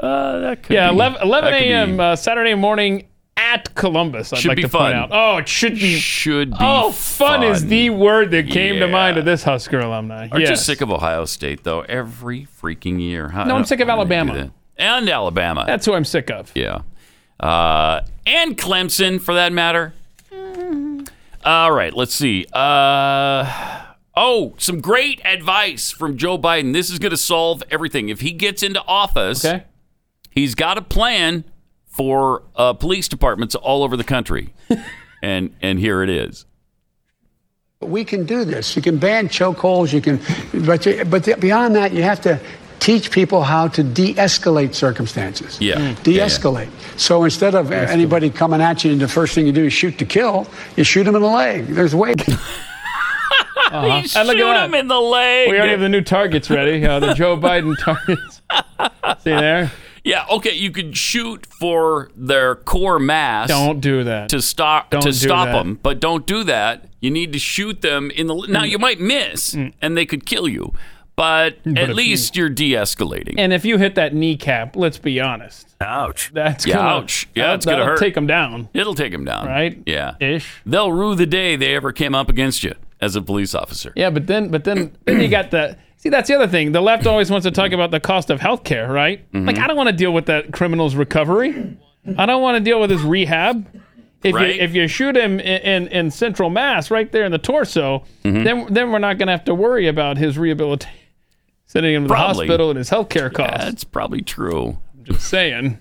[0.00, 2.00] uh, that could Yeah, be- 11, 11 that could be- a.m.
[2.00, 4.32] Uh, Saturday morning at Columbus.
[4.32, 4.92] I'd Should like be to fun.
[4.92, 5.08] point out.
[5.12, 5.96] Oh, it should be.
[5.98, 10.24] Should be oh, fun, is the word that came to mind of this Husker alumni.
[10.32, 10.64] You Yes.
[10.66, 11.80] sick of Ohio State though?
[11.82, 13.28] Every freaking year.
[13.30, 14.52] How- No, I'm sick of how do they do Alabama.
[14.76, 15.64] and Alabama.
[15.66, 16.52] That's who I'm sick of.
[16.54, 16.80] Yeah.
[17.38, 19.94] Uh, and Clemson, for that matter.
[21.42, 22.44] All right, let's see.
[22.52, 23.80] Uh,
[24.16, 26.72] oh, some great advice from Joe Biden.
[26.72, 28.08] This is going to solve everything.
[28.08, 29.64] If he gets into office, Okay.
[30.30, 31.44] he's got a plan
[31.86, 34.52] for uh, police departments all over the country.
[35.22, 36.46] and and here it is.
[37.80, 38.76] We can do this.
[38.76, 39.92] You can ban chokeholds.
[39.92, 40.20] You can,
[40.66, 42.38] but you, but beyond that, you have to
[42.78, 45.58] teach people how to de-escalate circumstances.
[45.60, 45.76] Yeah.
[45.76, 46.02] Mm.
[46.02, 46.70] De-escalate.
[46.98, 49.98] So instead of anybody coming at you, and the first thing you do is shoot
[49.98, 51.66] to kill, you shoot them in the leg.
[51.68, 52.14] There's a way.
[53.72, 54.02] Uh-huh.
[54.02, 54.64] Shoot that.
[54.64, 55.48] him in the leg.
[55.48, 56.84] We already have the new targets ready.
[56.84, 58.42] Uh, the Joe Biden targets.
[59.22, 59.70] See there?
[60.02, 63.48] Yeah, okay, you could shoot for their core mass.
[63.48, 64.30] Don't do that.
[64.30, 65.52] to stop Don't to stop that.
[65.58, 66.86] them, but don't do that.
[67.00, 68.34] You need to shoot them in the.
[68.48, 68.70] Now Mm.
[68.70, 70.72] you might miss, and they could kill you,
[71.16, 73.34] but, But at least you're de-escalating.
[73.36, 75.68] And if you hit that kneecap, let's be honest.
[75.82, 76.30] Ouch.
[76.32, 77.28] That's Yeah, gonna, ouch.
[77.34, 77.98] Yeah, it's gonna hurt.
[77.98, 78.68] Take them down.
[78.72, 79.78] It'll take them down, Right?
[79.86, 80.62] Yeah, Ish.
[80.64, 83.92] They'll rue the day they ever came up against you as a police officer.
[83.96, 85.76] Yeah, but then, but then, then you got the.
[85.96, 86.72] See, that's the other thing.
[86.72, 89.30] The left always wants to talk about the cost of health care, right?
[89.32, 89.46] Mm-hmm.
[89.46, 91.76] Like, I don't want to deal with that criminal's recovery.
[92.16, 93.66] I don't want to deal with his rehab.
[94.22, 94.54] If Right.
[94.56, 98.04] you if you shoot him in, in, in central mass, right there in the torso,
[98.24, 98.44] Mm-hmm.
[98.44, 100.94] then then we're not going to have to worry about his rehabilitation,
[101.66, 102.46] sending him to Probably.
[102.46, 103.64] the hospital and his health care costs.
[103.64, 104.78] That's probably true.
[104.98, 105.78] I'm just saying.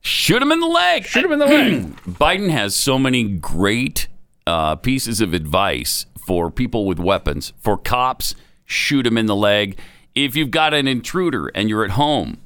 [0.00, 1.04] Shoot him in the leg.
[1.04, 1.82] Shoot him in the leg.
[2.06, 4.08] Biden has so many great
[4.46, 7.52] uh, pieces of advice for people with weapons.
[7.60, 9.78] For cops, shoot him in the leg.
[10.14, 12.38] If you've got an intruder and you're at home,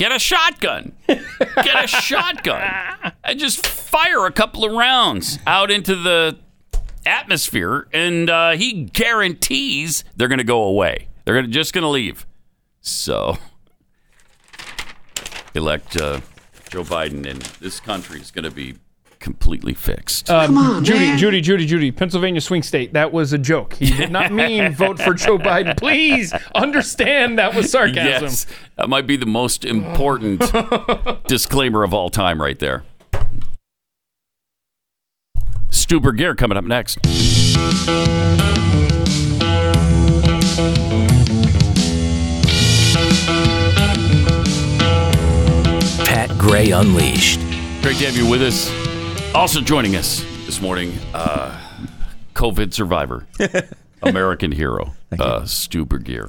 [0.00, 0.92] Get a shotgun.
[1.06, 3.12] Get a shotgun.
[3.22, 6.38] And just fire a couple of rounds out into the
[7.04, 11.08] atmosphere, and uh, he guarantees they're going to go away.
[11.26, 12.26] They're gonna, just going to leave.
[12.80, 13.36] So,
[15.54, 16.20] elect uh,
[16.70, 18.76] Joe Biden, and this country is going to be
[19.20, 20.28] completely fixed.
[20.30, 22.94] Um, Judy, Judy, Judy, Judy, Pennsylvania swing state.
[22.94, 23.74] That was a joke.
[23.74, 25.76] He did not mean vote for Joe Biden.
[25.76, 28.04] Please understand that was sarcasm.
[28.04, 30.42] Yes, that might be the most important
[31.26, 32.82] disclaimer of all time, right there.
[35.70, 36.98] Stu Burguiere coming up next.
[46.04, 47.40] Pat Gray Unleashed.
[47.82, 48.79] Great to have you with us.
[49.34, 51.56] Also joining us this morning, uh,
[52.34, 53.26] COVID survivor,
[54.02, 56.28] American hero, uh, Stu Burguiere.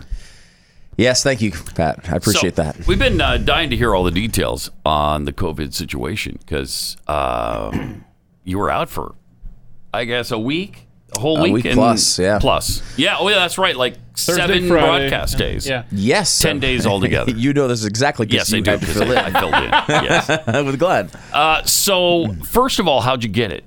[0.97, 2.07] Yes, thank you, Pat.
[2.11, 2.85] I appreciate So, that.
[2.87, 8.05] We've been uh, dying to hear all the details on the COVID situation because um,
[8.43, 9.15] you were out for,
[9.93, 10.87] I guess, a week,
[11.21, 12.39] whole A week, week and- plus, yeah.
[12.39, 13.15] plus, yeah.
[13.19, 13.75] Oh, yeah, that's right.
[13.77, 15.09] Like Thursday, seven Friday.
[15.09, 15.67] broadcast days.
[15.67, 15.83] Yeah.
[15.91, 17.31] Yes, ten days altogether.
[17.31, 18.71] you know this is exactly Yes, you I do.
[18.71, 19.17] had to 'cause fill in.
[19.17, 19.71] I filled in.
[20.09, 20.29] Yes.
[20.47, 21.09] I was glad.
[21.31, 23.63] Uh, so, first of all, how'd you get it?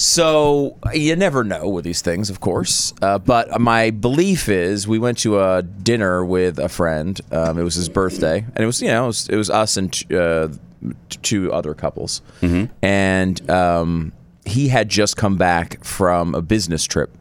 [0.00, 2.94] So you never know with these things, of course.
[3.02, 7.20] Uh, but my belief is we went to a dinner with a friend.
[7.32, 9.76] Um, it was his birthday, and it was you know it was, it was us
[9.76, 10.48] and t- uh,
[11.08, 12.72] t- two other couples, Mm-hmm.
[12.84, 14.12] and um,
[14.48, 17.14] he had just come back from a business trip.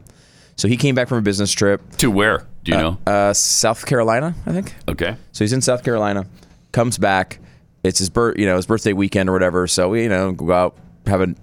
[0.56, 2.48] So he came back from a business trip to where?
[2.64, 2.98] Do you know?
[3.06, 4.74] Uh, South Carolina, I think.
[4.88, 5.16] Okay.
[5.32, 6.26] So he's in South Carolina,
[6.72, 7.40] comes back.
[7.84, 9.68] It's his birth, you know, his birthday weekend or whatever.
[9.68, 11.36] So we, you know, go out, have a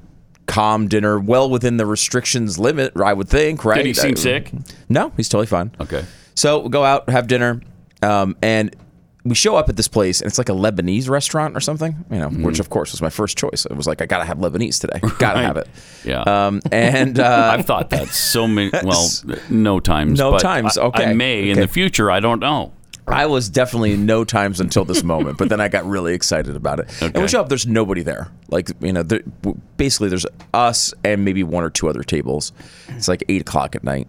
[0.47, 3.65] calm dinner, well within the restrictions limit, I would think.
[3.65, 3.77] Right?
[3.77, 4.51] Did he seem I- sick?
[4.89, 5.71] No, he's totally fine.
[5.81, 6.05] Okay.
[6.35, 7.61] So we go out, have dinner,
[8.03, 8.75] um, and
[9.25, 12.19] we show up at this place, and it's like a Lebanese restaurant or something, you
[12.19, 13.65] know, which of course was my first choice.
[13.65, 15.45] It was like I gotta have Lebanese today, gotta Right.
[15.45, 15.69] have it.
[16.05, 16.21] Yeah.
[16.23, 18.71] Um, and uh, I've thought that so many.
[18.85, 19.09] Well,
[19.49, 20.19] no times.
[20.19, 22.11] No but times, I- okay, I may in the future.
[22.11, 22.73] I don't know.
[23.07, 26.81] I was definitely no times until this moment, but then I got really excited about
[26.81, 27.03] it.
[27.03, 28.29] And we show up, there's nobody there.
[28.49, 29.21] Like, you know, there,
[29.77, 30.25] basically there's
[30.55, 32.53] us and maybe one or two other tables.
[32.89, 34.09] It's like eight o'clock at night.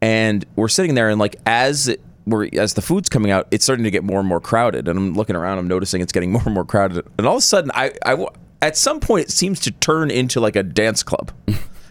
[0.00, 3.64] And we're sitting there, and like, as it, we're, as the food's coming out, it's
[3.64, 4.88] starting to get more and more crowded.
[4.88, 7.06] And I'm looking around, I'm noticing it's getting more and more crowded.
[7.18, 8.26] And all of a sudden, I, I
[8.62, 11.30] at some point, it seems to turn into like a dance club.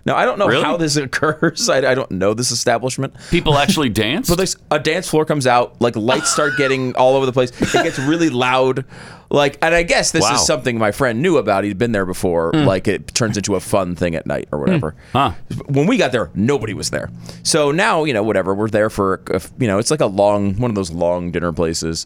[0.06, 0.64] Now, I don't know Really?
[0.64, 1.70] how this occurs.
[1.70, 3.14] I, I don't know this establishment.
[3.32, 4.28] People actually dance.
[4.30, 7.52] But there's a dance floor comes out, like lights start getting all over the place.
[7.62, 8.86] It gets really loud.
[9.30, 10.36] Like, and I guess this Wow.
[10.36, 11.64] is something my friend knew about.
[11.64, 12.52] He'd been there before.
[12.54, 14.94] Like, it turns into a fun thing at night or whatever.
[15.12, 15.32] Huh.
[15.68, 17.10] When we got there, nobody was there.
[17.42, 18.54] So now, you know, whatever.
[18.54, 21.52] We're there for, a, you know, it's like a long, one of those long dinner
[21.52, 22.06] places.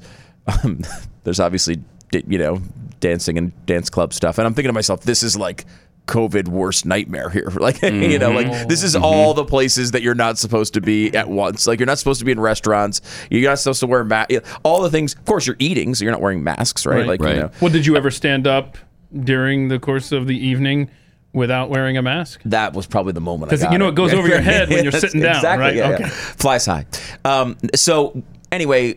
[0.63, 0.81] Um,
[1.25, 1.83] there's obviously,
[2.13, 2.61] you know,
[3.01, 4.37] dancing and dance club stuff.
[4.37, 5.65] And I'm thinking to myself, this is like
[6.07, 7.51] COVID worst nightmare here.
[7.59, 11.13] Like, you know, like this is all the places that you're not supposed to be
[11.15, 11.67] at once.
[11.67, 13.01] Like, you're not supposed to be in restaurants.
[13.29, 14.33] You're not supposed to wear masks.
[14.63, 15.13] All the things.
[15.15, 17.05] Of course, you're eating, so you're not wearing masks, right?
[17.05, 18.77] Like, you know, Well, did you ever stand up
[19.23, 20.89] during the course of the evening
[21.33, 22.41] without wearing a mask?
[22.45, 23.51] that was probably the moment.
[23.51, 25.65] I 'Cause, got you know, it goes over your head when you're sitting down, exactly,
[25.65, 25.75] right?
[25.75, 26.03] yeah, Okay.
[26.05, 26.09] yeah.
[26.09, 26.85] Flies high.
[27.25, 28.21] Um, so
[28.51, 28.95] anyway,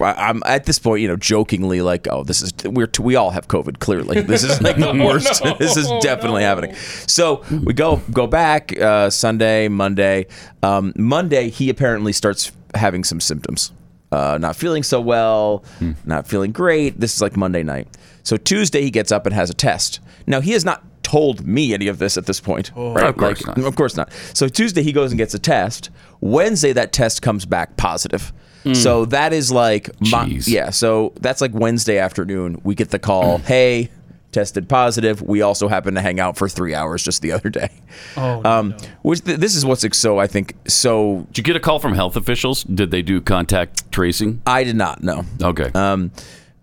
[0.00, 3.30] I- I'm at this point, you know, jokingly like, oh, this is we're we all
[3.30, 3.78] have COVID.
[3.78, 5.44] Clearly, this is like the worst.
[5.44, 5.54] no.
[5.58, 6.74] this is definitely happening.
[7.06, 10.26] So we go go back uh, Sunday, Monday.
[10.62, 13.72] Um, Monday, he apparently starts having some symptoms.
[14.10, 15.62] Uh, not feeling so well,
[16.06, 16.98] not feeling great.
[16.98, 17.88] This is like Monday night.
[18.22, 20.00] So Tuesday, he gets up and has a test.
[20.26, 22.70] Now he has not told me any of this at this point.
[22.74, 23.04] right?
[23.04, 23.66] Of course Like, not.
[23.66, 24.12] Of course not.
[24.34, 25.90] So Tuesday he goes and gets a test.
[26.20, 28.32] Wednesday that test comes back positive.
[28.74, 30.70] So that is like my, yeah.
[30.70, 32.60] So that's like Wednesday afternoon.
[32.64, 33.38] We get the call.
[33.38, 33.90] hey,
[34.32, 35.22] tested positive.
[35.22, 37.70] We also happen to hang out for three hours just the other day.
[38.16, 41.26] Oh, um, which th- this is what's ex- so I think so.
[41.32, 42.62] Did you get a call from health officials?
[42.64, 44.42] Did they do contact tracing?
[44.46, 45.24] I did not know.
[45.42, 45.70] Okay.
[45.74, 46.12] Um,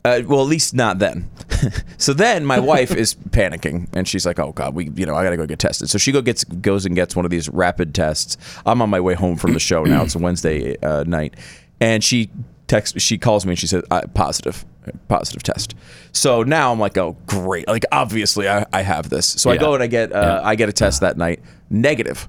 [0.04, 1.28] uh, well, at least not then.
[1.98, 5.24] so then my wife is panicking and she's like, "Oh God, we, you know, I
[5.24, 7.96] gotta go get tested." So she go gets goes and gets one of these rapid
[7.96, 8.38] tests.
[8.68, 10.04] I'm on my way home from the show now.
[10.04, 11.36] It's a Wednesday uh, night,
[11.80, 12.30] and she
[12.68, 13.84] texts, she calls me and she says
[14.14, 14.66] "Positive,
[15.08, 15.76] positive test."
[16.12, 19.26] So now I'm like, "Oh great!" Like obviously I, I have this.
[19.26, 20.48] So I go and I get uh, Yeah.
[20.48, 21.40] I get a test that night,
[21.70, 22.28] negative.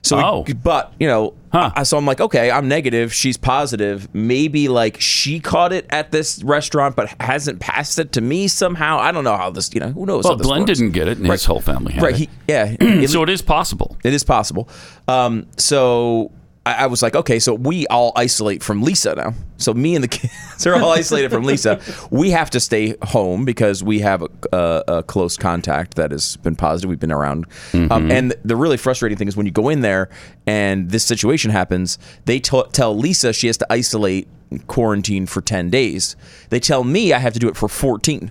[0.00, 0.44] So, we- Oh.
[0.62, 3.12] but you know, uh, so I'm like, okay, I'm negative.
[3.12, 4.08] She's positive.
[4.14, 8.98] Maybe like she caught it at this restaurant, but hasn't passed it to me somehow.
[8.98, 9.74] I don't know how this.
[9.74, 10.22] You know, who knows?
[10.24, 10.78] Well, Glenn works.
[10.78, 12.14] didn't get it, and his whole family had right?
[12.14, 12.18] it.
[12.18, 13.06] He, yeah.
[13.08, 13.96] so it is possible.
[14.04, 14.68] It is possible.
[15.08, 16.30] Um, so
[16.68, 19.34] I, I was like, okay, so we all isolate from Lisa now.
[19.56, 21.80] So me and the kids are all isolated from Lisa.
[22.10, 26.36] We have to stay home because we have a, a, a close contact that has
[26.36, 26.88] been positive.
[26.90, 30.10] We've been around, um, and the really frustrating thing is when you go in there
[30.46, 34.28] and this situation happens, they t- tell Lisa she has to isolate,
[34.66, 36.16] quarantine for ten days.
[36.50, 38.30] They tell me I have to do it for fourteen.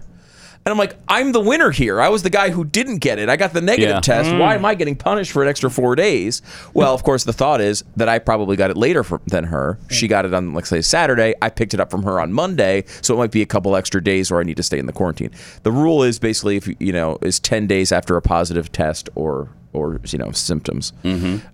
[0.68, 2.02] And I'm like, I'm the winner here.
[2.02, 3.30] I was the guy who didn't get it.
[3.30, 4.00] I got the negative Yeah.
[4.02, 4.28] test.
[4.30, 4.40] Mm.
[4.40, 6.42] Why am I getting punished for an extra four days?
[6.74, 9.80] Well, of course, the thought is that I probably got it later for, than her.
[9.90, 11.34] She got it on, like, say, Saturday.
[11.42, 14.04] I picked it up from her on Monday, so it might be a couple extra
[14.04, 15.32] days where I need to stay in the quarantine.
[15.64, 19.10] The rule is basically, if you- you know, is ten days after a positive test
[19.16, 20.92] or or you know symptoms.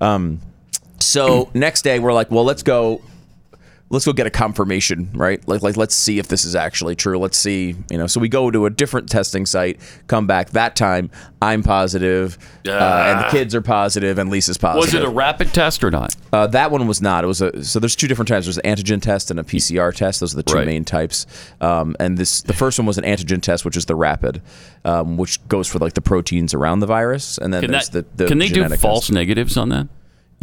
[0.02, 0.40] Um,
[1.00, 3.00] so next day we're like, well, let's go
[3.94, 5.46] let's go get a confirmation, right?
[5.48, 7.18] Like, like let's see if this is actually true.
[7.18, 8.08] Let's see, you know.
[8.08, 10.50] So we go to a different testing site, come back.
[10.50, 11.10] That time,
[11.42, 12.38] I'm positive,
[12.68, 13.30] uh, and the Ah.
[13.32, 14.94] kids are positive, and Lisa's positive.
[14.94, 16.16] Was it a rapid test or not?
[16.34, 17.24] Uh, that one was not.
[17.24, 18.46] It was a so there's two different types.
[18.46, 20.20] There's an antigen test and a PCR test.
[20.20, 20.66] Those are the two Right.
[20.68, 21.26] main types.
[21.62, 24.42] Um, and this the first one was an antigen test, which is the rapid,
[24.84, 28.18] um, which goes for like the proteins around the virus, and then Can, there's that,
[28.18, 29.12] the, the can they do false test.
[29.14, 29.88] negatives on that?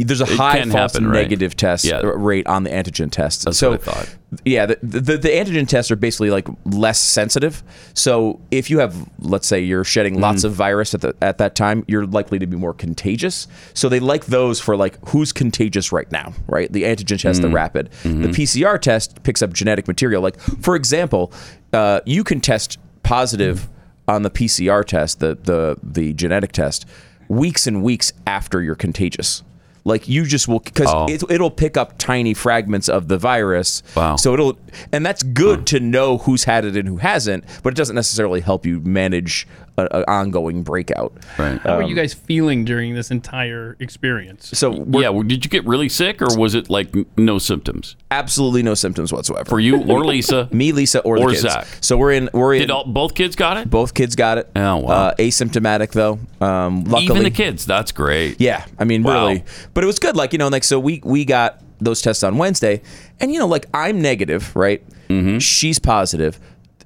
[0.04, 1.22] There's a It high false happen, right?
[1.22, 2.00] negative test Yeah.
[2.04, 3.44] rate on the antigen tests.
[3.44, 4.16] That's so, what I thought.
[4.44, 7.62] Yeah, the, the, the antigen tests are basically like less sensitive.
[7.94, 10.20] So if you have, let's say, you're shedding Mm.
[10.20, 13.46] lots of virus at the, at that time, you're likely to be more contagious.
[13.74, 16.72] So they like those for like who's contagious right now, right?
[16.72, 17.54] The antigen test, the Mm.
[17.54, 17.90] rapid.
[18.04, 18.22] Mm-hmm.
[18.22, 20.22] The PCR test picks up genetic material.
[20.22, 21.32] Like for example,
[21.72, 23.68] uh, you can test positive
[24.06, 26.86] on the PCR test, the the the genetic test,
[27.28, 29.42] weeks and weeks after you're contagious.
[29.90, 31.06] Like you just will because Oh.
[31.08, 33.82] it, it'll pick up tiny fragments of the virus.
[33.94, 34.16] Wow.
[34.16, 34.56] So it'll
[34.92, 38.40] and that's good to know who's had it and who hasn't, but it doesn't necessarily
[38.40, 39.46] help you manage
[39.78, 41.12] an ongoing breakout.
[41.38, 41.58] Right.
[41.60, 44.50] How were you guys feeling during this entire experience?
[44.52, 47.96] So yeah, well, did you get really sick, or was it like no symptoms?
[48.10, 51.42] Absolutely no symptoms whatsoever for you or Lisa, me, Lisa, or, the or kids.
[51.42, 51.66] Zach.
[51.80, 52.28] So we're in.
[52.32, 52.60] We're in.
[52.60, 53.70] Did all, both kids got it?
[53.70, 54.50] both kids got it.
[54.56, 54.92] Oh wow!
[54.92, 56.18] Uh, asymptomatic though.
[56.44, 57.64] Um, luckily, Even the kids.
[57.64, 58.40] That's great.
[58.40, 59.28] Yeah, I mean, Wow.
[59.28, 59.44] really,
[59.74, 60.16] but it was good.
[60.16, 62.82] Like you know, like so we we got those tests on Wednesday,
[63.20, 64.86] and you know, like I'm negative, right?
[65.08, 65.38] Mm-hmm.
[65.38, 66.38] She's positive.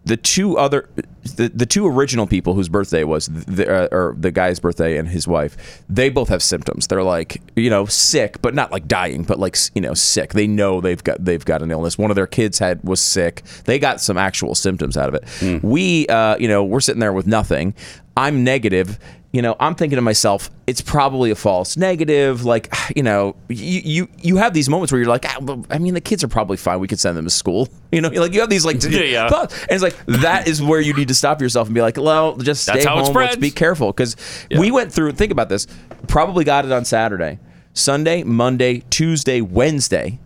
[0.04, 0.88] The two other,
[1.24, 5.08] the, the two original people whose birthday was the, uh, or the guy's birthday and
[5.08, 6.86] his wife, they both have symptoms.
[6.86, 10.34] They're like you know sick, but not like dying, but like you know sick.
[10.34, 11.96] They know they've got they've got an illness.
[11.96, 13.42] One of their kids had was sick.
[13.64, 15.28] They got some actual symptoms out of it.
[15.40, 15.58] Hmm.
[15.66, 17.74] We, uh, you know, we're sitting there with nothing.
[18.16, 18.98] I'm negative.
[19.34, 22.44] You know, I'm thinking to myself, it's probably a false negative.
[22.44, 25.78] Like, you know, you you, you have these moments where you're like, ah, well, I
[25.78, 26.78] mean, the kids are probably fine.
[26.78, 27.68] We could send them to school.
[27.94, 29.28] You know, like you have these like Yeah, yeah.
[29.28, 29.56] thoughts.
[29.62, 32.36] and it's like that is where you need to stop yourself and be like, well,
[32.36, 33.14] just stay That's home.
[33.14, 34.16] Let's be careful because
[34.50, 35.12] we went through.
[35.12, 35.68] Think about this.
[36.08, 37.38] Probably got it on Saturday,
[37.72, 40.18] Sunday, Monday, Tuesday, Wednesday.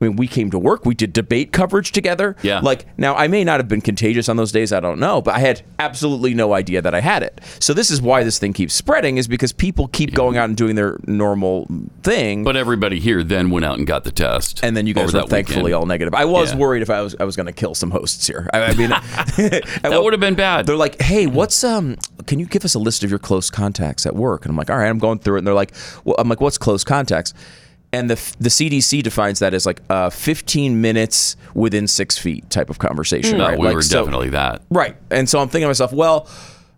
[0.00, 0.86] I mean, we came to work.
[0.86, 2.34] We did debate coverage together.
[2.42, 2.60] Yeah.
[2.60, 4.72] Like now, I may not have been contagious on those days.
[4.72, 7.40] I don't know, but I had absolutely no idea that I had it.
[7.58, 10.56] So this is why this thing keeps spreading, is because people keep going out and
[10.56, 11.66] doing their normal
[12.02, 12.44] thing.
[12.44, 15.22] But everybody here then went out and got the test, and then you guys were
[15.24, 15.74] thankfully weekend.
[15.74, 16.14] all negative.
[16.14, 16.58] I was Yeah.
[16.58, 18.48] worried if I was I was going to kill some hosts here.
[18.54, 18.88] I, I mean,
[19.40, 20.66] that would have been bad.
[20.66, 21.96] They're like, "Hey, what's um?
[22.26, 24.70] Can you give us a list of your close contacts at work?" And I'm like,
[24.70, 25.72] "All right, I'm going through it." And they're like,
[26.04, 27.34] "Well, I'm like, what's close contacts?"
[27.92, 32.70] And the the CDC defines that as like uh, 15 minutes within six feet type
[32.70, 33.38] of conversation.
[33.38, 33.58] No, right?
[33.58, 34.62] we like, were so- definitely that.
[34.70, 34.96] Right.
[35.10, 36.28] And so I'm thinking to myself, well,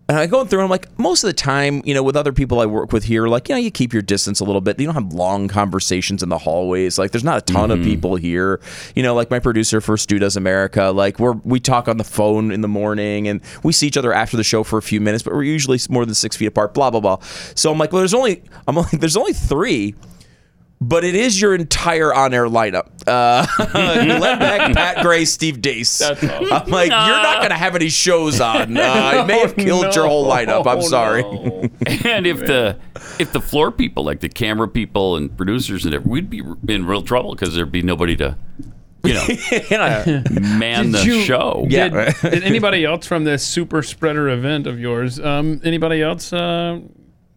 [0.08, 2.32] and I going through and I'm like, most of the time, you know, with other
[2.32, 4.80] people I work with here, like, you know, you keep your distance a little bit.
[4.80, 6.98] You don't have long conversations in the hallways.
[6.98, 7.84] Like, there's not a ton of Mhm.
[7.84, 8.60] people here.
[8.96, 12.04] You know, like my producer for Stu Does America, like we're we talk on the
[12.04, 15.00] phone in the morning and we see each other after the show for a few
[15.00, 17.18] minutes, but we're usually more than six feet apart, blah, blah, blah.
[17.54, 19.94] So I'm like, well, there's only I'm like, there's only three
[20.82, 22.88] but it is your entire on-air lineup.
[23.06, 26.02] Uh, Glenn Beck, Pat Gray, Steve Deace.
[26.02, 28.76] I'm like, you're not going to have any shows on.
[28.76, 30.66] Uh, I may have killed your whole lineup.
[30.66, 31.22] I'm sorry.
[32.04, 32.78] and if the
[33.18, 36.42] if the floor people, like the camera people and producers and everything, we'd be
[36.74, 38.36] in real trouble because there'd be nobody to,
[39.04, 39.26] you know,
[40.58, 41.64] man the you- show.
[41.68, 41.92] Did,
[42.22, 45.20] did anybody else from this super spreader event of yours?
[45.20, 46.80] Um, anybody else uh,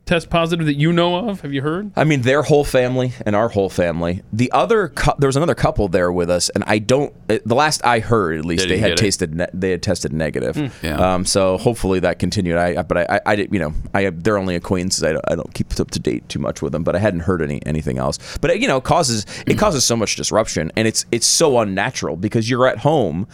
[0.05, 1.41] test positive that you know of?
[1.41, 1.91] Have you heard?
[1.95, 4.21] I mean, their whole family and our whole family.
[4.31, 7.13] The other, cou- there was another couple there with us, and I don't.
[7.27, 10.13] it- The last I heard, at least, They they had tasted, ne- they had tested
[10.13, 10.55] negative.
[10.55, 10.85] Hmm.
[10.85, 11.13] Yeah.
[11.15, 12.57] Um, so hopefully that continued.
[12.57, 15.03] I, I- but I, I, I did, you know, I they're only acquaintances.
[15.03, 16.83] I don't, I don't keep up to date too much with them.
[16.83, 18.19] But I hadn't heard any anything else.
[18.41, 22.15] But it, you know, causes it causes so much disruption, and it's it's so unnatural
[22.15, 23.27] because you're at home.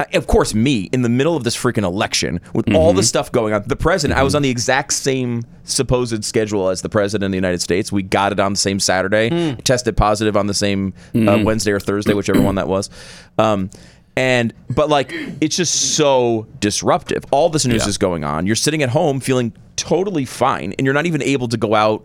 [0.00, 3.32] Uh, of course, me in the middle of this freaking election with all the stuff
[3.32, 3.62] going on.
[3.66, 7.36] The president, I was on the exact same supposed schedule as the president of the
[7.36, 7.90] United States.
[7.92, 11.80] We got it on the same Saturday, tested positive on the same uh, Wednesday or
[11.80, 12.90] Thursday, whichever one that was.
[13.38, 13.70] Um,
[14.16, 17.24] and but like it's just so disruptive.
[17.30, 17.88] All this news Yeah.
[17.88, 18.46] is going on.
[18.46, 22.04] You're sitting at home feeling totally fine, and you're not even able to go out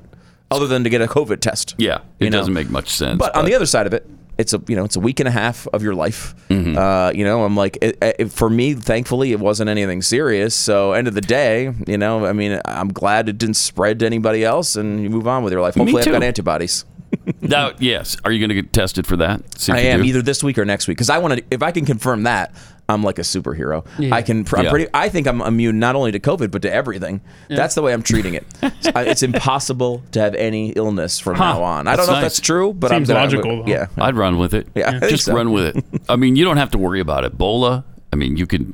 [0.51, 1.73] other than to get a COVID test.
[1.79, 2.37] Yeah, it You know?
[2.37, 3.17] doesn't make much sense.
[3.17, 4.07] But, on the other side of it,
[4.37, 6.35] it's a you know it's a week and a half of your life.
[6.49, 6.77] Mm-hmm.
[6.77, 10.55] Uh, you know, I'm like it, it, for me, thankfully, it wasn't anything serious.
[10.55, 14.05] So end of the day, you know, I mean, I'm glad it didn't spread to
[14.05, 15.75] anybody else, and you move on with your life.
[15.75, 16.85] Hopefully, I've got antibodies.
[17.41, 19.59] Now, yes, are you going to get tested for that?
[19.59, 20.07] See I am do?
[20.07, 21.43] either this week or next week because I want to.
[21.51, 22.53] If I can confirm that,
[22.89, 23.85] I'm like a superhero.
[23.97, 24.13] Yeah.
[24.13, 24.45] I can.
[24.55, 24.69] I'm Yeah.
[24.69, 24.87] pretty.
[24.93, 27.21] I think I'm immune not only to COVID but to everything.
[27.49, 27.55] Yeah.
[27.57, 28.45] That's the way I'm treating it.
[28.95, 31.53] I- it's impossible to have any illness from Huh.
[31.53, 31.87] now on.
[31.87, 33.71] I don't know if that's true, but Seems I'm gonna, logical, though.
[33.71, 34.67] Yeah, I'd run with it.
[34.75, 35.33] Yeah, I just so.
[35.33, 35.85] run with it.
[36.09, 37.37] I mean, you don't have to worry about it.
[37.37, 37.83] Ebola.
[38.11, 38.73] I mean, you could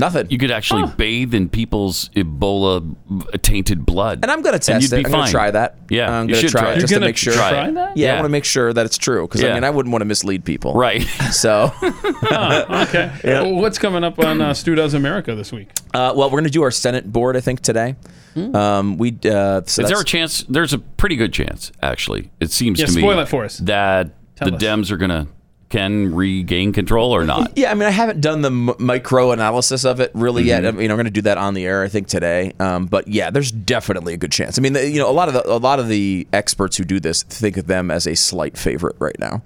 [0.00, 0.26] nothing.
[0.30, 4.82] You could actually bathe in people's Ebola tainted blood, And I'm going to and test
[4.82, 4.96] you'd it.
[5.02, 5.78] be I'm going to try that.
[5.90, 6.80] Yeah, I'm you going to should try try it it.
[6.80, 7.32] just You're to gonna make sure.
[7.34, 7.96] try that?
[7.96, 10.00] Yeah, I want to make sure that it's true because I mean I wouldn't want
[10.02, 10.74] to mislead people.
[10.74, 11.02] Right.
[11.32, 13.12] So, Huh, okay.
[13.24, 15.68] Well, what's coming up on uh, Stu Does America this week?
[15.94, 17.96] uh, well, we're going to do our Senate board I think today.
[18.36, 19.84] Um, we uh, so Hmm.
[19.84, 20.44] Is there a chance?
[20.48, 22.30] There's a pretty good chance, actually.
[22.40, 23.00] It seems Yeah, to me.
[23.00, 23.58] spoil it for us.
[23.58, 24.62] That Tell the us.
[24.62, 25.26] Dems are going to
[25.68, 27.52] can regain control or not.
[27.58, 30.62] Yeah, I mean, I haven't done the m- micro analysis of it really yet.
[30.62, 30.76] Mm-hmm.
[30.76, 32.52] I mean, I'm going to do that on the air, I think, today.
[32.60, 34.58] Um, but yeah, there's definitely a good chance.
[34.58, 36.84] I mean, the, you know, a lot of the a lot of the experts who
[36.84, 39.42] do this think of them as a slight favorite right now.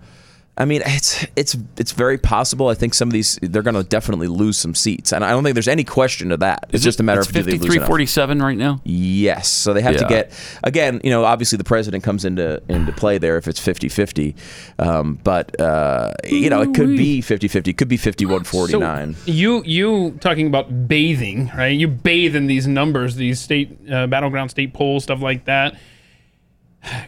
[0.63, 2.69] I mean, it's it's it's very possible.
[2.69, 5.43] I think some of these they're going to definitely lose some seats, and I don't
[5.43, 6.67] think there's any question to that.
[6.71, 7.89] It's just a matter It's of do they lose enough.
[7.89, 8.81] 53-47 right now.
[8.85, 9.49] Yes.
[9.49, 10.33] So they have to get
[10.63, 14.37] again, you know, obviously the president comes into into play there if it's 50-50.
[14.79, 17.67] Um, but uh, you know, it could be 50-50.
[17.67, 19.17] It could be 51-49.
[19.17, 21.77] So you you talking about bathing, right?
[21.77, 25.77] You bathe in these numbers, these state uh, battleground state polls, stuff like that.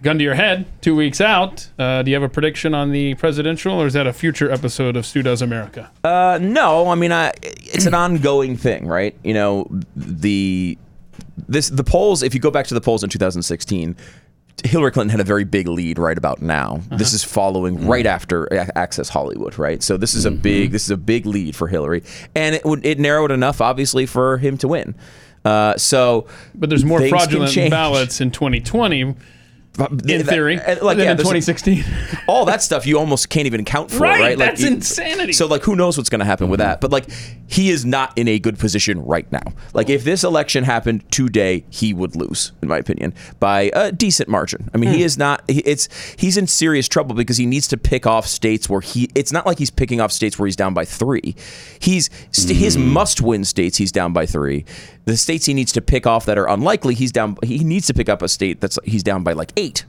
[0.03, 1.69] Gun to your head, two weeks out.
[1.79, 4.97] Uh, do you have a prediction on the presidential, or is that a future episode
[4.97, 5.91] of Stu Does America?
[6.05, 9.17] Uh, no, I mean, I, it's an ongoing thing, right?
[9.25, 10.79] You know, the
[11.49, 12.23] this the polls.
[12.23, 13.97] If you go back to the polls in 2016,
[14.65, 16.81] Hillary Clinton had a very big lead right about now.
[16.91, 19.83] This is following right after Access Hollywood, right?
[19.83, 22.05] So this is a big this is a big lead for Hillary,
[22.37, 24.95] and it would it narrowed enough, obviously, for him to win.
[25.45, 29.15] Uh, so, But there's more fraudulent ballots in 2020,
[29.79, 31.85] Uh, in that- theory, uh, and, like, yeah, in 2016.
[32.29, 34.39] all that stuff you almost can't even account for, Right, right?
[34.39, 35.33] that's you- insanity.
[35.33, 36.71] So like, who knows what's going to happen with mm-hmm.
[36.71, 36.81] that?
[36.81, 37.07] But like,
[37.49, 39.43] he is not in a good position right now.
[39.73, 44.29] Like, if this election happened today, he would lose, in my opinion, by a decent
[44.29, 44.71] margin.
[44.73, 45.05] I mean, he hmm.
[45.05, 45.43] is not.
[45.51, 49.11] he- It's he's in serious trouble because he needs to pick off states where he.
[49.15, 51.35] It's not like he's picking off states where he's down by three.
[51.81, 52.89] He's st- his hmm.
[52.89, 53.77] must-win states.
[53.77, 54.65] He's down by three.
[55.07, 57.37] The states he needs to pick off that are unlikely, he's down.
[57.43, 59.85] He needs to pick up a state that's he's down by like eight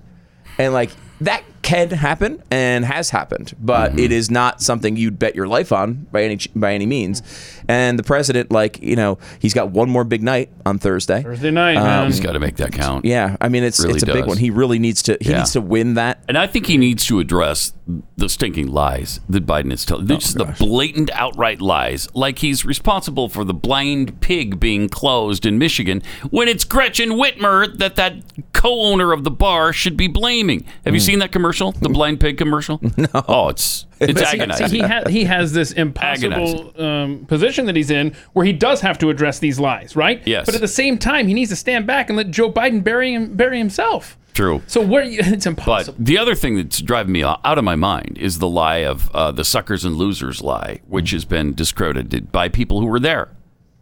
[0.57, 5.35] and like that can happen and has happened, but it is not something you'd bet
[5.35, 7.23] your life on by any by any means.
[7.67, 11.23] And the president, like you know, he's got one more big night on Thursday.
[11.23, 12.05] Thursday night, Um, man.
[12.05, 13.03] He's got to make that count.
[13.03, 14.37] Yeah, I mean it's Really it's a big one.
[14.37, 15.37] He really needs to he Yeah.
[15.39, 16.23] needs to win that.
[16.27, 17.73] And I think he needs to address
[18.17, 20.11] the stinking lies that Biden is telling.
[20.11, 22.07] Oh, Just the blatant, outright lies.
[22.13, 27.75] Like he's responsible for the blind pig being closed in Michigan when it's Gretchen Whitmer
[27.79, 28.13] that that
[28.53, 30.63] co-owner of the bar should be blaming.
[30.85, 31.54] Have you seen that commercial?
[31.79, 32.81] The blind pig commercial?
[32.97, 33.07] No.
[33.27, 34.67] Oh, it's it's But see- agonizing.
[34.69, 38.81] See, he, ha- he has this impossible um, position that he's in where he does
[38.81, 40.21] have to address these lies, right?
[40.25, 40.45] Yes.
[40.45, 43.13] But at the same time, he needs to stand back and let Joe Biden bury
[43.13, 44.17] him, bury himself.
[44.33, 44.61] True.
[44.67, 45.95] So where you, it's impossible.
[45.97, 49.09] But the other thing that's driving me out of my mind is the lie of
[49.11, 53.29] uh, the suckers and losers lie, which has been discredited by people who were there.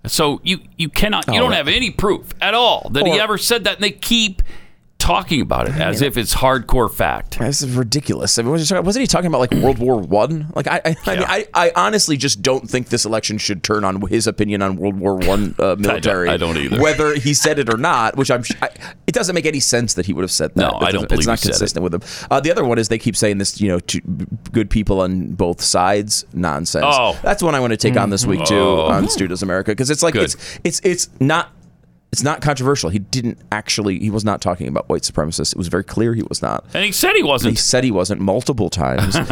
[0.05, 1.57] So you you cannot you Oh, don't right.
[1.57, 4.41] have any proof at all that he ever said that, and they keep
[5.03, 7.37] talking about it as if it's hardcore fact.
[7.37, 8.39] This is ridiculous.
[8.39, 10.47] I mean, was he talking- wasn't he talking about like World War One?
[10.55, 13.83] Like, I, I, I mean, I, I honestly just don't think this election should turn
[13.83, 16.29] on his opinion on World War One uh, military.
[16.29, 16.79] I don't either.
[16.81, 18.69] Whether he said it or not, which I'm, I,
[19.05, 20.71] it doesn't make any sense that he would have said that.
[20.71, 21.51] No, It I don't it's not said it.
[21.51, 22.01] consistent with him.
[22.31, 23.99] Uh, the other one is they keep saying this, you know, to
[24.53, 26.85] good people on both sides nonsense.
[26.87, 27.19] Oh.
[27.21, 28.85] that's one I want to take on this week too Oh.
[28.87, 30.23] on Stu Does America because it's like Good.
[30.23, 31.51] it's it's it's not
[32.13, 32.89] It's not controversial.
[32.89, 33.99] He didn't actually.
[33.99, 35.51] He was not talking about white supremacists.
[35.51, 36.63] It was very clear he was not.
[36.73, 37.55] And he said he wasn't.
[37.55, 39.17] He said he wasn't multiple times.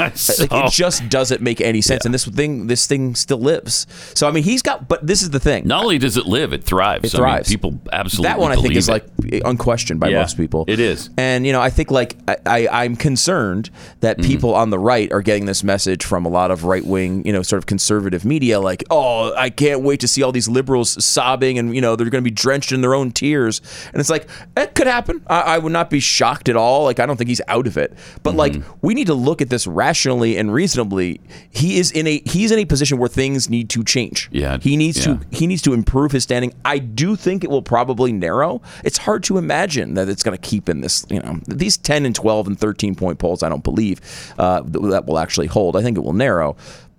[0.41, 2.05] Like, it just doesn't make any sense.
[2.05, 3.85] And this thing, this thing still lives.
[4.15, 4.87] So I mean, he's got.
[4.87, 5.67] But this is the thing.
[5.67, 7.05] Not only does it live, it thrives.
[7.05, 7.49] It I mean, thrives.
[7.49, 8.91] people absolutely that one I think is it.
[8.91, 9.05] like
[9.45, 10.65] unquestioned by Yeah, most people.
[10.67, 11.09] It is.
[11.17, 13.69] And you know, I think like I, I I'm concerned
[14.01, 14.27] that Mm-hmm.
[14.27, 17.31] people on the right are getting this message from a lot of right wing, you
[17.31, 21.03] know, sort of conservative media, like, oh, I can't wait to see all these liberals
[21.03, 23.61] sobbing and you know they're going to be drenched in their own tears.
[23.93, 24.27] And it's like
[24.57, 25.23] it could happen.
[25.27, 26.83] I, I would not be shocked at all.
[26.85, 27.93] Like I don't think he's out of it.
[28.23, 28.71] But like Mm-hmm.
[28.81, 31.21] we need to look at this rationally and reasonably.
[31.49, 34.29] He is in a he's in a position where things need to change.
[34.31, 35.17] Yeah, He needs yeah.
[35.17, 36.53] to he needs to improve his standing.
[36.65, 38.61] I do think it will probably narrow.
[38.83, 42.05] It's hard to imagine that it's going to keep in this, you know, these 10
[42.05, 44.01] and 12 and 13 point polls, I don't believe
[44.37, 45.75] uh, that will actually hold.
[45.75, 46.55] I think it will narrow.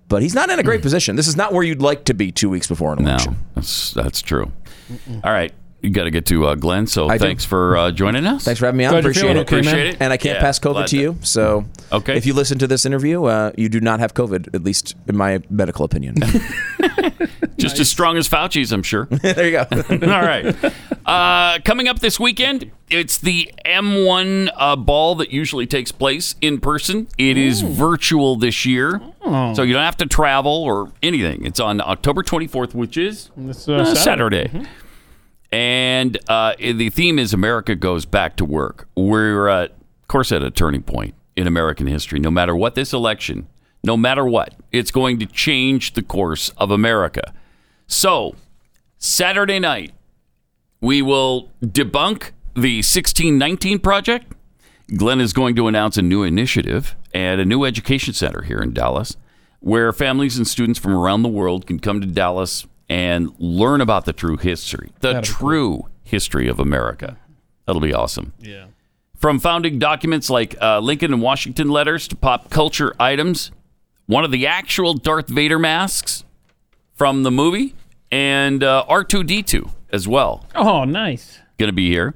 [0.09, 1.15] But he's not in a great position.
[1.15, 3.31] This is not where you'd like to be two weeks before an election.
[3.33, 4.51] No, that's that's true.
[5.23, 5.51] All right,
[5.83, 6.87] you got to get to uh, Glenn.
[6.87, 7.25] So I do.
[7.25, 8.43] thanks for uh, joining us.
[8.45, 8.95] Thanks for having me on.
[8.95, 9.39] Appreciate it.
[9.41, 9.59] okay.
[9.59, 9.97] Appreciate it.
[9.99, 11.17] And I can't Yeah, pass COVID to to- you.
[11.21, 12.15] So Okay.
[12.17, 15.15] if you listen to this interview, uh, you do not have COVID, at least in
[15.17, 16.15] my medical opinion.
[17.57, 19.05] Just as strong as Fauci's, I'm sure.
[19.11, 19.65] there you go.
[20.11, 20.55] All right.
[21.05, 26.59] Uh, coming up this weekend, it's the M1 uh, ball that usually takes place in
[26.59, 27.07] person.
[27.17, 29.01] It is virtual this year.
[29.21, 29.53] Oh.
[29.53, 31.45] So you don't have to travel or anything.
[31.45, 34.45] It's on October 24th, which is This, uh, uh, Saturday.
[34.47, 34.67] Mhm.
[35.53, 38.87] And uh, the theme is America goes back to work.
[38.97, 42.19] We're, uh, of course, at a turning point in American history.
[42.19, 43.47] No matter what this election,
[43.83, 47.35] no matter what, it's going to change the course of America.
[47.85, 48.35] So,
[48.97, 49.91] Saturday night,
[50.81, 54.33] we will debunk the 1619 project.
[54.97, 58.73] Glenn is going to announce a new initiative and a new education center here in
[58.73, 59.17] Dallas
[59.59, 64.05] where families and students from around the world can come to Dallas and learn about
[64.05, 67.17] the true history, the That'd true history of America.
[67.65, 68.33] That'll be awesome.
[68.39, 68.65] Yeah.
[69.17, 73.51] From founding documents like uh, Lincoln and Washington letters to pop culture items,
[74.05, 76.23] one of the actual Darth Vader masks
[76.93, 77.73] from the movie,
[78.11, 81.39] and uh, R2D2 as well Oh, nice.
[81.57, 82.13] going to be here.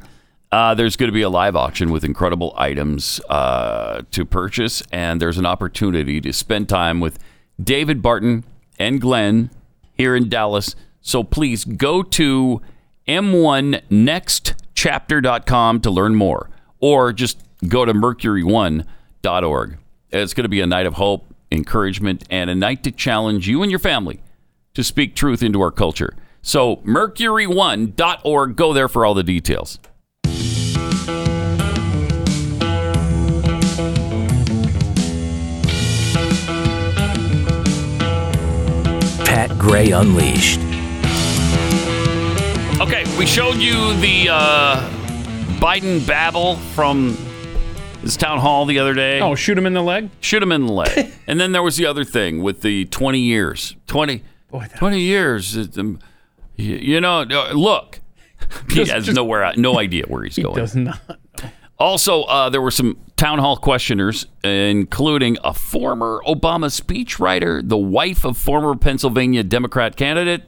[0.52, 5.20] Uh, there's going to be a live auction with incredible items uh, to purchase, and
[5.22, 7.18] there's an opportunity to spend time with
[7.62, 8.44] David Barton
[8.78, 9.50] and Glenn
[9.98, 10.76] here in Dallas.
[11.02, 12.62] So please go to
[13.08, 16.50] m1nextchapter.com to learn more,
[16.80, 19.78] or just go to mercury1.org.
[20.10, 23.64] It's going to be a night of hope, encouragement, and a night to challenge you
[23.64, 24.20] and your family
[24.74, 26.14] to speak truth into our culture.
[26.42, 29.80] So, mercury1.org, go there for all the details.
[39.38, 40.60] Pat Gray Unleashed.
[42.82, 44.82] Okay, we showed you the uh,
[45.60, 47.16] Biden babble from
[48.02, 49.20] his town hall the other day.
[49.22, 50.10] Oh, shoot him in the leg?
[50.22, 51.12] Shoot him in the leg.
[51.28, 53.76] and then there was the other thing with the 20 years.
[53.86, 54.24] 20,
[54.76, 55.56] 20 years.
[55.78, 56.00] um,
[56.58, 58.00] y- you know, uh, look.
[58.70, 60.48] he Just- has just- nowhere, no idea where he's going.
[60.56, 60.66] He going.
[60.66, 61.20] does not.
[61.80, 68.26] Also, uh, there were some town hall questioners, including a former Obama speechwriter, the wife
[68.26, 70.44] of former Pennsylvania Democrat candidate.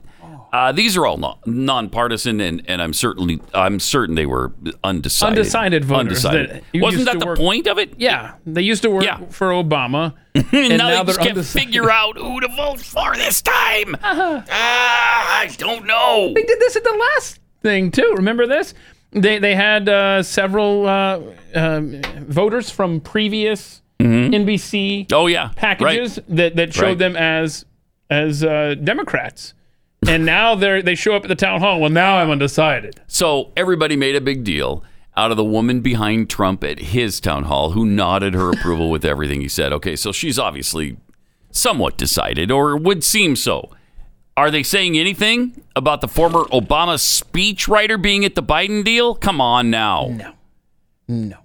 [0.52, 4.52] Uh, these are all non- nonpartisan, and, and I'm certainly I'm certain they were
[4.84, 5.38] undecided.
[5.38, 6.26] Undecided voters.
[6.26, 6.50] Undecided.
[6.50, 7.94] that you Wasn't used that to the work- point of it?
[8.00, 11.38] Yeah, they used to work for Obama, and, And now, now they just they're can't
[11.38, 11.66] undecided.
[11.68, 13.96] figure out who to vote for this time.
[14.02, 16.34] Ah, I don't know.
[16.36, 18.14] They did this at the last thing too.
[18.18, 18.74] Remember this?
[19.12, 21.20] They they had uh, several uh,
[21.56, 26.98] um, voters from previous NBC Oh yeah, packages that, that showed Right.
[26.98, 27.66] them as
[28.10, 29.54] as uh, Democrats,
[30.08, 31.80] and now they they show up at the town hall.
[31.82, 33.02] Well, now I'm undecided.
[33.08, 34.84] So everybody made a big deal
[35.18, 39.04] out of the woman behind Trump at his town hall who nodded her approval with
[39.04, 39.74] everything he said.
[39.74, 40.98] Okay, so she's obviously
[41.52, 43.70] somewhat decided, or would seem so.
[44.40, 49.14] Are they saying anything about the former Obama speechwriter being at the Biden deal?
[49.14, 50.08] Come on now.
[50.08, 50.32] No.
[51.10, 51.38] No.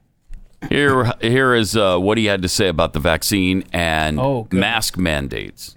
[0.69, 4.97] Here, here is uh, what he had to say about the vaccine and Oh, mask
[4.97, 5.75] mandates.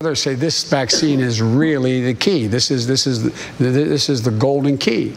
[0.00, 2.46] Others say this vaccine is really the key.
[2.46, 5.14] This is this is the, this is the golden key.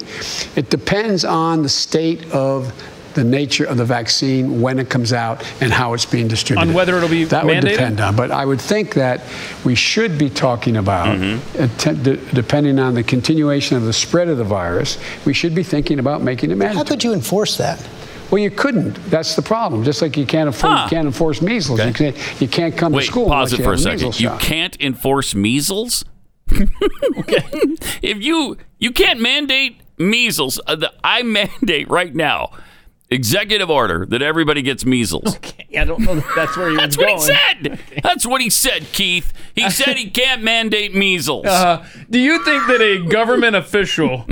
[0.57, 2.73] It depends on the state of
[3.16, 6.70] the nature of the vaccine when it comes out and how it's being distributed.
[6.70, 8.16] On whether it'll be that would depend on.
[8.16, 9.22] But I would think that
[9.64, 11.62] we should be talking about, Mm-hmm.
[11.90, 15.64] uh, de- depending on the continuation of the spread of the virus, we should be
[15.64, 16.78] thinking about making it mandatory.
[16.86, 17.84] How could you enforce that?
[18.32, 18.96] Well, you couldn't.
[19.10, 19.84] That's the problem.
[19.84, 21.80] Just like you can't enforce, you can't enforce measles.
[21.84, 23.84] You, can't, you can't come Wait, to school pause it you for a have a
[23.84, 24.20] second.
[24.20, 24.42] You shot.
[24.42, 26.04] can't enforce measles?
[28.02, 32.52] if you you can't mandate measles, uh, the, I mandate right now
[33.16, 35.40] executive order that everybody gets measles.
[35.78, 37.20] I don't know that that's where he That's was what going.
[37.20, 38.02] he said.
[38.04, 39.34] That's what he said, Keith.
[39.56, 41.46] He said he can't mandate measles.
[41.46, 44.26] Uh, do you think that a government official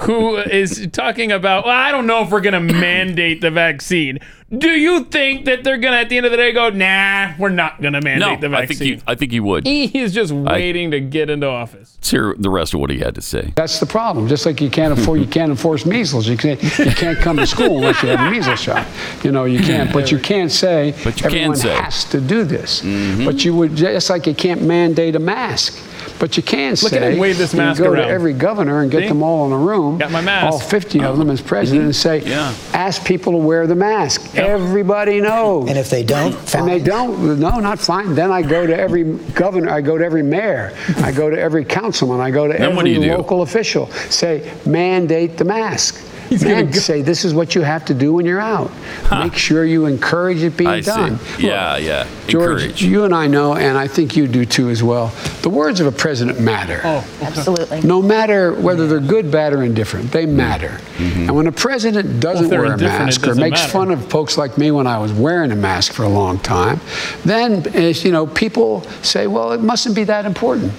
[0.00, 4.18] who is talking about, well, I don't know if we're going to mandate the vaccine,
[4.58, 7.32] do you think that they're going to, at the end of the day, go, nah,
[7.38, 8.98] we're not going to mandate no, the I think vaccine?
[8.98, 9.66] he, I think he would.
[9.66, 11.96] He is just waiting to get into office.
[11.96, 13.52] Let's hear the rest of what he had to say.
[13.56, 14.28] That's the problem.
[14.28, 16.28] Just like you can't afford, you can't enforce measles.
[16.28, 18.86] You can't, you can't come to school unless you have a measles shot.
[19.22, 19.92] You know, you can't.
[19.92, 21.68] But you can't say But you can everyone say.
[21.68, 21.84] Mm-hmm.
[21.84, 22.80] has to do this.
[23.24, 25.82] But you would just like you can't mandate a mask.
[26.18, 28.06] But you can Look at say him wave this you mask go around.
[28.06, 29.08] to every governor and get See?
[29.08, 30.52] them all in a room, Got my mask.
[30.52, 31.48] all 50 of them as mm-hmm.
[31.48, 32.54] president, and say, Yeah.
[32.72, 34.34] ask people to wear the mask.
[34.36, 35.68] Everybody knows.
[35.68, 37.38] And if they don't, And they don't.
[37.40, 38.14] No, not fine.
[38.14, 39.70] Then I go to every governor.
[39.70, 40.72] I go to every mayor.
[40.98, 42.20] I go to every councilman.
[42.20, 43.16] I go to Then every you do?
[43.16, 43.90] local official.
[44.10, 46.00] Say, mandate the mask.
[46.42, 48.70] And say, this is what you have to do when you're out.
[49.10, 50.90] Make sure you encourage it being I see.
[50.90, 51.18] done.
[51.38, 52.06] Yeah, yeah.
[52.26, 52.82] George, Encourage.
[52.82, 55.08] you and I know, and I think you do too as well.
[55.42, 56.80] The words of a president matter.
[56.84, 57.82] Oh, Absolutely.
[57.82, 60.36] No matter whether they're good, bad, or indifferent, they mm-hmm.
[60.36, 60.80] matter.
[60.96, 61.20] Mm-hmm.
[61.20, 63.72] And when a president doesn't if they're wear a mask or makes matter.
[63.72, 66.80] fun of folks like me when I was wearing a mask for a long time,
[67.24, 70.72] then eh, you know, people say, "Well, it mustn't be that important."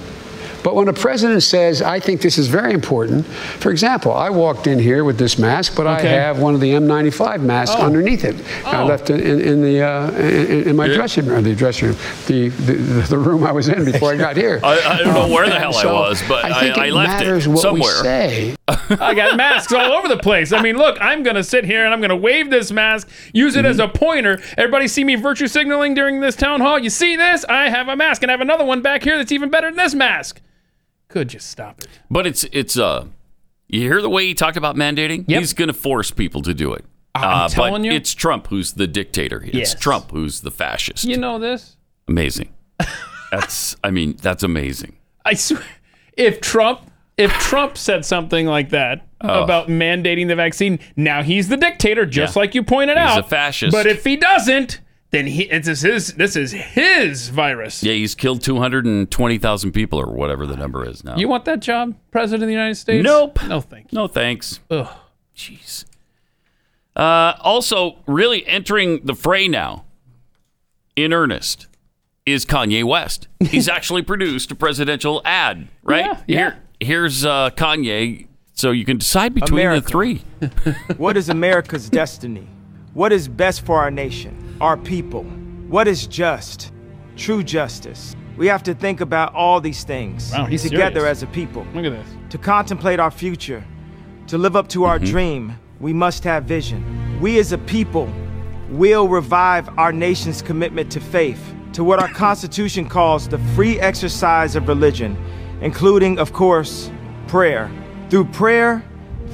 [0.65, 4.65] But when a president says, I think this is very important, for example, I walked
[4.65, 6.07] in here with this mask, but Okay.
[6.07, 7.83] I have one of the N95 masks Oh.
[7.85, 8.35] underneath it.
[8.65, 8.85] I Oh.
[8.87, 10.95] left it in, in the uh, in, in my Yeah.
[10.95, 12.73] dressing room, the dressing room, the, the
[13.09, 14.59] the room I was in before I got here.
[14.63, 16.93] I, I don't know where the And hell I was, but I, think I, it
[16.93, 17.97] left matters it what somewhere.
[17.97, 18.55] we say.
[18.67, 20.51] I got masks all over the place.
[20.51, 23.07] I mean, look, I'm going to sit here and I'm going to wave this mask,
[23.33, 24.41] use it as a pointer.
[24.57, 26.79] Everybody see me virtue signaling during this town hall?
[26.79, 27.45] You see this?
[27.47, 29.77] I have a mask and I have another one back here that's even better than
[29.77, 30.41] this mask.
[31.07, 31.87] Could just stop it?
[32.09, 33.05] But it's it's uh,
[33.67, 35.25] you hear the way he talked about mandating?
[35.27, 35.39] Yep.
[35.39, 36.83] He's going to force people to do it.
[37.13, 37.91] I'm Uh, telling but you.
[37.93, 39.41] it's Trump who's the dictator.
[39.45, 39.75] It's Yes.
[39.75, 41.05] Trump who's the fascist.
[41.05, 41.77] You know this?
[42.07, 42.49] Amazing.
[43.31, 44.97] That's I mean that's amazing.
[45.25, 45.63] I swear,
[46.17, 46.81] if Trump
[47.17, 49.43] if Trump said something like that Oh.
[49.43, 52.41] about mandating the vaccine, now he's the dictator, just Yeah.
[52.41, 53.19] like you pointed He's out.
[53.19, 53.71] a fascist.
[53.71, 57.83] But if he doesn't, then he it's his this is his virus.
[57.83, 61.15] Yeah, he's killed two hundred and twenty thousand people or whatever the number is now.
[61.15, 63.03] You want that job, President of the United States?
[63.03, 63.39] Nope.
[63.47, 63.93] No, thanks.
[63.93, 64.59] No thanks.
[64.69, 64.87] Ugh.
[65.35, 65.85] Jeez.
[66.95, 69.83] Uh, also, really entering the fray now,
[70.95, 71.67] in earnest,
[72.25, 73.27] is Kanye West.
[73.41, 76.05] He's actually produced a presidential ad, right?
[76.05, 76.37] Yeah, yeah.
[76.37, 79.81] Here, here's uh, Kanye, so you can decide between America.
[79.81, 80.21] the three.
[80.97, 82.47] What is America's destiny?
[82.93, 85.23] What is best for our nation, our people?
[85.67, 86.71] What is just?
[87.17, 88.15] True justice.
[88.37, 91.19] We have to think about all these things Wow, he's together serious.
[91.19, 91.65] as a people.
[91.73, 92.07] Look at this.
[92.31, 93.63] To contemplate our future,
[94.27, 95.11] to live up to our Mm-hmm.
[95.11, 96.83] dream, we must have vision.
[97.21, 98.09] We as a people
[98.69, 104.55] will revive our nation's commitment to faith, to what our Constitution calls the free exercise
[104.55, 105.15] of religion,
[105.61, 106.89] including, of course,
[107.27, 107.69] prayer.
[108.09, 108.83] Through prayer,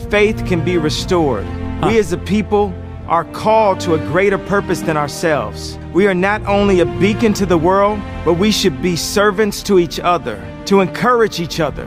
[0.10, 1.46] faith can be restored.
[1.84, 2.74] We as a people
[3.12, 5.78] are called to a greater purpose than ourselves.
[5.94, 9.80] We are not only a beacon to the world, but we should be servants to
[9.80, 11.84] each other, to encourage each other,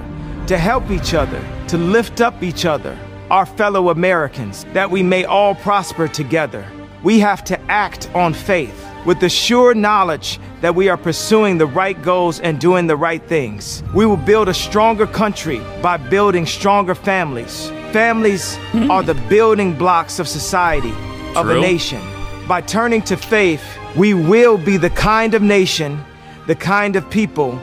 [0.48, 2.98] to help each other, to lift up each other,
[3.30, 6.62] our fellow Americans, that we may all prosper together.
[7.02, 11.66] We have to act on faith with the sure knowledge that we are pursuing the
[11.66, 13.82] right goals and doing the right things.
[13.94, 17.70] We will build a stronger country by building stronger families.
[17.92, 18.58] Families
[18.90, 20.92] are the building blocks of society,
[21.36, 22.00] of a nation.
[22.48, 23.62] By turning to faith,
[23.96, 26.02] we will be the kind of nation,
[26.46, 27.58] the kind of people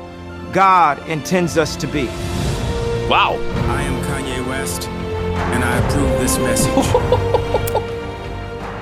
[0.52, 2.06] God intends us to be.
[3.07, 3.34] Wow.
[3.68, 6.72] I am Kanye West, and I approve this message.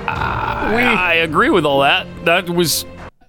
[0.08, 2.06] I, I agree with all that.
[2.24, 2.84] That was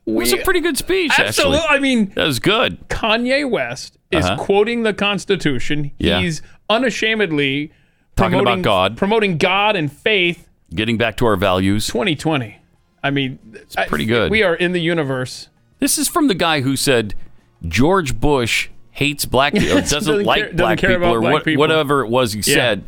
[0.05, 1.11] was a pretty good speech.
[1.17, 1.57] Absolutely.
[1.59, 1.75] Actually.
[1.77, 2.87] I mean, that was good.
[2.89, 4.43] Kanye West is Uh-huh.
[4.43, 5.91] quoting the Constitution.
[5.97, 6.19] Yeah.
[6.21, 7.71] He's unashamedly
[8.15, 8.97] Talking about God.
[8.97, 10.47] promoting God and faith.
[10.73, 11.87] Getting back to our values.
[11.87, 12.57] 2020.
[13.03, 14.31] I mean, it's pretty good.
[14.31, 15.49] We are in the universe.
[15.79, 17.15] This is from the guy who said
[17.67, 21.43] George Bush hates black people, doesn't, doesn't like care- doesn't black people, or black what,
[21.45, 21.59] people.
[21.59, 22.53] whatever it was he Yeah.
[22.53, 22.83] said.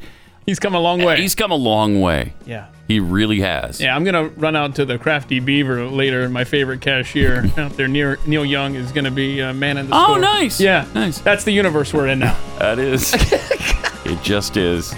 [0.45, 1.19] He's come a long way.
[1.21, 2.33] He's come a long way.
[2.45, 2.67] Yeah.
[2.87, 3.79] He really has.
[3.79, 6.27] Yeah, I'm gonna run out to the Crafty Beaver later.
[6.27, 9.95] My favorite cashier out there, Neil, Neil Young, is gonna be a man in the
[9.95, 10.19] Oh, store.
[10.19, 10.59] nice.
[10.59, 11.19] Yeah, Nice.
[11.19, 12.37] That's the universe we're in now.
[12.59, 13.13] That is.
[14.05, 14.93] it just is.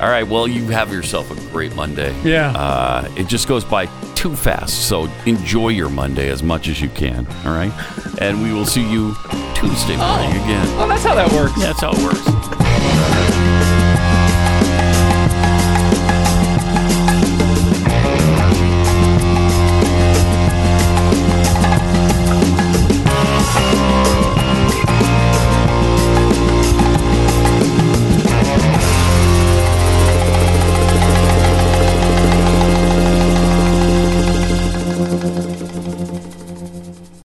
[0.00, 0.26] All right.
[0.26, 2.14] Well, you have yourself a great Monday.
[2.22, 2.52] Yeah.
[2.52, 4.88] Uh, it just goes by too fast.
[4.88, 7.26] So enjoy your Monday as much as you can.
[7.44, 7.72] All right.
[8.20, 9.14] And we will see you
[9.54, 10.66] Tuesday morning again.
[10.78, 11.52] Oh, that's how that works.
[11.58, 13.49] Yeah, that's how it works.